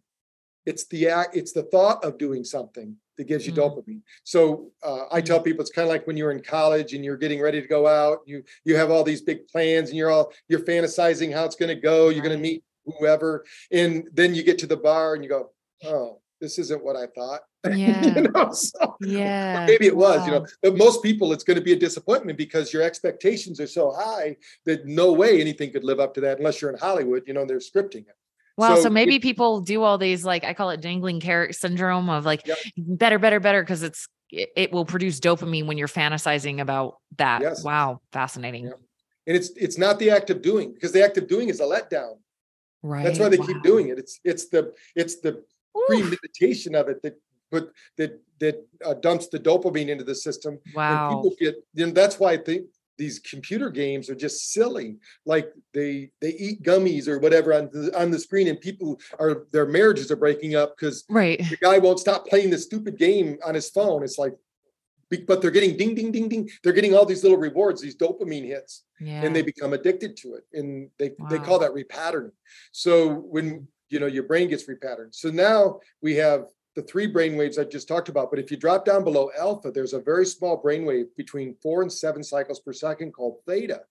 It's 0.66 0.84
the 0.88 1.08
act. 1.08 1.34
It's 1.34 1.52
the 1.52 1.62
thought 1.62 2.04
of 2.04 2.18
doing 2.18 2.44
something 2.44 2.96
that 3.16 3.24
gives 3.24 3.46
you 3.46 3.54
Mm. 3.54 3.62
dopamine. 3.62 4.02
So 4.24 4.72
uh, 4.82 5.04
I 5.10 5.22
tell 5.22 5.40
people 5.40 5.62
it's 5.62 5.70
kind 5.70 5.88
of 5.88 5.92
like 5.94 6.06
when 6.06 6.18
you're 6.18 6.32
in 6.32 6.42
college 6.42 6.92
and 6.92 7.02
you're 7.02 7.16
getting 7.16 7.40
ready 7.40 7.62
to 7.62 7.66
go 7.66 7.86
out. 7.86 8.18
You 8.26 8.44
you 8.66 8.76
have 8.76 8.90
all 8.90 9.04
these 9.04 9.22
big 9.22 9.48
plans 9.48 9.88
and 9.88 9.96
you're 9.96 10.10
all 10.10 10.34
you're 10.48 10.66
fantasizing 10.72 11.32
how 11.32 11.46
it's 11.46 11.56
going 11.56 11.74
to 11.74 11.80
go. 11.80 12.10
You're 12.10 12.22
going 12.28 12.36
to 12.36 12.42
meet 12.50 12.62
whoever, 12.98 13.42
and 13.70 14.06
then 14.12 14.34
you 14.34 14.42
get 14.42 14.58
to 14.58 14.66
the 14.66 14.76
bar 14.76 15.14
and 15.14 15.24
you 15.24 15.30
go, 15.30 15.50
oh, 15.84 16.20
this 16.42 16.58
isn't 16.58 16.84
what 16.84 16.96
I 16.96 17.06
thought. 17.06 17.40
Yeah. 17.74 18.04
you 18.16 18.22
know, 18.22 18.50
so 18.52 18.96
Yeah. 19.00 19.64
maybe 19.66 19.86
it 19.86 19.96
was, 19.96 20.26
you 20.26 20.32
know, 20.32 20.44
but 20.62 20.76
most 20.76 21.00
people 21.00 21.32
it's 21.32 21.44
going 21.44 21.56
to 21.56 21.62
be 21.62 21.72
a 21.72 21.76
disappointment 21.78 22.36
because 22.36 22.72
your 22.72 22.82
expectations 22.82 23.60
are 23.60 23.68
so 23.68 23.92
high 23.92 24.36
that 24.66 24.84
no 24.84 25.12
way 25.12 25.40
anything 25.40 25.70
could 25.72 25.84
live 25.84 26.00
up 26.00 26.12
to 26.14 26.20
that 26.22 26.38
unless 26.38 26.60
you're 26.60 26.72
in 26.72 26.78
Hollywood, 26.78 27.22
you 27.28 27.32
know, 27.34 27.46
they're 27.46 27.58
scripting 27.60 28.00
it. 28.08 28.16
Wow. 28.58 28.74
So, 28.74 28.82
So 28.82 28.90
maybe 28.90 29.14
it- 29.16 29.22
people 29.22 29.60
do 29.60 29.82
all 29.84 29.96
these, 29.96 30.24
like 30.24 30.42
I 30.44 30.52
call 30.54 30.70
it 30.70 30.80
dangling 30.80 31.20
carrot 31.20 31.54
syndrome 31.54 32.10
of 32.10 32.24
like 32.26 32.44
Yep. 32.46 32.58
better, 32.76 33.18
better, 33.20 33.38
better, 33.40 33.62
because 33.62 33.82
it's 33.84 34.08
it, 34.30 34.48
it 34.56 34.72
will 34.72 34.84
produce 34.86 35.20
dopamine 35.20 35.66
when 35.66 35.78
you're 35.78 35.86
fantasizing 35.88 36.60
about 36.60 36.96
that. 37.18 37.42
Yes. 37.42 37.62
Wow. 37.62 38.00
Fascinating. 38.12 38.64
Yep. 38.64 38.80
And 39.28 39.36
it's 39.36 39.50
it's 39.56 39.78
not 39.78 40.00
the 40.00 40.10
act 40.10 40.30
of 40.30 40.42
doing 40.42 40.72
because 40.74 40.90
the 40.90 41.04
act 41.04 41.16
of 41.16 41.28
doing 41.28 41.48
is 41.48 41.60
a 41.60 41.64
letdown. 41.64 42.14
Right. 42.82 43.04
That's 43.04 43.20
why 43.20 43.28
they 43.28 43.36
Wow. 43.38 43.46
keep 43.46 43.62
doing 43.62 43.88
it. 43.90 43.98
It's 44.00 44.18
it's 44.24 44.48
the 44.48 44.72
it's 44.96 45.20
the. 45.20 45.44
Premeditation 45.86 46.74
of 46.74 46.88
it 46.88 47.02
that 47.02 47.20
put 47.50 47.72
that 47.98 48.20
that 48.40 48.66
uh, 48.84 48.94
dumps 48.94 49.28
the 49.28 49.38
dopamine 49.38 49.88
into 49.88 50.04
the 50.04 50.14
system. 50.14 50.58
Wow. 50.74 51.10
and 51.10 51.22
people 51.22 51.36
get 51.38 51.56
you 51.74 51.86
know 51.86 51.92
that's 51.92 52.18
why 52.18 52.32
I 52.32 52.38
think 52.38 52.66
these 52.98 53.18
computer 53.18 53.70
games 53.70 54.08
are 54.10 54.14
just 54.14 54.52
silly. 54.52 54.98
Like 55.26 55.52
they 55.72 56.10
they 56.20 56.30
eat 56.30 56.62
gummies 56.62 57.08
or 57.08 57.18
whatever 57.18 57.54
on 57.54 57.70
the, 57.72 57.92
on 57.98 58.10
the 58.10 58.18
screen 58.18 58.48
and 58.48 58.60
people 58.60 59.00
are 59.18 59.46
their 59.52 59.66
marriages 59.66 60.10
are 60.10 60.16
breaking 60.16 60.54
up 60.54 60.76
because 60.76 61.04
right. 61.08 61.38
the 61.38 61.56
guy 61.56 61.78
won't 61.78 62.00
stop 62.00 62.26
playing 62.26 62.50
this 62.50 62.64
stupid 62.64 62.98
game 62.98 63.38
on 63.44 63.54
his 63.54 63.70
phone. 63.70 64.02
It's 64.02 64.18
like 64.18 64.34
but 65.26 65.42
they're 65.42 65.50
getting 65.50 65.76
ding 65.76 65.94
ding 65.94 66.10
ding 66.10 66.28
ding. 66.28 66.48
They're 66.62 66.72
getting 66.72 66.94
all 66.94 67.04
these 67.04 67.22
little 67.22 67.38
rewards 67.38 67.82
these 67.82 67.96
dopamine 67.96 68.46
hits 68.46 68.84
yeah. 68.98 69.22
and 69.22 69.36
they 69.36 69.42
become 69.42 69.74
addicted 69.74 70.16
to 70.18 70.34
it. 70.34 70.44
And 70.54 70.88
they 70.98 71.12
Wow. 71.18 71.28
they 71.28 71.38
call 71.38 71.58
that 71.58 71.72
repatterning. 71.72 72.32
So 72.72 73.12
when 73.12 73.68
you 73.92 74.00
know 74.00 74.06
your 74.06 74.24
brain 74.24 74.48
gets 74.48 74.66
repatterned 74.66 75.14
so 75.14 75.30
now 75.30 75.78
we 76.00 76.14
have 76.14 76.46
the 76.74 76.82
three 76.82 77.06
brain 77.06 77.36
waves 77.36 77.58
I 77.58 77.64
just 77.64 77.88
talked 77.88 78.08
about. 78.08 78.30
But 78.30 78.38
if 78.38 78.50
you 78.50 78.56
drop 78.56 78.84
down 78.84 79.04
below 79.04 79.30
alpha, 79.38 79.70
there's 79.70 79.92
a 79.92 80.00
very 80.00 80.24
small 80.24 80.56
brain 80.56 80.84
wave 80.84 81.06
between 81.16 81.54
four 81.62 81.82
and 81.82 81.92
seven 81.92 82.22
cycles 82.22 82.60
per 82.60 82.72
second 82.72 83.12
called 83.12 83.38
theta. 83.46 83.82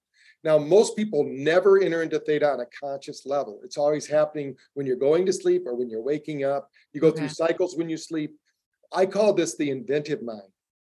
Now, 0.43 0.57
most 0.57 0.95
people 0.95 1.23
never 1.23 1.79
enter 1.79 2.01
into 2.01 2.17
theta 2.19 2.49
on 2.49 2.61
a 2.61 2.65
conscious 2.79 3.27
level. 3.27 3.59
It's 3.63 3.77
always 3.77 4.07
happening 4.07 4.55
when 4.73 4.87
you're 4.87 4.95
going 4.95 5.25
to 5.27 5.33
sleep 5.33 5.63
or 5.67 5.75
when 5.75 5.89
you're 5.89 6.01
waking 6.01 6.43
up. 6.43 6.69
You 6.93 7.01
go 7.01 7.11
through 7.11 7.29
cycles 7.29 7.77
when 7.77 7.89
you 7.89 7.97
sleep. 7.97 8.35
I 8.91 9.05
call 9.05 9.33
this 9.33 9.55
the 9.55 9.69
inventive 9.69 10.23
mind 10.23 10.41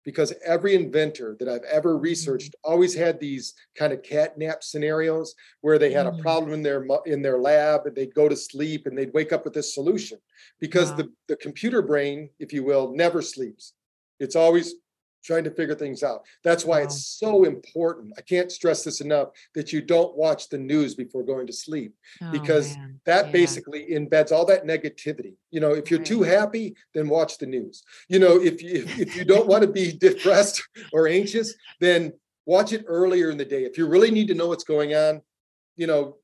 because 0.05 0.31
every 0.45 0.75
inventor 0.75 1.35
that 1.39 1.49
I've 1.49 1.63
ever 1.63 1.97
researched 1.97 2.55
always 2.63 2.93
had 2.93 3.19
these 3.19 3.53
kind 3.77 3.91
of 3.91 4.01
catnap 4.03 4.63
scenarios 4.63 5.35
where 5.61 5.77
they 5.79 5.91
had 5.91 6.05
a 6.05 6.11
Mm. 6.11 6.21
problem 6.21 6.53
in 6.53 6.61
their 6.61 6.85
in 7.05 7.21
their 7.21 7.39
lab 7.39 7.85
and 7.87 7.95
they'd 7.95 8.13
go 8.13 8.29
to 8.29 8.35
sleep 8.35 8.85
and 8.85 8.97
they'd 8.97 9.13
wake 9.13 9.33
up 9.33 9.43
with 9.43 9.53
this 9.53 9.73
solution 9.73 10.19
because 10.59 10.91
Wow. 10.91 10.97
the, 10.97 11.11
the 11.27 11.35
computer 11.37 11.81
brain, 11.81 12.29
if 12.39 12.53
you 12.53 12.63
will, 12.63 12.93
never 12.95 13.21
sleeps. 13.21 13.73
It's 14.19 14.35
always 14.35 14.75
trying 15.25 15.43
to 15.43 15.51
figure 15.51 15.75
things 15.75 16.03
out. 16.03 16.21
That's 16.43 16.63
why 16.63 16.81
it's 16.81 17.05
so 17.07 17.43
important. 17.45 18.13
I 18.17 18.21
can't 18.21 18.51
stress 18.51 18.83
this 18.83 19.01
enough 19.01 19.29
that 19.55 19.73
you 19.73 19.81
don't 19.81 20.15
watch 20.15 20.49
the 20.49 20.57
news 20.57 20.93
before 20.93 21.23
going 21.23 21.47
to 21.47 21.53
sleep. 21.53 21.93
Oh, 22.21 22.31
because 22.31 22.77
man. 22.77 22.91
That 23.05 23.25
Yeah. 23.25 23.31
basically 23.31 23.87
embeds 23.91 24.31
all 24.31 24.45
that 24.45 24.65
negativity. 24.65 25.35
You 25.51 25.59
know, 25.59 25.73
if 25.73 25.89
you're 25.91 25.99
Right. 25.99 26.07
too 26.07 26.21
happy, 26.23 26.75
then 26.93 27.07
watch 27.09 27.37
the 27.37 27.45
news. 27.45 27.83
You 28.07 28.19
know, 28.19 28.41
if 28.41 28.61
you 28.63 28.85
if 28.97 29.15
you 29.15 29.25
don't 29.25 29.47
want 29.47 29.63
to 29.63 29.67
be 29.71 29.91
depressed 30.07 30.61
or 30.93 31.07
anxious, 31.07 31.53
then 31.79 32.13
watch 32.45 32.71
it 32.73 32.83
earlier 32.87 33.29
in 33.31 33.37
the 33.37 33.45
day. 33.45 33.63
If 33.63 33.77
you 33.77 33.87
really 33.87 34.11
need 34.11 34.27
to 34.29 34.33
know 34.35 34.47
what's 34.47 34.63
going 34.63 34.93
on, 34.95 35.21
you 35.75 35.87
know, 35.87 36.17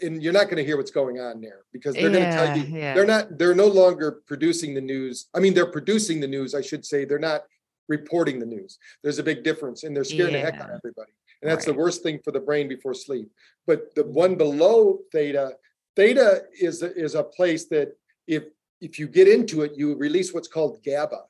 and 0.00 0.22
you're 0.22 0.32
not 0.32 0.44
going 0.44 0.56
to 0.58 0.64
hear 0.64 0.76
what's 0.76 0.90
going 0.92 1.18
on 1.18 1.40
there 1.40 1.64
because 1.72 1.94
they're 1.94 2.10
going 2.10 2.24
to 2.30 2.30
tell 2.36 2.56
you 2.56 2.64
Yeah, 2.64 2.78
yeah. 2.78 2.94
they're 2.94 3.06
not 3.06 3.38
they're 3.38 3.54
no 3.54 3.66
longer 3.66 4.20
producing 4.26 4.74
the 4.74 4.80
news. 4.80 5.28
I 5.34 5.40
mean, 5.40 5.54
they're 5.54 5.70
producing 5.78 6.20
the 6.20 6.28
news, 6.28 6.54
I 6.54 6.60
should 6.62 6.84
say. 6.86 7.04
They're 7.04 7.18
not 7.18 7.42
reporting 7.88 8.38
the 8.38 8.46
news. 8.46 8.78
There's 9.02 9.18
a 9.18 9.22
big 9.22 9.42
difference, 9.42 9.82
and 9.84 9.96
they're 9.96 10.04
scaring 10.04 10.34
the 10.34 10.40
heck 10.40 10.54
out 10.54 10.70
of 10.70 10.76
everybody. 10.76 11.12
And 11.42 11.50
that's 11.50 11.64
the 11.64 11.74
worst 11.74 12.02
thing 12.02 12.18
for 12.24 12.30
the 12.32 12.40
brain 12.40 12.68
before 12.68 12.94
sleep. 12.94 13.30
But 13.66 13.94
the 13.94 14.04
one 14.04 14.36
below 14.36 15.00
theta, 15.12 15.56
theta 15.96 16.44
is 16.60 16.82
a- 16.82 16.94
is 16.94 17.14
a 17.14 17.24
place 17.24 17.66
that 17.66 17.96
if 18.26 18.44
if 18.80 18.98
you 18.98 19.08
get 19.08 19.26
into 19.26 19.62
it, 19.62 19.72
you 19.76 19.96
release 19.96 20.32
what's 20.32 20.46
called 20.46 20.80
GABA. 20.84 21.22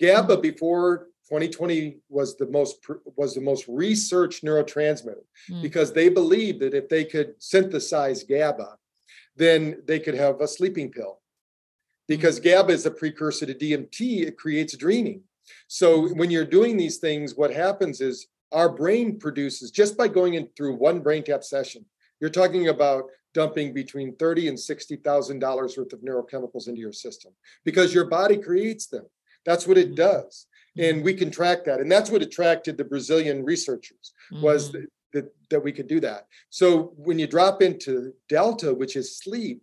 GABA 0.00 0.38
before 0.38 1.08
2020 1.28 1.98
was 2.08 2.36
the 2.36 2.46
most 2.46 2.78
was 3.16 3.34
the 3.34 3.40
most 3.40 3.64
researched 3.68 4.44
neurotransmitter 4.44 5.24
Mm. 5.50 5.62
because 5.62 5.92
they 5.92 6.08
believed 6.08 6.60
that 6.60 6.74
if 6.74 6.88
they 6.88 7.04
could 7.04 7.34
synthesize 7.38 8.22
GABA, 8.24 8.76
then 9.36 9.82
they 9.84 9.98
could 10.00 10.14
have 10.14 10.40
a 10.40 10.48
sleeping 10.48 10.90
pill. 10.90 11.20
Because 12.08 12.38
GABA 12.40 12.72
is 12.72 12.86
a 12.86 12.90
precursor 12.90 13.46
to 13.46 13.54
DMT, 13.54 14.22
it 14.22 14.36
creates 14.38 14.76
dreaming. 14.76 15.24
So 15.68 16.08
when 16.14 16.30
you're 16.30 16.44
doing 16.44 16.76
these 16.76 16.98
things, 16.98 17.34
what 17.36 17.52
happens 17.52 18.00
is 18.00 18.26
our 18.52 18.68
brain 18.68 19.18
produces 19.18 19.70
just 19.70 19.96
by 19.96 20.08
going 20.08 20.34
in 20.34 20.48
through 20.56 20.76
one 20.76 21.02
BrainTap 21.02 21.42
session. 21.44 21.84
You're 22.20 22.30
talking 22.30 22.68
about 22.68 23.04
dumping 23.34 23.74
between 23.74 24.16
thirty 24.16 24.48
and 24.48 24.58
sixty 24.58 24.96
thousand 24.96 25.40
dollars 25.40 25.76
worth 25.76 25.92
of 25.92 26.00
neurochemicals 26.00 26.68
into 26.68 26.80
your 26.80 26.92
system 26.92 27.32
because 27.64 27.92
your 27.92 28.06
body 28.06 28.38
creates 28.38 28.86
them. 28.86 29.04
That's 29.44 29.66
what 29.66 29.78
it 29.78 29.94
does, 29.94 30.46
and 30.78 31.04
we 31.04 31.14
can 31.14 31.30
track 31.30 31.64
that. 31.64 31.80
And 31.80 31.90
that's 31.92 32.10
what 32.10 32.22
attracted 32.22 32.76
the 32.76 32.84
Brazilian 32.84 33.44
researchers 33.44 34.12
was 34.32 34.70
Mhm. 34.70 34.72
that, 34.72 34.86
that 35.12 35.34
that 35.50 35.62
we 35.64 35.72
could 35.72 35.86
do 35.86 36.00
that. 36.00 36.26
So 36.50 36.94
when 36.96 37.18
you 37.18 37.26
drop 37.26 37.60
into 37.62 38.14
delta, 38.28 38.72
which 38.72 38.96
is 38.96 39.18
sleep, 39.18 39.62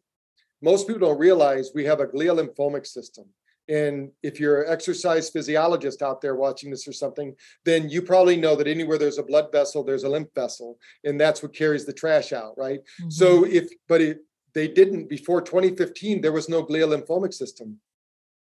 most 0.62 0.88
people 0.88 1.08
don't 1.08 1.20
realize 1.20 1.72
we 1.74 1.86
have 1.86 2.00
a 2.00 2.08
glial 2.08 2.38
lymphomic 2.38 2.86
system. 2.86 3.26
And 3.70 4.12
if 4.24 4.40
you're 4.40 4.64
an 4.64 4.72
exercise 4.72 5.30
physiologist 5.30 6.02
out 6.02 6.22
there 6.22 6.36
watching 6.36 6.70
this 6.70 6.88
or 6.88 6.94
something, 6.94 7.36
then 7.64 7.90
you 7.90 8.02
probably 8.02 8.36
know 8.36 8.56
that 8.56 8.68
anywhere 8.68 8.98
there's 8.98 9.20
a 9.20 9.24
blood 9.24 9.52
vessel, 9.52 9.84
there's 9.84 10.04
a 10.04 10.10
lymph 10.10 10.34
vessel, 10.36 10.78
and 11.06 11.20
that's 11.20 11.42
what 11.42 11.54
carries 11.54 11.86
the 11.86 11.94
trash 11.94 12.34
out, 12.34 12.58
right? 12.58 12.82
Mhm. 13.02 13.12
So 13.12 13.46
if 13.46 13.70
but 13.88 14.02
it 14.02 14.20
they 14.54 14.68
didn't 14.68 15.08
before 15.08 15.42
2015, 15.42 16.22
there 16.22 16.32
was 16.34 16.50
no 16.50 16.64
glial 16.64 16.90
lymphomic 16.90 17.34
system. 17.34 17.80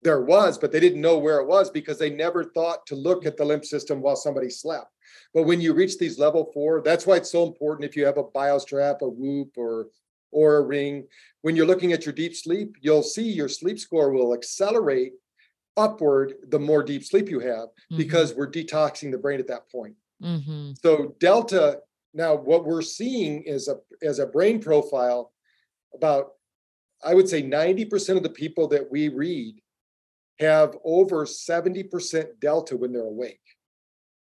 There 0.03 0.23
was, 0.23 0.59
but 0.59 0.71
they 0.73 0.81
didn't 0.81 1.01
know 1.01 1.19
where 1.19 1.39
it 1.41 1.47
was 1.47 1.71
because 1.71 1.99
they 1.99 2.11
never 2.11 2.45
thought 2.45 2.87
to 2.87 2.95
look 2.95 3.25
at 3.25 3.37
the 3.37 3.45
lymph 3.45 3.65
system 3.65 4.03
while 4.03 4.17
somebody 4.17 4.51
slept. 4.51 4.91
But 5.33 5.45
when 5.45 5.61
you 5.61 5.73
reach 5.73 5.99
these 5.99 6.19
level 6.19 6.51
four, 6.53 6.83
that's 6.83 7.07
why 7.07 7.17
it's 7.17 7.31
so 7.31 7.47
important 7.47 7.89
if 7.89 7.97
you 7.97 8.05
have 8.05 8.19
a 8.19 8.25
BioStrap, 8.25 9.01
a 9.01 9.09
Whoop, 9.09 9.57
or 9.57 9.89
or 10.35 10.57
a 10.57 10.63
ring. 10.63 11.07
When 11.43 11.57
you're 11.57 11.67
looking 11.67 11.93
at 11.93 12.05
your 12.05 12.13
deep 12.13 12.35
sleep, 12.35 12.77
you'll 12.81 13.03
see 13.03 13.31
your 13.31 13.49
sleep 13.49 13.79
score 13.79 14.11
will 14.11 14.35
accelerate 14.35 15.13
upward 15.77 16.35
the 16.49 16.59
more 16.59 16.83
deep 16.83 17.05
sleep 17.05 17.29
you 17.31 17.41
have 17.41 17.69
Mhm. 17.91 17.97
because 17.97 18.35
we're 18.35 18.51
detoxing 18.51 19.11
the 19.11 19.19
brain 19.19 19.41
at 19.41 19.47
that 19.49 19.69
point. 19.71 19.97
Mhm. 20.23 20.77
So 20.81 21.17
delta, 21.19 21.83
now 22.13 22.35
what 22.37 22.65
we're 22.65 22.83
seeing 22.83 23.43
is 23.43 23.69
a 23.69 23.81
as 24.03 24.19
a 24.19 24.27
brain 24.27 24.61
profile, 24.61 25.33
about 25.93 26.35
I 27.03 27.15
would 27.15 27.29
say 27.29 27.43
90% 27.43 28.17
of 28.17 28.23
the 28.23 28.31
people 28.31 28.69
that 28.69 28.91
we 28.91 29.09
read 29.09 29.61
have 30.39 30.77
over 30.85 31.27
70% 31.27 32.41
delta 32.41 32.77
when 32.77 32.93
they're 32.93 33.03
awake. 33.03 33.54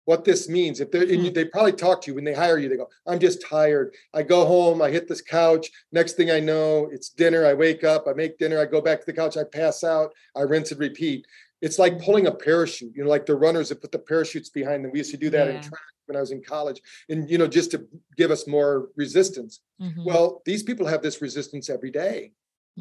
What 0.06 0.24
this 0.24 0.48
means, 0.48 0.80
if 0.80 0.92
they're 0.92 1.04
you- 1.04 1.30
hmm. 1.30 1.34
they 1.34 1.46
probably 1.46 1.74
talk 1.74 2.02
to 2.02 2.12
you 2.12 2.16
when 2.16 2.24
they 2.24 2.34
hire 2.34 2.58
you, 2.58 2.70
they 2.70 2.78
go, 2.78 2.90
I'm 3.08 3.20
just 3.20 3.42
tired. 3.42 3.94
I 4.14 4.24
go 4.24 4.46
home, 4.46 4.82
I 4.82 4.90
hit 4.92 5.08
this 5.08 5.22
couch. 5.22 5.70
Next 5.92 6.14
thing 6.14 6.32
I 6.32 6.40
know, 6.40 6.90
it's 6.92 7.10
dinner. 7.10 7.46
I 7.46 7.54
wake 7.54 7.84
up, 7.84 8.06
I 8.08 8.14
make 8.14 8.38
dinner, 8.38 8.60
I 8.60 8.66
go 8.66 8.82
back 8.82 9.00
to 9.00 9.06
the 9.06 9.14
couch, 9.14 9.36
I 9.36 9.44
pass 9.44 9.84
out, 9.84 10.14
I 10.36 10.42
rinse 10.42 10.72
and 10.72 10.80
repeat. 10.80 11.26
It's 11.62 11.80
like 11.80 11.94
mm-hmm. 11.94 12.04
pulling 12.06 12.28
a 12.28 12.32
parachute, 12.32 12.96
you 12.96 13.04
know, 13.04 13.10
like 13.10 13.26
the 13.26 13.36
runners 13.36 13.70
that 13.70 13.82
put 13.82 13.92
the 13.92 14.00
parachutes 14.00 14.50
behind 14.50 14.84
them. 14.84 14.92
We 14.92 15.00
used 15.00 15.12
to 15.12 15.18
do 15.18 15.30
that 15.32 15.48
in 15.48 15.62
track 15.62 15.82
when 16.06 16.16
I 16.16 16.20
was 16.20 16.32
in 16.32 16.44
college, 16.44 16.82
and 17.10 17.30
you 17.30 17.40
know, 17.40 17.48
just 17.48 17.72
to 17.72 17.88
give 18.16 18.30
us 18.30 18.46
more 18.46 18.90
resistance. 18.96 19.62
Mhm. 19.82 20.06
Well, 20.06 20.44
these 20.46 20.62
people 20.62 20.86
have 20.86 21.02
this 21.02 21.22
resistance 21.22 21.70
every 21.70 21.90
day 21.90 22.34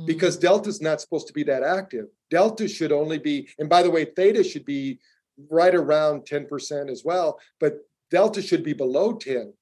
because 0.06 0.36
mm. 0.36 0.40
delta's 0.40 0.80
not 0.80 1.00
supposed 1.00 1.26
to 1.28 1.32
be 1.32 1.44
that 1.44 1.62
active. 1.62 2.06
Delta 2.30 2.68
should 2.68 2.92
only 2.92 3.18
be, 3.18 3.48
and 3.58 3.68
by 3.68 3.82
the 3.82 3.90
way, 3.90 4.04
theta 4.04 4.42
should 4.42 4.64
be 4.64 4.98
right 5.50 5.74
around 5.74 6.22
10% 6.22 6.90
as 6.90 7.04
well, 7.04 7.38
but 7.60 7.78
delta 8.10 8.40
should 8.42 8.62
be 8.62 8.72
below 8.72 9.12
10. 9.14 9.52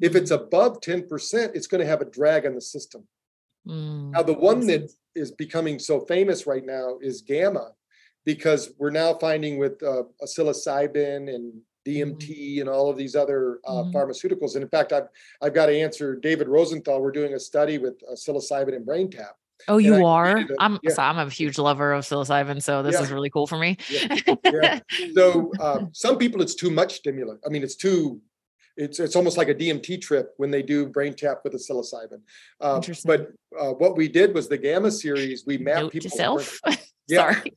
If 0.00 0.16
it's 0.16 0.30
above 0.30 0.80
10%, 0.80 1.54
it's 1.54 1.66
going 1.66 1.80
to 1.80 1.86
have 1.86 2.00
a 2.00 2.06
drag 2.06 2.46
on 2.46 2.54
the 2.54 2.60
system. 2.60 3.06
Mm. 3.68 4.10
Now, 4.10 4.22
the 4.22 4.32
one 4.34 4.66
that 4.66 4.90
is 5.14 5.30
becoming 5.30 5.78
so 5.78 6.00
famous 6.00 6.46
right 6.46 6.64
now 6.64 6.98
is 7.00 7.20
gamma, 7.22 7.72
because 8.24 8.72
we're 8.78 8.90
now 8.90 9.14
finding 9.14 9.58
with 9.58 9.82
uh, 9.82 10.04
psilocybin 10.24 11.32
and 11.32 11.52
DMT 11.86 12.60
and 12.60 12.68
all 12.68 12.88
of 12.88 12.96
these 12.96 13.14
other 13.16 13.58
uh, 13.64 13.82
Mhm. 13.84 13.92
pharmaceuticals. 13.92 14.54
And 14.54 14.62
in 14.62 14.68
fact, 14.68 14.92
I've 14.92 15.08
I've 15.40 15.54
got 15.54 15.66
to 15.66 15.76
answer 15.76 16.14
David 16.14 16.48
Rosenthal. 16.48 17.00
We're 17.02 17.10
doing 17.10 17.34
a 17.34 17.40
study 17.40 17.78
with 17.78 18.00
uh, 18.08 18.12
psilocybin 18.14 18.74
and 18.76 18.86
BrainTap. 18.86 19.32
Oh, 19.68 19.78
you 19.78 19.94
I 19.96 20.02
are? 20.02 20.36
a- 20.38 20.46
I'm 20.58 20.78
yeah. 20.82 20.92
so 20.92 21.02
I'm 21.02 21.18
a 21.18 21.28
huge 21.30 21.58
lover 21.58 21.92
of 21.92 22.04
psilocybin, 22.04 22.62
so 22.62 22.82
this 22.82 22.94
Yeah. 22.94 23.02
is 23.02 23.10
really 23.12 23.30
cool 23.30 23.46
for 23.46 23.58
me. 23.58 23.76
Yeah. 23.90 24.80
So 25.14 25.52
uh, 25.60 25.86
some 25.92 26.18
people, 26.18 26.40
it's 26.42 26.54
too 26.54 26.70
much 26.70 26.94
stimulant. 26.96 27.40
I 27.46 27.48
mean, 27.50 27.62
it's 27.62 27.76
too. 27.76 28.20
It's 28.76 28.98
it's 29.00 29.16
almost 29.16 29.36
like 29.36 29.48
a 29.48 29.54
DMT 29.54 30.00
trip 30.00 30.32
when 30.38 30.50
they 30.50 30.62
do 30.62 30.88
BrainTap 30.88 31.44
with 31.44 31.52
a 31.54 31.58
psilocybin. 31.58 32.20
Uh, 32.60 32.80
but 33.04 33.28
uh, 33.58 33.72
what 33.74 33.96
we 33.98 34.08
did 34.08 34.34
was 34.34 34.48
the 34.48 34.56
gamma 34.56 34.90
series. 34.90 35.44
We 35.46 35.58
mapped 35.58 35.80
Note 35.80 35.92
to 35.92 36.00
people. 36.00 36.16
self. 36.16 36.60
Yeah. 37.08 37.32
Sorry. 37.34 37.52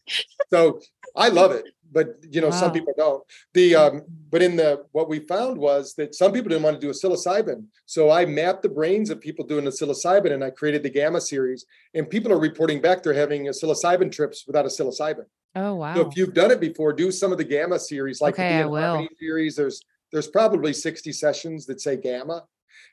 So 0.49 0.81
I 1.15 1.29
love 1.29 1.51
it, 1.51 1.65
but 1.95 2.17
you 2.29 2.41
know, 2.41 2.51
some 2.51 2.73
people 2.73 2.93
don't. 2.97 3.23
The 3.53 3.73
um, 3.73 4.01
but 4.29 4.41
in 4.41 4.57
the 4.57 4.83
what 4.91 5.07
we 5.07 5.19
found 5.19 5.57
was 5.57 5.93
that 5.95 6.13
some 6.13 6.33
people 6.33 6.49
didn't 6.49 6.63
want 6.63 6.75
to 6.75 6.81
do 6.85 6.89
a 6.89 6.93
psilocybin. 6.93 7.63
So 7.85 8.11
I 8.11 8.25
mapped 8.25 8.63
the 8.63 8.69
brains 8.69 9.09
of 9.09 9.21
people 9.21 9.45
doing 9.45 9.63
the 9.63 9.71
psilocybin 9.71 10.33
and 10.33 10.43
I 10.43 10.49
created 10.49 10.83
the 10.83 10.89
gamma 10.89 11.21
series. 11.21 11.65
And 11.93 12.09
people 12.09 12.33
are 12.33 12.39
reporting 12.39 12.81
back 12.81 13.01
they're 13.01 13.13
having 13.13 13.47
a 13.47 13.51
psilocybin 13.51 14.11
trips 14.11 14.43
without 14.45 14.65
a 14.65 14.67
psilocybin. 14.67 15.23
Oh 15.55 15.75
wow. 15.75 15.95
So 15.95 16.01
if 16.01 16.17
you've 16.17 16.33
done 16.33 16.51
it 16.51 16.59
before, 16.59 16.91
do 16.91 17.11
some 17.11 17.31
of 17.31 17.37
the 17.37 17.45
gamma 17.45 17.79
series, 17.79 18.19
like 18.19 18.33
Okay, 18.33 18.49
the 18.49 18.53
I 18.55 18.57
Be 18.57 18.63
in 18.63 18.69
will. 18.71 18.81
Harmony 18.81 19.09
series. 19.17 19.55
There's 19.55 19.79
there's 20.11 20.27
probably 20.27 20.73
60 20.73 21.13
sessions 21.13 21.65
that 21.67 21.79
say 21.79 21.95
gamma. 21.95 22.43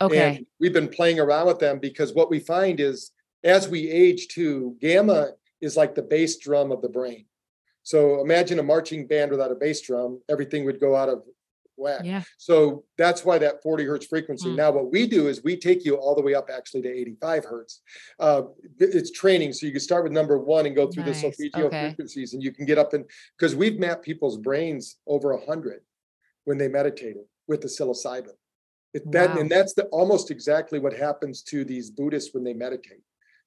okay. 0.00 0.36
And 0.36 0.46
we've 0.60 0.72
been 0.72 0.88
playing 0.88 1.18
around 1.18 1.48
with 1.48 1.58
them 1.58 1.80
because 1.80 2.14
what 2.14 2.30
we 2.30 2.38
find 2.38 2.78
is 2.78 3.10
as 3.42 3.68
we 3.68 3.90
age 3.90 4.28
too, 4.28 4.76
gamma 4.80 5.32
is 5.60 5.76
like 5.76 5.96
the 5.96 6.02
bass 6.02 6.36
drum 6.36 6.70
of 6.70 6.82
the 6.82 6.88
brain. 6.88 7.24
So 7.82 8.20
imagine 8.20 8.58
a 8.58 8.62
marching 8.62 9.06
band 9.06 9.30
without 9.30 9.50
a 9.50 9.54
bass 9.54 9.80
drum, 9.80 10.20
everything 10.28 10.64
would 10.64 10.80
go 10.80 10.94
out 10.94 11.08
of 11.08 11.22
whack. 11.76 12.02
Yeah. 12.04 12.22
So 12.38 12.84
that's 12.98 13.24
why 13.24 13.38
that 13.38 13.62
40 13.62 13.84
hertz 13.84 14.06
frequency. 14.06 14.50
Mm. 14.50 14.56
Now, 14.56 14.70
what 14.70 14.92
we 14.92 15.06
do 15.06 15.28
is 15.28 15.42
we 15.42 15.56
take 15.56 15.84
you 15.84 15.96
all 15.96 16.14
the 16.14 16.22
way 16.22 16.34
up 16.34 16.48
actually 16.52 16.82
to 16.82 16.88
85 16.88 17.44
hertz. 17.44 17.82
Uh, 18.20 18.42
it's 18.78 19.10
training. 19.10 19.52
So 19.52 19.66
you 19.66 19.72
can 19.72 19.80
start 19.80 20.04
with 20.04 20.12
number 20.12 20.38
one 20.38 20.66
and 20.66 20.76
go 20.76 20.86
through 20.90 21.04
Nice. 21.04 21.22
the 21.22 21.32
solfeggio 21.32 21.66
Okay. 21.66 21.88
frequencies 21.88 22.34
and 22.34 22.42
you 22.42 22.52
can 22.52 22.66
get 22.66 22.78
up 22.78 22.92
and 22.92 23.04
because 23.38 23.56
we've 23.56 23.78
mapped 23.78 24.04
people's 24.04 24.36
brains 24.38 24.96
over 25.06 25.34
100 25.34 25.80
when 26.44 26.58
they 26.58 26.68
meditated 26.68 27.24
with 27.48 27.60
the 27.62 27.68
psilocybin. 27.68 28.34
It, 28.94 29.10
that, 29.12 29.30
Wow. 29.34 29.40
and 29.40 29.50
that's 29.50 29.72
the, 29.72 29.84
almost 29.86 30.30
exactly 30.30 30.78
what 30.78 30.92
happens 30.92 31.42
to 31.44 31.64
these 31.64 31.90
Buddhists 31.90 32.34
when 32.34 32.44
they 32.44 32.52
meditate. 32.52 33.00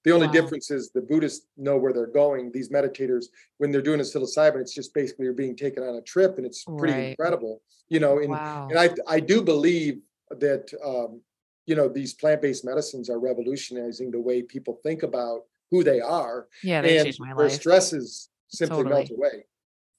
The 0.06 0.12
only 0.12 0.28
Wow. 0.28 0.34
difference 0.34 0.70
is 0.72 0.92
the 0.92 1.02
Buddhists 1.02 1.48
know 1.58 1.78
where 1.78 1.92
they're 1.92 2.06
going. 2.06 2.52
These 2.52 2.70
meditators, 2.70 3.26
when 3.58 3.72
they're 3.72 3.82
doing 3.82 4.00
a 4.00 4.04
psilocybin, 4.04 4.62
it's 4.62 4.74
just 4.74 4.94
basically 4.94 5.26
you're 5.26 5.34
being 5.34 5.56
taken 5.56 5.84
on 5.84 5.96
a 5.96 6.02
trip, 6.02 6.38
and 6.38 6.46
it's 6.46 6.64
pretty 6.78 6.94
Right. 6.94 7.10
incredible, 7.10 7.62
you 7.90 8.00
know. 8.00 8.20
And 8.20 8.30
wow. 8.30 8.68
and 8.70 8.78
I 8.80 8.94
I 9.08 9.20
do 9.20 9.42
believe 9.42 10.02
that 10.30 10.72
um, 10.84 11.22
you 11.66 11.76
know 11.76 11.90
these 11.90 12.14
plant-based 12.14 12.64
medicines 12.64 13.10
are 13.10 13.20
revolutionizing 13.20 14.12
the 14.12 14.20
way 14.22 14.44
people 14.44 14.80
think 14.84 15.02
about 15.04 15.42
who 15.72 15.84
they 15.84 16.00
are, 16.00 16.48
yeah, 16.64 16.82
they 16.82 16.98
and 16.98 17.06
changed 17.06 17.20
my 17.20 17.30
life. 17.34 17.38
their 17.40 17.50
stresses 17.50 18.30
simply 18.50 18.84
Totally. 18.84 18.94
melt 18.94 19.10
away. 19.10 19.46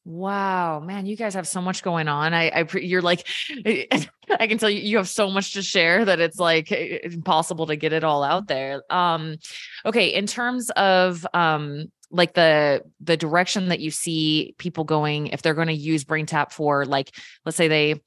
Wow, 0.09 0.79
man, 0.79 1.05
you 1.05 1.17
guys 1.17 1.35
have 1.35 1.49
so 1.49 1.61
much 1.61 1.83
going 1.83 2.07
on. 2.07 2.33
I, 2.33 2.49
I, 2.51 2.79
you're 2.79 3.03
like, 3.03 3.27
I 3.67 4.47
can 4.47 4.57
tell 4.57 4.71
you, 4.71 4.79
you 4.79 4.99
have 4.99 5.09
so 5.09 5.29
much 5.31 5.55
to 5.55 5.63
share 5.63 6.05
that 6.05 6.21
it's 6.21 6.39
like 6.39 6.71
impossible 6.71 7.67
to 7.67 7.75
get 7.75 7.93
it 7.93 8.05
all 8.05 8.23
out 8.23 8.47
there. 8.47 8.85
Um, 8.89 9.39
okay, 9.85 10.15
in 10.15 10.29
terms 10.29 10.71
of 10.71 11.27
um, 11.35 11.91
like 12.13 12.35
the 12.35 12.83
the 13.01 13.17
direction 13.17 13.71
that 13.71 13.81
you 13.81 13.91
see 13.91 14.55
people 14.59 14.85
going, 14.85 15.27
if 15.27 15.43
they're 15.43 15.55
going 15.55 15.67
to 15.67 15.75
use 15.75 16.05
BrainTap 16.05 16.53
for, 16.53 16.85
like, 16.85 17.13
let's 17.45 17.57
say 17.57 17.67
they 17.67 18.01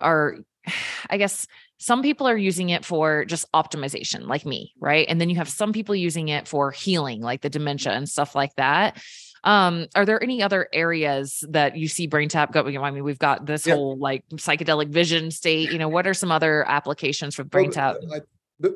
are, 0.00 0.36
I 1.10 1.18
guess 1.18 1.46
some 1.76 2.00
people 2.00 2.26
are 2.26 2.38
using 2.38 2.70
it 2.70 2.86
for 2.86 3.26
just 3.26 3.52
optimization, 3.52 4.26
like 4.26 4.46
me, 4.46 4.72
right? 4.80 5.04
And 5.10 5.20
then 5.20 5.28
you 5.28 5.36
have 5.36 5.50
some 5.50 5.74
people 5.74 5.94
using 5.94 6.28
it 6.28 6.48
for 6.48 6.70
healing, 6.70 7.20
like 7.20 7.42
the 7.42 7.50
dementia 7.50 7.92
and 7.92 8.08
stuff 8.08 8.34
like 8.34 8.54
that. 8.56 8.96
Um, 9.44 9.86
are 9.94 10.06
there 10.06 10.22
any 10.22 10.42
other 10.42 10.68
areas 10.72 11.44
that 11.50 11.76
you 11.76 11.86
see 11.86 12.08
BrainTap 12.08 12.50
going? 12.52 12.76
I 12.78 12.90
mean, 12.90 13.04
we've 13.04 13.18
got 13.18 13.44
this 13.46 13.66
Yeah. 13.66 13.74
whole 13.74 13.96
like 13.98 14.26
psychedelic 14.30 14.88
vision 14.88 15.30
state. 15.30 15.70
You 15.70 15.78
know, 15.78 15.88
what 15.88 16.06
are 16.06 16.14
some 16.14 16.32
other 16.32 16.66
applications 16.68 17.34
for 17.34 17.44
BrainTap? 17.44 17.96
I- 18.12 18.20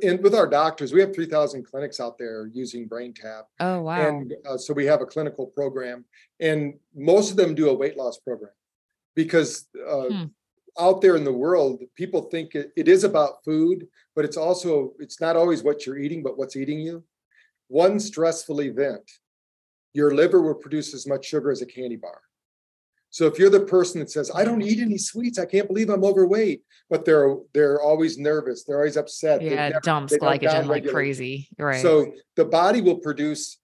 And 0.02 0.22
with 0.22 0.34
our 0.34 0.46
doctors, 0.46 0.92
we 0.92 1.00
have 1.00 1.14
3,000 1.14 1.62
clinics 1.64 2.00
out 2.00 2.18
there 2.18 2.46
using 2.52 2.86
BrainTap. 2.88 3.44
Oh 3.60 3.80
wow. 3.82 4.08
And 4.08 4.34
uh, 4.46 4.58
so 4.58 4.74
we 4.74 4.84
have 4.86 5.00
a 5.00 5.06
clinical 5.06 5.46
program, 5.46 6.04
and 6.40 6.74
most 6.94 7.30
of 7.30 7.36
them 7.36 7.54
do 7.54 7.70
a 7.70 7.74
weight 7.74 7.96
loss 7.96 8.18
program 8.18 8.52
because 9.14 9.66
uh, 9.88 10.08
Hmm. 10.08 10.24
out 10.78 11.00
there 11.00 11.16
in 11.16 11.24
the 11.24 11.32
world, 11.32 11.82
people 11.94 12.22
think 12.22 12.54
it, 12.54 12.72
it 12.76 12.88
is 12.88 13.04
about 13.04 13.42
food, 13.44 13.86
but 14.14 14.24
it's 14.26 14.36
also 14.36 14.94
it's 14.98 15.20
not 15.20 15.36
always 15.36 15.62
what 15.62 15.86
you're 15.86 15.96
eating, 15.98 16.22
but 16.22 16.36
what's 16.36 16.56
eating 16.56 16.80
you. 16.80 17.04
One 17.68 17.98
stressful 18.00 18.60
event, 18.62 19.08
your 19.93 20.14
liver 20.14 20.43
will 20.43 20.55
produce 20.55 20.95
as 20.95 21.07
much 21.07 21.26
sugar 21.26 21.51
as 21.51 21.62
a 21.62 21.66
candy 21.66 21.97
bar. 21.97 22.20
So 23.11 23.26
if 23.26 23.39
you're 23.39 23.51
the 23.51 23.61
person 23.61 24.01
that 24.01 24.11
says, 24.11 24.30
"I 24.34 24.45
don't 24.45 24.61
eat 24.61 24.80
any 24.80 24.99
sweets, 24.99 25.39
I 25.39 25.47
can't 25.47 25.66
believe 25.66 25.89
I'm 25.89 26.05
overweight," 26.05 26.62
but 26.91 27.05
they're 27.07 27.36
they're 27.55 27.80
always 27.80 28.18
nervous, 28.18 28.64
they're 28.64 28.76
always 28.76 28.99
upset. 28.99 29.41
yeah, 29.41 29.55
never- 29.68 29.78
it 29.78 29.82
dumps 29.82 30.14
glycogen 30.16 30.66
like 30.66 30.86
crazy. 30.86 31.49
Right. 31.59 31.80
So 31.80 32.12
the 32.36 32.45
body 32.45 32.80
will 32.82 32.99
produce. 32.99 33.59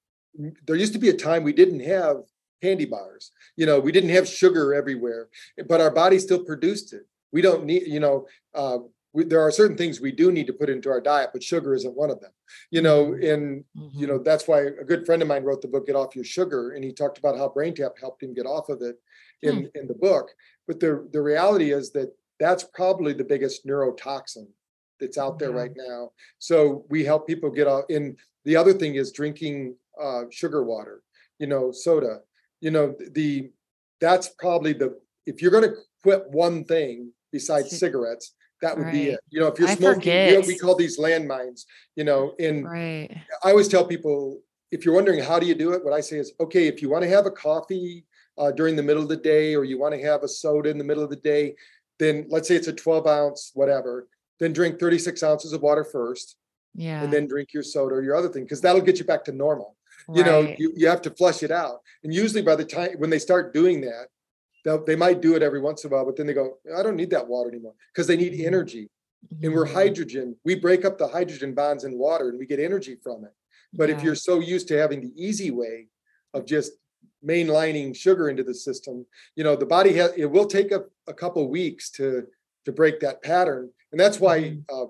There 0.67 0.77
used 0.77 0.95
to 0.95 0.99
be 0.99 1.11
a 1.11 1.17
time 1.17 1.45
we 1.45 1.53
didn't 1.53 1.81
have 1.81 2.23
candy 2.63 2.87
bars. 2.87 3.31
You 3.57 3.67
know, 3.67 3.79
we 3.79 3.93
didn't 3.93 4.11
have 4.11 4.27
sugar 4.27 4.75
everywhere, 4.75 5.29
but 5.69 5.81
our 5.81 5.91
body 5.91 6.19
still 6.19 6.43
produced 6.43 6.95
it. 6.95 7.03
We 7.31 7.43
don't 7.43 7.67
need, 7.67 7.87
you 7.87 8.01
know, 8.01 8.27
uh, 8.55 8.79
we, 9.15 9.25
there 9.25 9.41
are 9.41 9.51
certain 9.51 9.77
things 9.77 10.01
we 10.01 10.13
do 10.13 10.31
need 10.33 10.47
to 10.49 10.53
put 10.53 10.69
into 10.69 10.91
our 10.91 11.01
diet, 11.01 11.31
but 11.33 11.43
sugar 11.43 11.75
isn't 11.75 11.97
one 11.97 12.11
of 12.11 12.21
them. 12.21 12.33
You 12.71 12.83
know, 12.83 13.15
and 13.15 13.65
you 13.75 14.07
Mhm. 14.07 14.09
know 14.09 14.19
that's 14.19 14.47
why 14.49 14.63
a 14.63 14.85
good 14.85 15.07
friend 15.07 15.23
of 15.23 15.29
mine 15.29 15.45
wrote 15.45 15.63
the 15.63 15.69
book 15.69 15.87
"Get 15.87 15.97
Off 15.97 16.15
Your 16.17 16.25
Sugar," 16.25 16.73
and 16.73 16.85
he 16.85 16.93
talked 16.93 17.19
about 17.19 17.39
how 17.39 17.49
BrainTap 17.49 17.99
helped 17.99 18.23
him 18.23 18.35
get 18.35 18.47
off 18.47 18.69
of 18.69 18.83
it 18.83 18.97
in 19.43 19.71
in 19.75 19.87
the 19.87 19.95
book. 19.95 20.31
But 20.67 20.81
the 20.81 21.09
the 21.13 21.23
reality 21.23 21.73
is 21.73 21.93
that 21.93 22.15
that's 22.41 22.65
probably 22.65 23.13
the 23.15 23.25
biggest 23.25 23.65
neurotoxin 23.67 24.49
that's 25.01 25.19
out 25.19 25.39
there 25.39 25.51
Yeah. 25.51 25.57
right 25.63 25.73
now. 25.77 26.13
So 26.39 26.85
we 26.91 27.05
help 27.05 27.27
people 27.27 27.51
get 27.51 27.69
off. 27.69 27.85
And 27.89 28.19
the 28.45 28.57
other 28.57 28.73
thing 28.73 28.97
is 28.97 29.13
drinking 29.13 29.77
uh, 30.01 30.25
sugar 30.31 30.65
water, 30.65 31.03
you 31.39 31.47
know, 31.47 31.71
soda. 31.71 32.23
You 32.61 32.73
know, 32.73 32.97
the 33.13 33.53
that's 34.01 34.29
probably 34.29 34.73
the 34.73 35.01
if 35.27 35.41
you're 35.41 35.53
going 35.53 35.69
to 35.71 35.77
quit 36.03 36.29
one 36.31 36.65
thing 36.65 37.13
besides 37.33 37.71
cigarettes, 37.79 38.35
that 38.65 38.79
would 38.79 38.91
be 38.91 39.09
it. 39.11 39.21
You 39.31 39.41
know, 39.41 39.49
if 39.49 39.59
you're 39.59 39.69
I 39.69 39.75
smoking, 39.75 40.29
you 40.29 40.41
know, 40.41 40.47
we 40.47 40.59
call 40.59 40.75
these 40.75 40.99
landmines. 40.99 41.65
You 41.97 42.05
know, 42.05 42.35
and 42.39 42.65
right. 42.65 43.15
I 43.45 43.51
always 43.51 43.69
tell 43.69 43.85
people 43.85 44.41
if 44.71 44.85
you're 44.85 44.95
wondering 44.95 45.23
how 45.23 45.39
do 45.39 45.47
you 45.47 45.55
do 45.55 45.73
it, 45.73 45.85
what 45.85 45.93
I 45.93 46.01
say 46.01 46.17
is 46.17 46.33
okay, 46.41 46.67
if 46.67 46.81
you 46.83 46.89
want 46.89 47.03
to 47.03 47.11
have 47.11 47.27
a 47.27 47.31
coffee 47.31 48.05
uh, 48.39 48.51
during 48.51 48.75
the 48.75 48.83
middle 48.83 49.03
of 49.03 49.09
the 49.09 49.17
day 49.17 49.55
or 49.55 49.65
you 49.65 49.79
want 49.79 49.95
to 49.95 50.03
have 50.03 50.23
a 50.23 50.29
soda 50.29 50.71
in 50.71 50.79
the 50.79 50.85
middle 50.85 51.05
of 51.05 51.11
the 51.11 51.17
day, 51.17 51.55
then 51.99 52.27
let's 52.29 52.49
say 52.49 52.57
it's 52.57 52.69
a 52.69 52.73
12 52.73 53.07
ounce, 53.07 53.53
whatever, 53.55 54.09
then 54.41 54.53
drink 54.53 54.81
36 54.81 55.23
ounces 55.23 55.53
of 55.53 55.63
water 55.63 55.85
first 55.85 56.37
Yeah. 56.75 57.03
and 57.03 57.13
then 57.13 57.29
drink 57.29 57.53
your 57.53 57.63
soda 57.63 57.95
or 57.95 58.03
your 58.03 58.17
other 58.17 58.29
thing 58.29 58.45
because 58.45 58.61
that'll 58.61 58.81
get 58.81 58.99
you 58.99 59.05
back 59.05 59.25
to 59.25 59.33
normal. 59.33 59.77
You 60.13 60.23
know, 60.23 60.55
you, 60.59 60.73
you 60.77 60.87
have 60.89 61.01
to 61.03 61.11
flush 61.11 61.43
it 61.43 61.51
out. 61.51 61.81
And 62.03 62.13
usually 62.13 62.43
by 62.43 62.57
the 62.57 62.65
time 62.65 62.91
when 62.99 63.09
they 63.09 63.19
start 63.19 63.55
doing 63.55 63.81
that, 63.83 64.09
they 64.87 64.97
might 64.97 65.21
do 65.21 65.37
it 65.37 65.43
every 65.43 65.61
once 65.61 65.85
in 65.85 65.91
a 65.91 65.95
while, 65.95 66.05
but 66.07 66.17
then 66.17 66.27
they 66.27 66.33
go, 66.33 66.59
I 66.75 66.83
don't 66.83 66.97
need 66.97 67.11
that 67.11 67.27
water 67.29 67.51
anymore 67.51 67.75
because 67.93 68.07
they 68.07 68.17
need 68.17 68.33
Mhm. 68.33 68.47
energy 68.47 68.91
and 69.43 69.53
we're 69.55 69.67
Mhm. 69.67 69.73
hydrogen. 69.73 70.37
We 70.45 70.55
break 70.55 70.85
up 70.85 70.97
the 70.99 71.09
hydrogen 71.09 71.55
bonds 71.55 71.85
in 71.85 71.99
water 71.99 72.29
and 72.31 72.39
we 72.39 72.47
get 72.47 72.61
energy 72.61 72.97
from 72.97 73.25
it. 73.25 73.33
But 73.75 73.91
if 73.91 74.03
you're 74.05 74.15
so 74.15 74.39
used 74.41 74.69
to 74.69 74.77
having 74.79 75.01
the 75.01 75.13
easy 75.17 75.51
way 75.51 75.89
of 76.33 76.47
just 76.47 76.73
mainlining 77.25 77.95
sugar 77.95 78.29
into 78.29 78.45
the 78.45 78.55
system, 78.55 79.07
you 79.35 79.45
know, 79.45 79.57
the 79.57 79.67
body 79.67 79.93
has 79.95 80.13
it 80.17 80.27
will 80.27 80.47
take 80.47 80.71
a, 80.73 80.85
a 81.07 81.15
couple 81.15 81.47
weeks 81.49 81.91
to 81.93 82.27
to 82.65 82.73
break 82.73 83.01
that 83.01 83.21
pattern. 83.23 83.71
And 83.93 84.01
that's 84.01 84.19
why 84.21 84.41
Mhm. 84.41 84.65
uh, 84.71 84.87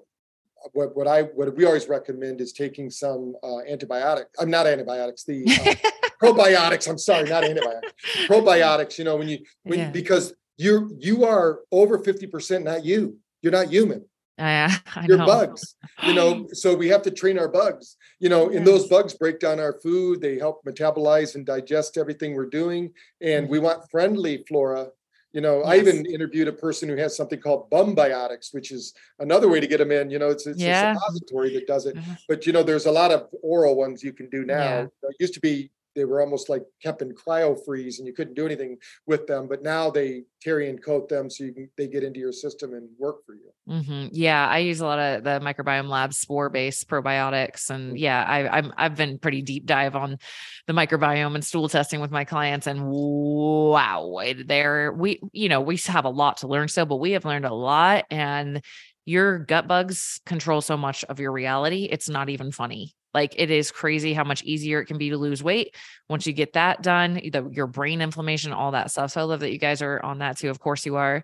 what 0.72 0.96
what 0.96 1.06
I 1.06 1.22
what 1.22 1.54
we 1.56 1.64
always 1.64 1.88
recommend 1.88 2.40
is 2.40 2.52
taking 2.52 2.90
some 2.90 3.34
uh, 3.42 3.60
antibiotic. 3.70 4.24
I'm 4.38 4.50
not 4.50 4.66
antibiotics. 4.66 5.24
The 5.24 5.44
uh, 5.46 5.90
probiotics. 6.22 6.88
I'm 6.88 6.98
sorry, 6.98 7.28
not 7.28 7.44
antibiotics. 7.44 7.92
Probiotics. 8.26 8.98
You 8.98 9.04
know, 9.04 9.16
when 9.16 9.28
you 9.28 9.38
when 9.64 9.78
Yeah. 9.78 9.90
because 9.90 10.34
you 10.56 10.96
you 10.98 11.24
are 11.24 11.60
over 11.70 11.98
fifty 11.98 12.26
percent 12.26 12.64
not 12.64 12.84
you. 12.84 13.18
You're 13.42 13.52
not 13.52 13.68
human. 13.68 14.04
Yeah, 14.38 14.74
I 14.96 15.04
You're 15.06 15.18
know. 15.18 15.26
bugs. 15.26 15.76
You 16.02 16.14
know, 16.14 16.46
so 16.52 16.74
we 16.74 16.88
have 16.88 17.02
to 17.02 17.10
train 17.10 17.38
our 17.38 17.48
bugs. 17.48 17.96
You 18.18 18.28
know, 18.28 18.50
and 18.50 18.66
those 18.66 18.88
bugs 18.88 19.14
break 19.14 19.38
down 19.38 19.60
our 19.60 19.78
food. 19.82 20.20
They 20.20 20.38
help 20.38 20.64
metabolize 20.64 21.34
and 21.34 21.44
digest 21.46 21.96
everything 21.98 22.34
we're 22.34 22.46
doing. 22.46 22.92
And 23.20 23.48
we 23.48 23.58
want 23.58 23.88
friendly 23.90 24.44
flora. 24.48 24.88
You 25.34 25.40
know, 25.40 25.62
I 25.64 25.78
even 25.78 26.06
interviewed 26.06 26.46
a 26.46 26.52
person 26.52 26.88
who 26.88 26.94
has 26.96 27.16
something 27.16 27.40
called 27.40 27.68
bumbiotics, 27.68 28.54
which 28.54 28.70
is 28.70 28.94
another 29.18 29.48
way 29.48 29.58
to 29.58 29.66
get 29.66 29.78
them 29.78 29.90
in. 29.90 30.08
You 30.08 30.20
know, 30.20 30.28
it's, 30.30 30.46
it's 30.46 30.60
Yeah. 30.60 30.92
a 30.92 30.94
suppository 30.94 31.52
that 31.54 31.66
does 31.66 31.86
it. 31.86 31.96
Mhm. 31.96 32.16
But 32.28 32.46
you 32.46 32.52
know, 32.52 32.62
there's 32.62 32.86
a 32.86 32.92
lot 32.92 33.10
of 33.10 33.26
oral 33.42 33.74
ones 33.74 34.04
you 34.04 34.12
can 34.12 34.30
do 34.30 34.44
now. 34.44 34.54
Yeah. 35.02 35.08
It 35.10 35.16
used 35.18 35.34
to 35.34 35.40
be 35.40 35.72
they 35.94 36.04
were 36.04 36.20
almost 36.20 36.48
like 36.48 36.62
kept 36.82 37.02
in 37.02 37.12
cryo 37.12 37.56
freeze 37.64 37.98
and 37.98 38.06
you 38.06 38.14
couldn't 38.14 38.34
do 38.34 38.46
anything 38.46 38.76
with 39.06 39.26
them. 39.26 39.48
But 39.48 39.62
now 39.62 39.90
they 39.90 40.24
carry 40.42 40.68
and 40.68 40.82
coat 40.82 41.08
them 41.08 41.30
so 41.30 41.44
you 41.44 41.52
can 41.52 41.70
they 41.76 41.86
get 41.88 42.04
into 42.04 42.20
your 42.20 42.32
system 42.32 42.74
and 42.74 42.88
work 42.98 43.24
for 43.26 43.34
you. 43.34 43.50
hmm 43.66 44.08
Yeah, 44.12 44.46
I 44.46 44.58
use 44.58 44.80
a 44.80 44.86
lot 44.86 44.98
of 44.98 45.24
the 45.24 45.40
microbiome 45.40 45.88
labs 45.88 46.18
spore 46.18 46.50
based 46.50 46.88
probiotics, 46.88 47.70
and 47.70 47.98
yeah, 47.98 48.22
I, 48.22 48.58
I'm 48.58 48.72
I've 48.76 48.96
been 48.96 49.18
pretty 49.18 49.42
deep 49.42 49.64
dive 49.66 49.96
on 49.96 50.18
the 50.66 50.72
microbiome 50.72 51.34
and 51.34 51.44
stool 51.44 51.68
testing 51.68 52.00
with 52.00 52.10
my 52.10 52.24
clients, 52.24 52.66
and 52.66 52.86
wow, 52.86 54.20
there 54.46 54.92
we 54.92 55.20
you 55.32 55.48
know 55.48 55.60
we 55.60 55.76
have 55.86 56.04
a 56.04 56.10
lot 56.10 56.38
to 56.38 56.48
learn 56.48 56.68
still, 56.68 56.86
but 56.86 56.96
we 56.96 57.12
have 57.12 57.24
learned 57.24 57.46
a 57.46 57.54
lot, 57.54 58.04
and 58.10 58.62
your 59.06 59.38
gut 59.38 59.66
bugs 59.68 60.20
control 60.26 60.60
so 60.60 60.76
much 60.76 61.04
of 61.04 61.20
your 61.20 61.32
reality. 61.32 61.88
It's 61.90 62.08
not 62.08 62.28
even 62.30 62.52
funny. 62.52 62.94
Like 63.14 63.34
it 63.38 63.50
is 63.50 63.70
crazy 63.70 64.12
how 64.12 64.24
much 64.24 64.42
easier 64.42 64.80
it 64.80 64.86
can 64.86 64.98
be 64.98 65.10
to 65.10 65.16
lose 65.16 65.42
weight 65.42 65.74
once 66.08 66.26
you 66.26 66.32
get 66.32 66.54
that 66.54 66.82
done. 66.82 67.14
The, 67.14 67.48
your 67.52 67.68
brain 67.68 68.02
inflammation, 68.02 68.52
all 68.52 68.72
that 68.72 68.90
stuff. 68.90 69.12
So 69.12 69.20
I 69.20 69.24
love 69.24 69.40
that 69.40 69.52
you 69.52 69.58
guys 69.58 69.80
are 69.80 70.00
on 70.04 70.18
that 70.18 70.36
too. 70.36 70.50
Of 70.50 70.58
course 70.58 70.84
you 70.84 70.96
are. 70.96 71.22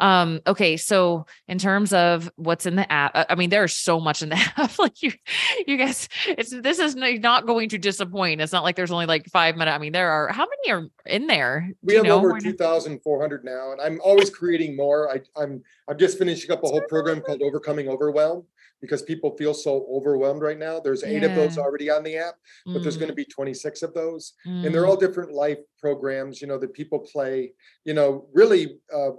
Um, 0.00 0.40
okay, 0.46 0.76
so 0.76 1.26
in 1.48 1.58
terms 1.58 1.92
of 1.92 2.30
what's 2.36 2.64
in 2.64 2.76
the 2.76 2.90
app, 2.90 3.26
I 3.28 3.34
mean, 3.34 3.50
there's 3.50 3.74
so 3.74 3.98
much 4.00 4.22
in 4.22 4.28
the 4.28 4.36
app. 4.56 4.78
like 4.78 5.02
you, 5.02 5.12
you 5.66 5.76
guys, 5.76 6.08
it's 6.26 6.50
this 6.50 6.78
is 6.78 6.94
not 6.94 7.46
going 7.46 7.68
to 7.70 7.78
disappoint. 7.78 8.40
It's 8.40 8.52
not 8.52 8.62
like 8.62 8.76
there's 8.76 8.92
only 8.92 9.06
like 9.06 9.26
five 9.26 9.56
minutes. 9.56 9.74
I 9.74 9.78
mean, 9.78 9.92
there 9.92 10.10
are 10.10 10.28
how 10.28 10.46
many 10.46 10.72
are 10.72 10.88
in 11.06 11.26
there? 11.26 11.70
We 11.82 11.94
have 11.94 12.04
know? 12.04 12.18
over 12.18 12.38
2,400 12.38 13.44
now, 13.44 13.72
and 13.72 13.80
I'm 13.80 14.00
always 14.02 14.30
creating 14.30 14.76
more. 14.76 15.10
I, 15.10 15.20
I'm 15.40 15.62
I'm 15.88 15.98
just 15.98 16.18
finishing 16.18 16.52
up 16.52 16.62
a 16.62 16.68
whole 16.68 16.82
program 16.88 17.20
called 17.20 17.42
Overcoming 17.42 17.88
Overwhelm 17.88 18.44
because 18.82 19.00
people 19.00 19.34
feel 19.38 19.54
so 19.54 19.86
overwhelmed 19.90 20.42
right 20.42 20.58
now. 20.58 20.78
There's 20.80 21.04
eight 21.04 21.22
of 21.22 21.34
those 21.34 21.56
already 21.56 21.88
on 21.88 22.02
the 22.02 22.18
app, 22.18 22.34
but 22.66 22.82
there's 22.82 22.96
Mm, 22.96 23.00
going 23.00 23.08
to 23.10 23.14
be 23.14 23.24
26 23.24 23.82
of 23.82 23.94
those, 23.94 24.34
and 24.44 24.64
mm, 24.64 24.72
they're 24.72 24.86
all 24.86 24.96
different 24.96 25.32
life 25.32 25.58
programs. 25.80 26.42
You 26.42 26.48
know 26.48 26.58
that 26.58 26.74
people 26.74 26.98
play. 26.98 27.54
You 27.84 27.94
know, 27.94 28.28
really. 28.34 28.78
Uh, 28.94 29.12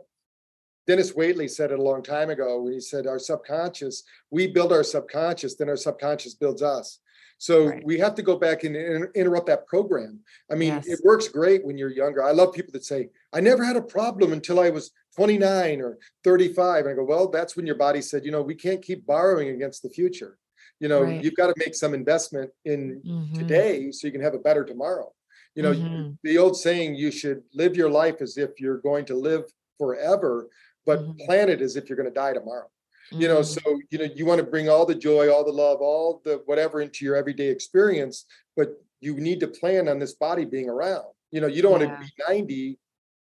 Dennis 0.85 1.13
Waitley 1.13 1.49
said 1.49 1.71
it 1.71 1.79
a 1.79 1.81
long 1.81 2.03
time 2.03 2.29
ago 2.29 2.61
when 2.61 2.73
he 2.73 2.81
said, 2.81 3.07
Our 3.07 3.17
subconscious, 3.17 4.03
we 4.31 4.47
build 4.47 4.73
our 4.73 4.83
subconscious, 4.83 5.55
then 5.55 5.69
our 5.69 5.77
subconscious 5.77 6.33
builds 6.33 6.61
us. 6.61 6.99
So 7.37 7.67
right. 7.67 7.83
we 7.83 7.99
have 7.99 8.15
to 8.15 8.21
go 8.21 8.37
back 8.37 8.63
and 8.63 8.75
inter- 8.75 9.11
interrupt 9.15 9.47
that 9.47 9.67
program. 9.67 10.19
I 10.51 10.55
mean, 10.55 10.73
yes. 10.75 10.87
it 10.87 10.99
works 11.03 11.27
great 11.27 11.65
when 11.65 11.77
you're 11.77 11.91
younger. 11.91 12.23
I 12.23 12.31
love 12.31 12.53
people 12.53 12.71
that 12.73 12.85
say, 12.85 13.09
I 13.33 13.41
never 13.41 13.63
had 13.63 13.75
a 13.75 13.81
problem 13.81 14.33
until 14.33 14.59
I 14.59 14.69
was 14.69 14.91
29 15.15 15.81
or 15.81 15.97
35. 16.23 16.85
And 16.85 16.93
I 16.93 16.95
go, 16.95 17.03
Well, 17.03 17.29
that's 17.29 17.55
when 17.55 17.65
your 17.65 17.75
body 17.75 18.01
said, 18.01 18.25
You 18.25 18.31
know, 18.31 18.41
we 18.41 18.55
can't 18.55 18.81
keep 18.81 19.05
borrowing 19.05 19.49
against 19.49 19.83
the 19.83 19.89
future. 19.89 20.37
You 20.79 20.87
know, 20.87 21.03
right. 21.03 21.23
you've 21.23 21.35
got 21.35 21.47
to 21.47 21.55
make 21.57 21.75
some 21.75 21.93
investment 21.93 22.51
in 22.65 23.01
mm-hmm. 23.05 23.35
today 23.35 23.91
so 23.91 24.07
you 24.07 24.11
can 24.11 24.21
have 24.21 24.33
a 24.33 24.39
better 24.39 24.65
tomorrow. 24.65 25.11
You 25.55 25.63
know, 25.63 25.73
mm-hmm. 25.73 26.11
the 26.23 26.37
old 26.37 26.57
saying, 26.57 26.95
you 26.95 27.11
should 27.11 27.43
live 27.53 27.75
your 27.75 27.89
life 27.89 28.21
as 28.21 28.37
if 28.37 28.59
you're 28.59 28.79
going 28.79 29.05
to 29.05 29.15
live 29.15 29.43
forever, 29.77 30.49
but 30.85 30.99
mm-hmm. 30.99 31.25
plan 31.25 31.49
it 31.49 31.61
as 31.61 31.75
if 31.75 31.89
you're 31.89 31.97
going 31.97 32.09
to 32.09 32.13
die 32.13 32.33
tomorrow 32.33 32.67
you 33.11 33.27
know 33.27 33.39
mm-hmm. 33.39 33.69
so 33.69 33.79
you 33.89 33.97
know 33.97 34.07
you 34.15 34.25
want 34.25 34.39
to 34.39 34.45
bring 34.45 34.69
all 34.69 34.85
the 34.85 34.95
joy 34.95 35.31
all 35.31 35.43
the 35.43 35.51
love 35.51 35.79
all 35.81 36.21
the 36.25 36.41
whatever 36.45 36.81
into 36.81 37.05
your 37.05 37.15
everyday 37.15 37.47
experience 37.47 38.25
but 38.55 38.69
you 39.01 39.15
need 39.15 39.39
to 39.39 39.47
plan 39.47 39.87
on 39.87 39.99
this 39.99 40.13
body 40.13 40.45
being 40.45 40.69
around 40.69 41.05
you 41.31 41.41
know 41.41 41.47
you 41.47 41.61
don't 41.61 41.79
yeah. 41.81 41.87
want 41.87 41.99
to 41.99 42.05
be 42.05 42.23
90 42.33 42.79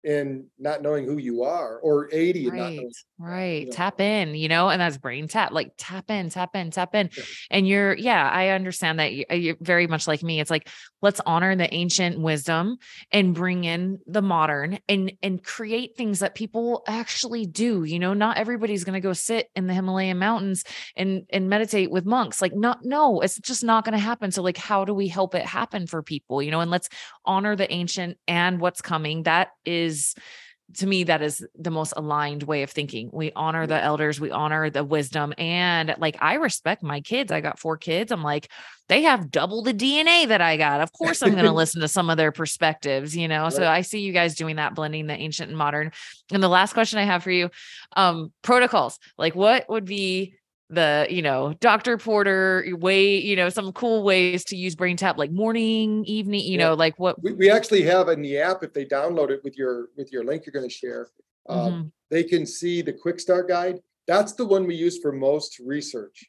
and 0.05 0.44
not 0.59 0.80
knowing 0.80 1.05
who 1.05 1.18
you 1.18 1.42
are 1.42 1.78
or 1.78 2.09
80 2.12 2.51
right, 2.51 2.57
knowing, 2.57 2.92
right 3.18 3.61
you 3.62 3.66
know. 3.66 3.72
tap 3.72 4.01
in 4.01 4.34
you 4.34 4.49
know 4.49 4.68
and 4.68 4.80
that's 4.80 4.96
BrainTap 4.96 5.51
like 5.51 5.72
tap 5.76 6.11
in 6.11 6.30
tap 6.30 6.55
in 6.55 6.70
tap 6.70 6.94
in 6.94 7.11
yeah. 7.16 7.24
and 7.51 7.66
you're 7.66 7.96
yeah 7.96 8.30
i 8.30 8.49
understand 8.49 9.01
that 9.01 9.12
uh, 9.30 9.34
you're 9.34 9.57
very 9.61 9.88
much 9.88 10.07
like 10.07 10.22
me 10.22 10.40
it's 10.40 10.51
like 10.51 10.68
let's 11.03 11.20
honor 11.26 11.57
the 11.57 11.72
ancient 11.74 12.20
wisdom 12.20 12.76
and 13.11 13.34
bring 13.34 13.64
in 13.64 13.99
the 14.07 14.22
modern 14.22 14.78
and 14.88 15.12
and 15.22 15.42
create 15.42 15.96
things 15.96 16.20
that 16.20 16.34
people 16.34 16.84
actually 16.86 17.44
do 17.44 17.82
you 17.82 17.99
know 17.99 18.14
not 18.14 18.36
everybody's 18.36 18.84
going 18.84 18.94
to 18.94 19.01
go 19.01 19.12
sit 19.12 19.49
in 19.57 19.66
the 19.66 19.74
himalayan 19.74 20.18
mountains 20.18 20.62
and 20.96 21.24
and 21.30 21.49
meditate 21.49 21.90
with 21.90 22.07
monks 22.07 22.40
like 22.40 22.55
not 22.55 22.84
no 22.84 23.20
it's 23.20 23.38
just 23.40 23.64
not 23.64 23.84
going 23.84 23.92
to 23.92 23.99
happen 23.99 24.30
so 24.30 24.42
like 24.42 24.57
how 24.57 24.84
do 24.84 24.94
we 24.94 25.09
help 25.09 25.34
it 25.34 25.44
happen 25.44 25.88
for 25.88 26.03
people 26.03 26.40
you 26.40 26.53
know 26.53 26.61
and 26.61 26.70
let's 26.70 26.88
honor 27.24 27.57
the 27.57 27.70
ancient 27.72 28.16
and 28.28 28.61
what's 28.61 28.80
coming 28.80 29.24
that 29.24 29.49
is 29.64 29.97
is 29.99 30.14
to 30.74 30.86
me 30.86 31.05
that 31.05 31.22
is 31.22 31.46
the 31.59 31.70
most 31.70 31.94
aligned 31.96 32.42
way 32.42 32.62
of 32.62 32.70
thinking. 32.70 33.09
We 33.12 33.32
honor 33.34 33.66
the 33.66 33.82
elders 33.82 34.20
we 34.20 34.30
honor 34.30 34.68
the 34.68 34.84
wisdom 34.84 35.32
and 35.38 35.94
like 35.99 36.16
i 36.20 36.34
respect 36.34 36.82
my 36.82 37.01
kids. 37.01 37.32
I 37.32 37.40
got 37.40 37.59
four 37.59 37.76
kids. 37.78 38.12
I'm 38.12 38.22
like 38.22 38.51
they 38.88 39.03
have 39.03 39.30
double 39.30 39.62
the 39.62 39.74
dna 39.74 40.28
that 40.28 40.40
i 40.40 40.57
got. 40.57 40.80
Of 40.80 40.92
course 40.92 41.22
i'm 41.22 41.32
going 41.32 41.44
to 41.53 41.53
listen 41.53 41.80
to 41.80 41.88
some 41.88 42.11
of 42.11 42.16
their 42.16 42.32
perspectives 42.32 43.16
you 43.16 43.28
know? 43.28 43.44
Right. 43.44 43.53
so 43.53 43.66
i 43.66 43.80
see 43.80 44.01
you 44.01 44.12
guys 44.12 44.34
doing 44.34 44.57
that 44.57 44.74
blending 44.74 45.07
the 45.07 45.14
ancient 45.14 45.49
and 45.49 45.59
modern. 45.59 45.92
And 46.32 46.42
the 46.42 46.49
last 46.49 46.74
question 46.74 46.99
i 46.99 47.05
have 47.05 47.22
for 47.22 47.30
you 47.30 47.51
um 47.96 48.32
protocols. 48.42 48.99
Like 49.16 49.34
what 49.34 49.68
would 49.70 49.86
be 49.86 50.34
the 50.71 51.07
you 51.09 51.23
know 51.23 51.55
dr 51.61 51.97
porter 51.99 52.64
way 52.79 53.16
you 53.16 53.35
know 53.35 53.49
some 53.49 53.73
cool 53.73 54.03
ways 54.03 54.45
to 54.45 54.57
use 54.57 54.77
BrainTap 54.77 55.16
like 55.16 55.31
morning 55.31 56.05
evening 56.05 56.41
you 56.41 56.59
yeah. 56.59 56.69
know 56.69 56.75
like 56.75 56.99
what 56.99 57.23
we, 57.23 57.33
we 57.33 57.51
actually 57.51 57.83
have 57.83 58.09
in 58.09 58.21
the 58.21 58.39
app 58.39 58.62
if 58.62 58.75
they 58.75 58.85
download 58.85 59.31
it 59.31 59.43
with 59.45 59.57
your 59.57 59.89
with 59.97 60.12
your 60.12 60.25
link 60.25 60.45
you're 60.45 60.53
going 60.53 60.69
to 60.69 60.75
share 60.75 61.09
um, 61.49 61.59
mm-hmm. 61.59 61.89
they 62.11 62.23
can 62.23 62.45
see 62.45 62.83
the 62.83 62.93
quick 62.93 63.19
start 63.19 63.49
guide 63.49 63.79
that's 64.07 64.35
the 64.35 64.45
one 64.45 64.66
we 64.66 64.75
use 64.75 64.99
for 64.99 65.11
most 65.11 65.59
research 65.59 66.27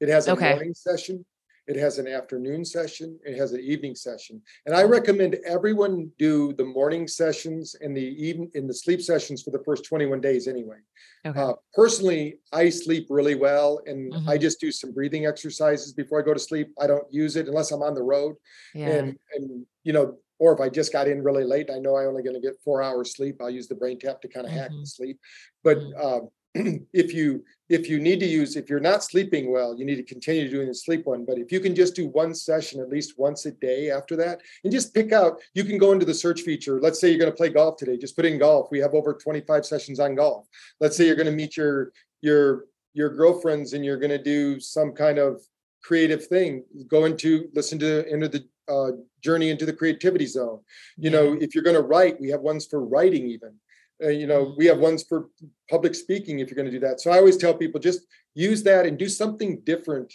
it 0.00 0.08
has 0.08 0.26
a 0.26 0.32
okay. 0.32 0.50
morning 0.54 0.74
session 0.74 1.24
it 1.66 1.76
has 1.76 1.98
an 1.98 2.08
afternoon 2.08 2.64
session. 2.64 3.18
It 3.24 3.38
has 3.38 3.52
an 3.52 3.60
evening 3.60 3.94
session. 3.94 4.42
And 4.66 4.74
I 4.74 4.82
recommend 4.82 5.36
everyone 5.46 6.10
do 6.18 6.52
the 6.54 6.64
morning 6.64 7.06
sessions 7.06 7.76
and 7.80 7.96
the 7.96 8.02
even 8.02 8.50
in 8.54 8.66
the 8.66 8.74
sleep 8.74 9.00
sessions 9.00 9.42
for 9.42 9.50
the 9.50 9.62
first 9.64 9.84
21 9.84 10.20
days 10.20 10.48
anyway. 10.48 10.78
Okay. 11.24 11.38
Uh, 11.38 11.52
personally, 11.72 12.38
I 12.52 12.68
sleep 12.68 13.06
really 13.10 13.36
well 13.36 13.80
and 13.86 14.12
mm-hmm. 14.12 14.28
I 14.28 14.38
just 14.38 14.60
do 14.60 14.72
some 14.72 14.92
breathing 14.92 15.26
exercises 15.26 15.92
before 15.92 16.20
I 16.20 16.24
go 16.24 16.34
to 16.34 16.40
sleep. 16.40 16.68
I 16.80 16.86
don't 16.88 17.06
use 17.12 17.36
it 17.36 17.46
unless 17.46 17.70
I'm 17.70 17.82
on 17.82 17.94
the 17.94 18.02
road. 18.02 18.34
Yeah. 18.74 18.88
And 18.88 19.18
and 19.34 19.66
you 19.84 19.92
know, 19.92 20.18
or 20.40 20.52
if 20.52 20.60
I 20.60 20.68
just 20.68 20.92
got 20.92 21.06
in 21.06 21.22
really 21.22 21.44
late, 21.44 21.70
I 21.72 21.78
know 21.78 21.94
I 21.94 22.06
only 22.06 22.24
going 22.24 22.34
to 22.34 22.40
get 22.40 22.60
four 22.64 22.82
hours 22.82 23.14
sleep. 23.14 23.36
I'll 23.40 23.48
use 23.48 23.68
the 23.68 23.76
BrainTap 23.76 24.20
to 24.22 24.28
kind 24.28 24.44
of 24.46 24.52
mm-hmm. 24.52 24.60
hack 24.60 24.70
the 24.70 24.86
sleep. 24.86 25.20
But 25.62 25.78
mm-hmm. 25.78 26.24
uh, 26.24 26.26
if 26.92 27.14
you 27.14 27.44
if 27.68 27.88
you 27.88 27.98
need 27.98 28.20
to 28.20 28.26
use 28.26 28.56
if 28.56 28.68
you're 28.68 28.78
not 28.80 29.02
sleeping 29.02 29.50
well 29.50 29.74
you 29.74 29.86
need 29.86 29.96
to 29.96 30.02
continue 30.02 30.50
doing 30.50 30.68
the 30.68 30.74
sleep 30.74 31.06
one 31.06 31.24
but 31.24 31.38
if 31.38 31.50
you 31.50 31.60
can 31.60 31.74
just 31.74 31.94
do 31.94 32.08
one 32.08 32.34
session 32.34 32.80
at 32.80 32.90
least 32.90 33.18
once 33.18 33.46
a 33.46 33.52
day 33.52 33.90
after 33.90 34.16
that 34.16 34.40
and 34.62 34.72
just 34.72 34.92
pick 34.92 35.12
out 35.12 35.40
you 35.54 35.64
can 35.64 35.78
go 35.78 35.92
into 35.92 36.06
the 36.06 36.14
search 36.14 36.42
feature. 36.42 36.80
Let's 36.80 37.00
say 37.00 37.08
you're 37.08 37.18
going 37.18 37.30
to 37.30 37.36
play 37.36 37.48
golf 37.48 37.76
today 37.76 37.96
just 37.96 38.16
put 38.16 38.24
in 38.24 38.38
golf. 38.38 38.68
We 38.70 38.78
have 38.80 38.94
over 38.94 39.14
25 39.14 39.66
sessions 39.66 40.00
on 40.00 40.14
golf. 40.14 40.46
Let's 40.80 40.96
say 40.96 41.06
you're 41.06 41.16
going 41.16 41.26
to 41.26 41.32
meet 41.32 41.56
your 41.56 41.92
your 42.20 42.66
your 42.94 43.10
girlfriends 43.10 43.72
and 43.72 43.84
you're 43.84 43.98
going 43.98 44.10
to 44.10 44.22
do 44.22 44.60
some 44.60 44.92
kind 44.92 45.18
of 45.18 45.42
creative 45.82 46.26
thing. 46.26 46.64
Go 46.88 47.04
into 47.04 47.48
listen 47.54 47.78
to 47.80 48.06
into 48.12 48.28
the 48.28 48.44
uh, 48.68 48.92
journey 49.22 49.50
into 49.50 49.66
the 49.66 49.72
creativity 49.72 50.26
zone. 50.26 50.60
You 50.96 51.10
know 51.10 51.36
if 51.40 51.54
you're 51.54 51.64
going 51.64 51.76
to 51.76 51.82
write 51.82 52.20
we 52.20 52.28
have 52.30 52.40
ones 52.40 52.66
for 52.66 52.84
writing 52.84 53.26
even 53.26 53.54
uh, 54.02 54.08
you 54.08 54.26
know, 54.26 54.54
we 54.56 54.66
have 54.66 54.78
ones 54.78 55.04
for 55.08 55.28
public 55.70 55.94
speaking 55.94 56.38
if 56.38 56.48
you're 56.48 56.56
going 56.56 56.66
to 56.66 56.72
do 56.72 56.80
that. 56.80 57.00
So 57.00 57.10
I 57.10 57.18
always 57.18 57.36
tell 57.36 57.54
people 57.54 57.80
just 57.80 58.00
use 58.34 58.62
that 58.64 58.86
and 58.86 58.98
do 58.98 59.08
something 59.08 59.60
different 59.64 60.12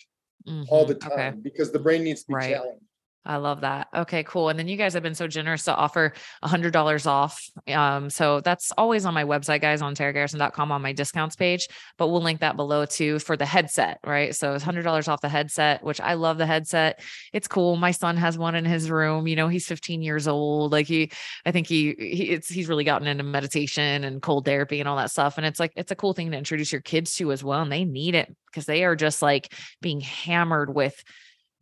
mm-hmm. 0.48 0.64
all 0.70 0.86
the 0.86 0.96
time 0.96 1.12
okay. 1.12 1.42
because 1.44 1.72
the 1.72 1.80
brain 1.80 2.04
needs 2.04 2.24
to 2.24 2.30
be 2.30 2.36
right. 2.36 2.54
challenged. 2.54 2.84
I 3.28 3.38
love 3.38 3.62
that. 3.62 3.90
Okay, 3.94 4.24
cool. 4.24 4.48
And 4.48 4.58
then 4.58 4.70
you 4.70 4.78
guys 4.78 4.94
have 4.94 5.04
been 5.04 5.14
so 5.14 5.28
generous 5.28 5.66
to 5.66 5.76
offer 5.76 6.14
a 6.42 6.48
hundred 6.48 6.72
dollars 6.72 7.06
off. 7.06 7.52
Um, 7.68 8.10
so 8.10 8.40
that's 8.40 8.72
always 8.78 9.06
on 9.06 9.14
my 9.14 9.26
website, 9.26 9.60
guys, 9.60 9.82
on 9.82 9.96
taragarrison.com 9.96 10.72
on 10.72 10.82
my 10.82 10.94
discounts 10.94 11.36
page, 11.36 11.68
but 11.98 12.08
we'll 12.08 12.22
link 12.22 12.40
that 12.40 12.56
below 12.56 12.86
too 12.86 13.20
for 13.20 13.36
the 13.36 13.46
headset, 13.46 14.00
right? 14.06 14.34
So 14.34 14.54
it's 14.54 14.64
hundred 14.64 14.84
dollars 14.84 15.10
off 15.10 15.20
the 15.20 15.28
headset, 15.28 15.84
which 15.84 16.00
I 16.00 16.14
love 16.14 16.38
the 16.38 16.46
headset. 16.46 17.02
It's 17.34 17.50
cool. 17.50 17.76
My 17.76 17.92
son 17.92 18.16
has 18.16 18.38
one 18.38 18.56
in 18.56 18.64
his 18.64 18.90
room. 18.90 19.28
You 19.28 19.36
know, 19.36 19.50
he's 19.50 19.68
15 19.68 20.02
years 20.02 20.28
old. 20.28 20.72
Like 20.72 20.88
he, 20.88 21.12
I 21.46 21.52
think 21.52 21.68
he, 21.68 21.96
he 22.00 22.30
it's 22.30 22.48
he's 22.48 22.70
really 22.70 22.86
gotten 22.86 23.08
into 23.08 23.24
meditation 23.24 24.06
and 24.06 24.22
cold 24.22 24.46
therapy 24.46 24.80
and 24.80 24.88
all 24.88 24.96
that 24.96 25.12
stuff. 25.12 25.38
And 25.38 25.46
it's 25.46 25.60
like 25.60 25.74
it's 25.76 25.92
a 25.92 25.96
cool 25.96 26.14
thing 26.14 26.32
to 26.32 26.38
introduce 26.38 26.72
your 26.72 26.82
kids 26.82 27.14
to 27.16 27.34
as 27.34 27.44
well. 27.44 27.62
And 27.62 27.72
they 27.72 27.84
need 27.84 28.16
it 28.16 28.34
because 28.46 28.66
they 28.66 28.86
are 28.86 28.96
just 28.96 29.22
like 29.22 29.54
being 29.82 30.00
hammered 30.00 30.74
with 30.74 31.04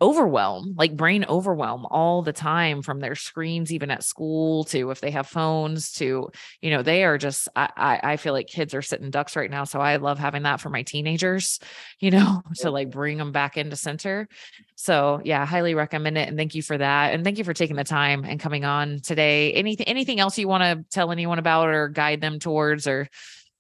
overwhelm, 0.02 0.76
like 0.78 0.96
brain 0.96 1.24
overwhelm 1.30 1.86
all 1.90 2.22
the 2.22 2.34
time 2.34 2.82
from 2.82 3.00
their 3.00 3.16
screens, 3.16 3.72
even 3.72 3.90
at 3.90 4.04
school 4.04 4.66
to 4.66 4.92
if 4.92 5.00
they 5.00 5.12
have 5.12 5.26
phones 5.26 5.94
to, 5.94 6.30
you 6.62 6.70
know, 6.70 6.82
they 6.82 7.06
are 7.06 7.18
just, 7.18 7.48
I, 7.56 7.70
I, 7.78 8.00
I 8.12 8.18
feel 8.18 8.34
like 8.34 8.48
kids 8.48 8.74
are 8.74 8.82
sitting 8.82 9.10
ducks 9.10 9.38
right 9.38 9.50
now. 9.50 9.64
So 9.64 9.80
I 9.80 9.96
love 9.96 10.20
having 10.20 10.44
that 10.44 10.60
for 10.60 10.70
my 10.70 10.84
teenagers, 10.84 11.60
you 12.00 12.12
know, 12.12 12.42
to 12.56 12.72
like 12.72 12.90
bring 12.90 13.18
them 13.18 13.32
back 13.32 13.56
into 13.56 13.76
center. 13.78 14.28
So 14.76 15.22
yeah, 15.24 15.46
highly 15.46 15.76
recommend 15.76 16.18
it. 16.18 16.28
And 16.28 16.38
thank 16.38 16.56
you 16.56 16.62
for 16.62 16.78
that. 16.78 17.14
And 17.14 17.24
thank 17.24 17.38
you 17.38 17.46
for 17.46 17.54
taking 17.54 17.78
the 17.78 17.86
time 17.86 18.26
and 18.26 18.40
coming 18.40 18.66
on 18.66 19.00
today. 19.00 19.54
Anything, 19.54 19.88
anything 19.88 20.20
else 20.20 20.38
you 20.38 20.50
want 20.50 20.64
to 20.64 20.86
tell 20.92 21.12
anyone 21.12 21.40
about 21.40 21.70
or 21.70 21.88
guide 21.88 22.20
them 22.20 22.40
towards 22.40 22.86
or? 22.86 23.08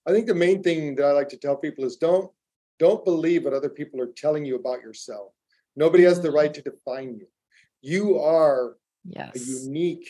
I 0.05 0.11
think 0.11 0.27
the 0.27 0.35
main 0.35 0.61
thing 0.61 0.95
that 0.95 1.05
I 1.05 1.11
like 1.13 1.29
to 1.29 1.37
tell 1.37 1.55
people 1.55 1.85
is 1.85 1.95
don't, 1.95 2.29
don't 2.77 3.05
believe 3.05 3.45
what 3.45 3.53
other 3.53 3.69
people 3.69 4.01
are 4.01 4.11
telling 4.17 4.43
you 4.43 4.57
about 4.57 4.81
yourself 4.81 5.31
Nobody 5.75 6.03
has 6.03 6.21
the 6.21 6.31
right 6.31 6.53
to 6.53 6.61
define 6.61 7.15
you. 7.15 7.27
You 7.81 8.19
are 8.19 8.77
yes. 9.03 9.35
a 9.35 9.63
unique 9.63 10.07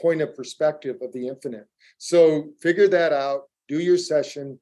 point 0.00 0.22
of 0.22 0.34
perspective 0.34 0.96
of 1.02 1.12
the 1.12 1.28
infinite. 1.28 1.66
So 1.98 2.50
figure 2.60 2.88
that 2.88 3.12
out, 3.12 3.42
do 3.68 3.78
your 3.80 3.98
session, 3.98 4.58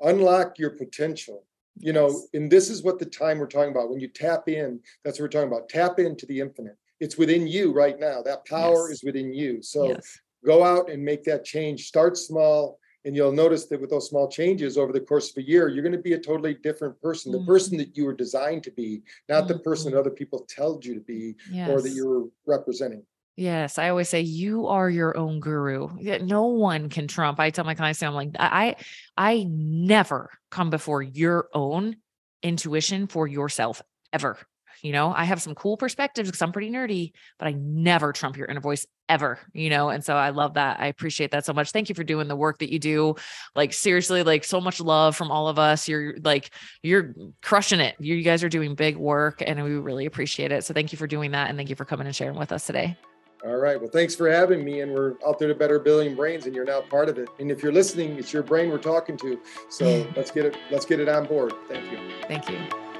unlock 0.00 0.58
your 0.58 0.70
potential. 0.70 1.44
You 1.78 1.92
know, 1.92 2.22
and 2.32 2.50
this 2.50 2.70
is 2.70 2.82
what 2.82 2.98
the 2.98 3.04
time 3.04 3.38
we're 3.38 3.48
talking 3.48 3.70
about. 3.70 3.90
When 3.90 4.00
you 4.00 4.08
tap 4.08 4.48
in, 4.48 4.80
that's 5.04 5.18
what 5.18 5.24
we're 5.24 5.28
talking 5.28 5.52
about. 5.52 5.68
Tap 5.68 5.98
into 5.98 6.24
the 6.24 6.40
infinite. 6.40 6.76
It's 7.00 7.18
within 7.18 7.46
you 7.46 7.72
right 7.72 8.00
now. 8.00 8.22
That 8.22 8.46
power 8.46 8.88
yes. 8.88 8.98
is 8.98 9.04
within 9.04 9.34
you. 9.34 9.60
So 9.60 9.88
yes. 9.88 10.18
go 10.44 10.64
out 10.64 10.88
and 10.88 11.04
make 11.04 11.22
that 11.24 11.44
change. 11.44 11.86
Start 11.86 12.16
small 12.16 12.78
and 13.06 13.14
you'll 13.14 13.32
notice 13.32 13.66
that 13.66 13.80
with 13.80 13.90
those 13.90 14.08
small 14.08 14.28
changes 14.28 14.76
over 14.76 14.92
the 14.92 15.00
course 15.00 15.30
of 15.30 15.36
a 15.36 15.42
year, 15.42 15.68
you're 15.68 15.84
going 15.84 15.92
to 15.92 15.98
be 15.98 16.14
a 16.14 16.18
totally 16.18 16.54
different 16.54 17.00
person, 17.00 17.30
the 17.30 17.38
mm-hmm. 17.38 17.46
person 17.46 17.78
that 17.78 17.96
you 17.96 18.04
were 18.04 18.12
designed 18.12 18.64
to 18.64 18.72
be, 18.72 19.02
not 19.28 19.44
mm-hmm. 19.44 19.52
the 19.52 19.58
person 19.60 19.92
that 19.92 19.96
mm-hmm. 19.96 20.08
other 20.08 20.10
people 20.10 20.40
told 20.54 20.84
you 20.84 20.92
to 20.94 21.00
be 21.00 21.36
yes. 21.50 21.70
or 21.70 21.80
that 21.80 21.90
you 21.90 22.08
were 22.08 22.24
representing. 22.52 23.04
Yes, 23.36 23.78
I 23.78 23.90
always 23.90 24.08
say 24.08 24.22
you 24.22 24.66
are 24.66 24.90
your 24.90 25.16
own 25.16 25.40
guru. 25.40 25.88
No 26.22 26.46
one 26.46 26.88
can 26.88 27.06
trump. 27.06 27.38
I 27.38 27.50
tell 27.50 27.64
my 27.64 27.74
clients, 27.74 28.02
I'm 28.02 28.14
like, 28.14 28.30
I, 28.38 28.76
I 29.16 29.46
never 29.48 30.30
come 30.50 30.70
before 30.70 31.02
your 31.02 31.48
own 31.52 31.96
intuition 32.42 33.06
for 33.06 33.28
yourself 33.28 33.82
ever. 34.12 34.38
You 34.82 34.92
know, 34.92 35.12
I 35.14 35.24
have 35.24 35.42
some 35.42 35.54
cool 35.54 35.76
perspectives 35.76 36.28
because 36.28 36.42
I'm 36.42 36.52
pretty 36.52 36.70
nerdy, 36.70 37.12
but 37.38 37.48
I 37.48 37.52
never 37.52 38.12
trump 38.12 38.36
your 38.36 38.46
inner 38.46 38.60
voice 38.60 38.86
ever, 39.08 39.38
you 39.52 39.70
know? 39.70 39.88
And 39.88 40.04
so 40.04 40.16
I 40.16 40.30
love 40.30 40.54
that. 40.54 40.80
I 40.80 40.86
appreciate 40.86 41.30
that 41.30 41.44
so 41.44 41.52
much. 41.52 41.70
Thank 41.70 41.88
you 41.88 41.94
for 41.94 42.04
doing 42.04 42.28
the 42.28 42.36
work 42.36 42.58
that 42.58 42.72
you 42.72 42.78
do. 42.78 43.14
Like, 43.54 43.72
seriously, 43.72 44.22
like 44.22 44.44
so 44.44 44.60
much 44.60 44.80
love 44.80 45.16
from 45.16 45.30
all 45.30 45.48
of 45.48 45.58
us. 45.58 45.88
You're 45.88 46.16
like, 46.22 46.50
you're 46.82 47.14
crushing 47.42 47.80
it. 47.80 47.96
You 47.98 48.22
guys 48.22 48.42
are 48.42 48.48
doing 48.48 48.74
big 48.74 48.96
work 48.96 49.42
and 49.44 49.62
we 49.62 49.72
really 49.72 50.06
appreciate 50.06 50.52
it. 50.52 50.64
So 50.64 50.74
thank 50.74 50.92
you 50.92 50.98
for 50.98 51.06
doing 51.06 51.32
that. 51.32 51.48
And 51.48 51.58
thank 51.58 51.70
you 51.70 51.76
for 51.76 51.84
coming 51.84 52.06
and 52.06 52.14
sharing 52.14 52.38
with 52.38 52.52
us 52.52 52.66
today. 52.66 52.96
All 53.44 53.56
right. 53.56 53.80
Well, 53.80 53.90
thanks 53.90 54.14
for 54.14 54.30
having 54.30 54.64
me. 54.64 54.80
And 54.80 54.92
we're 54.92 55.14
out 55.26 55.38
there 55.38 55.48
to 55.48 55.54
better 55.54 55.78
billion 55.78 56.16
brains, 56.16 56.46
and 56.46 56.54
you're 56.54 56.64
now 56.64 56.80
part 56.80 57.08
of 57.08 57.18
it. 57.18 57.28
And 57.38 57.50
if 57.50 57.62
you're 57.62 57.72
listening, 57.72 58.18
it's 58.18 58.32
your 58.32 58.42
brain 58.42 58.70
we're 58.70 58.78
talking 58.78 59.16
to. 59.18 59.38
So 59.68 60.06
let's 60.16 60.30
get 60.30 60.46
it. 60.46 60.56
Let's 60.70 60.86
get 60.86 61.00
it 61.00 61.08
on 61.08 61.26
board. 61.26 61.52
Thank 61.68 61.90
you. 61.92 61.98
Thank 62.26 62.48
you. 62.48 62.95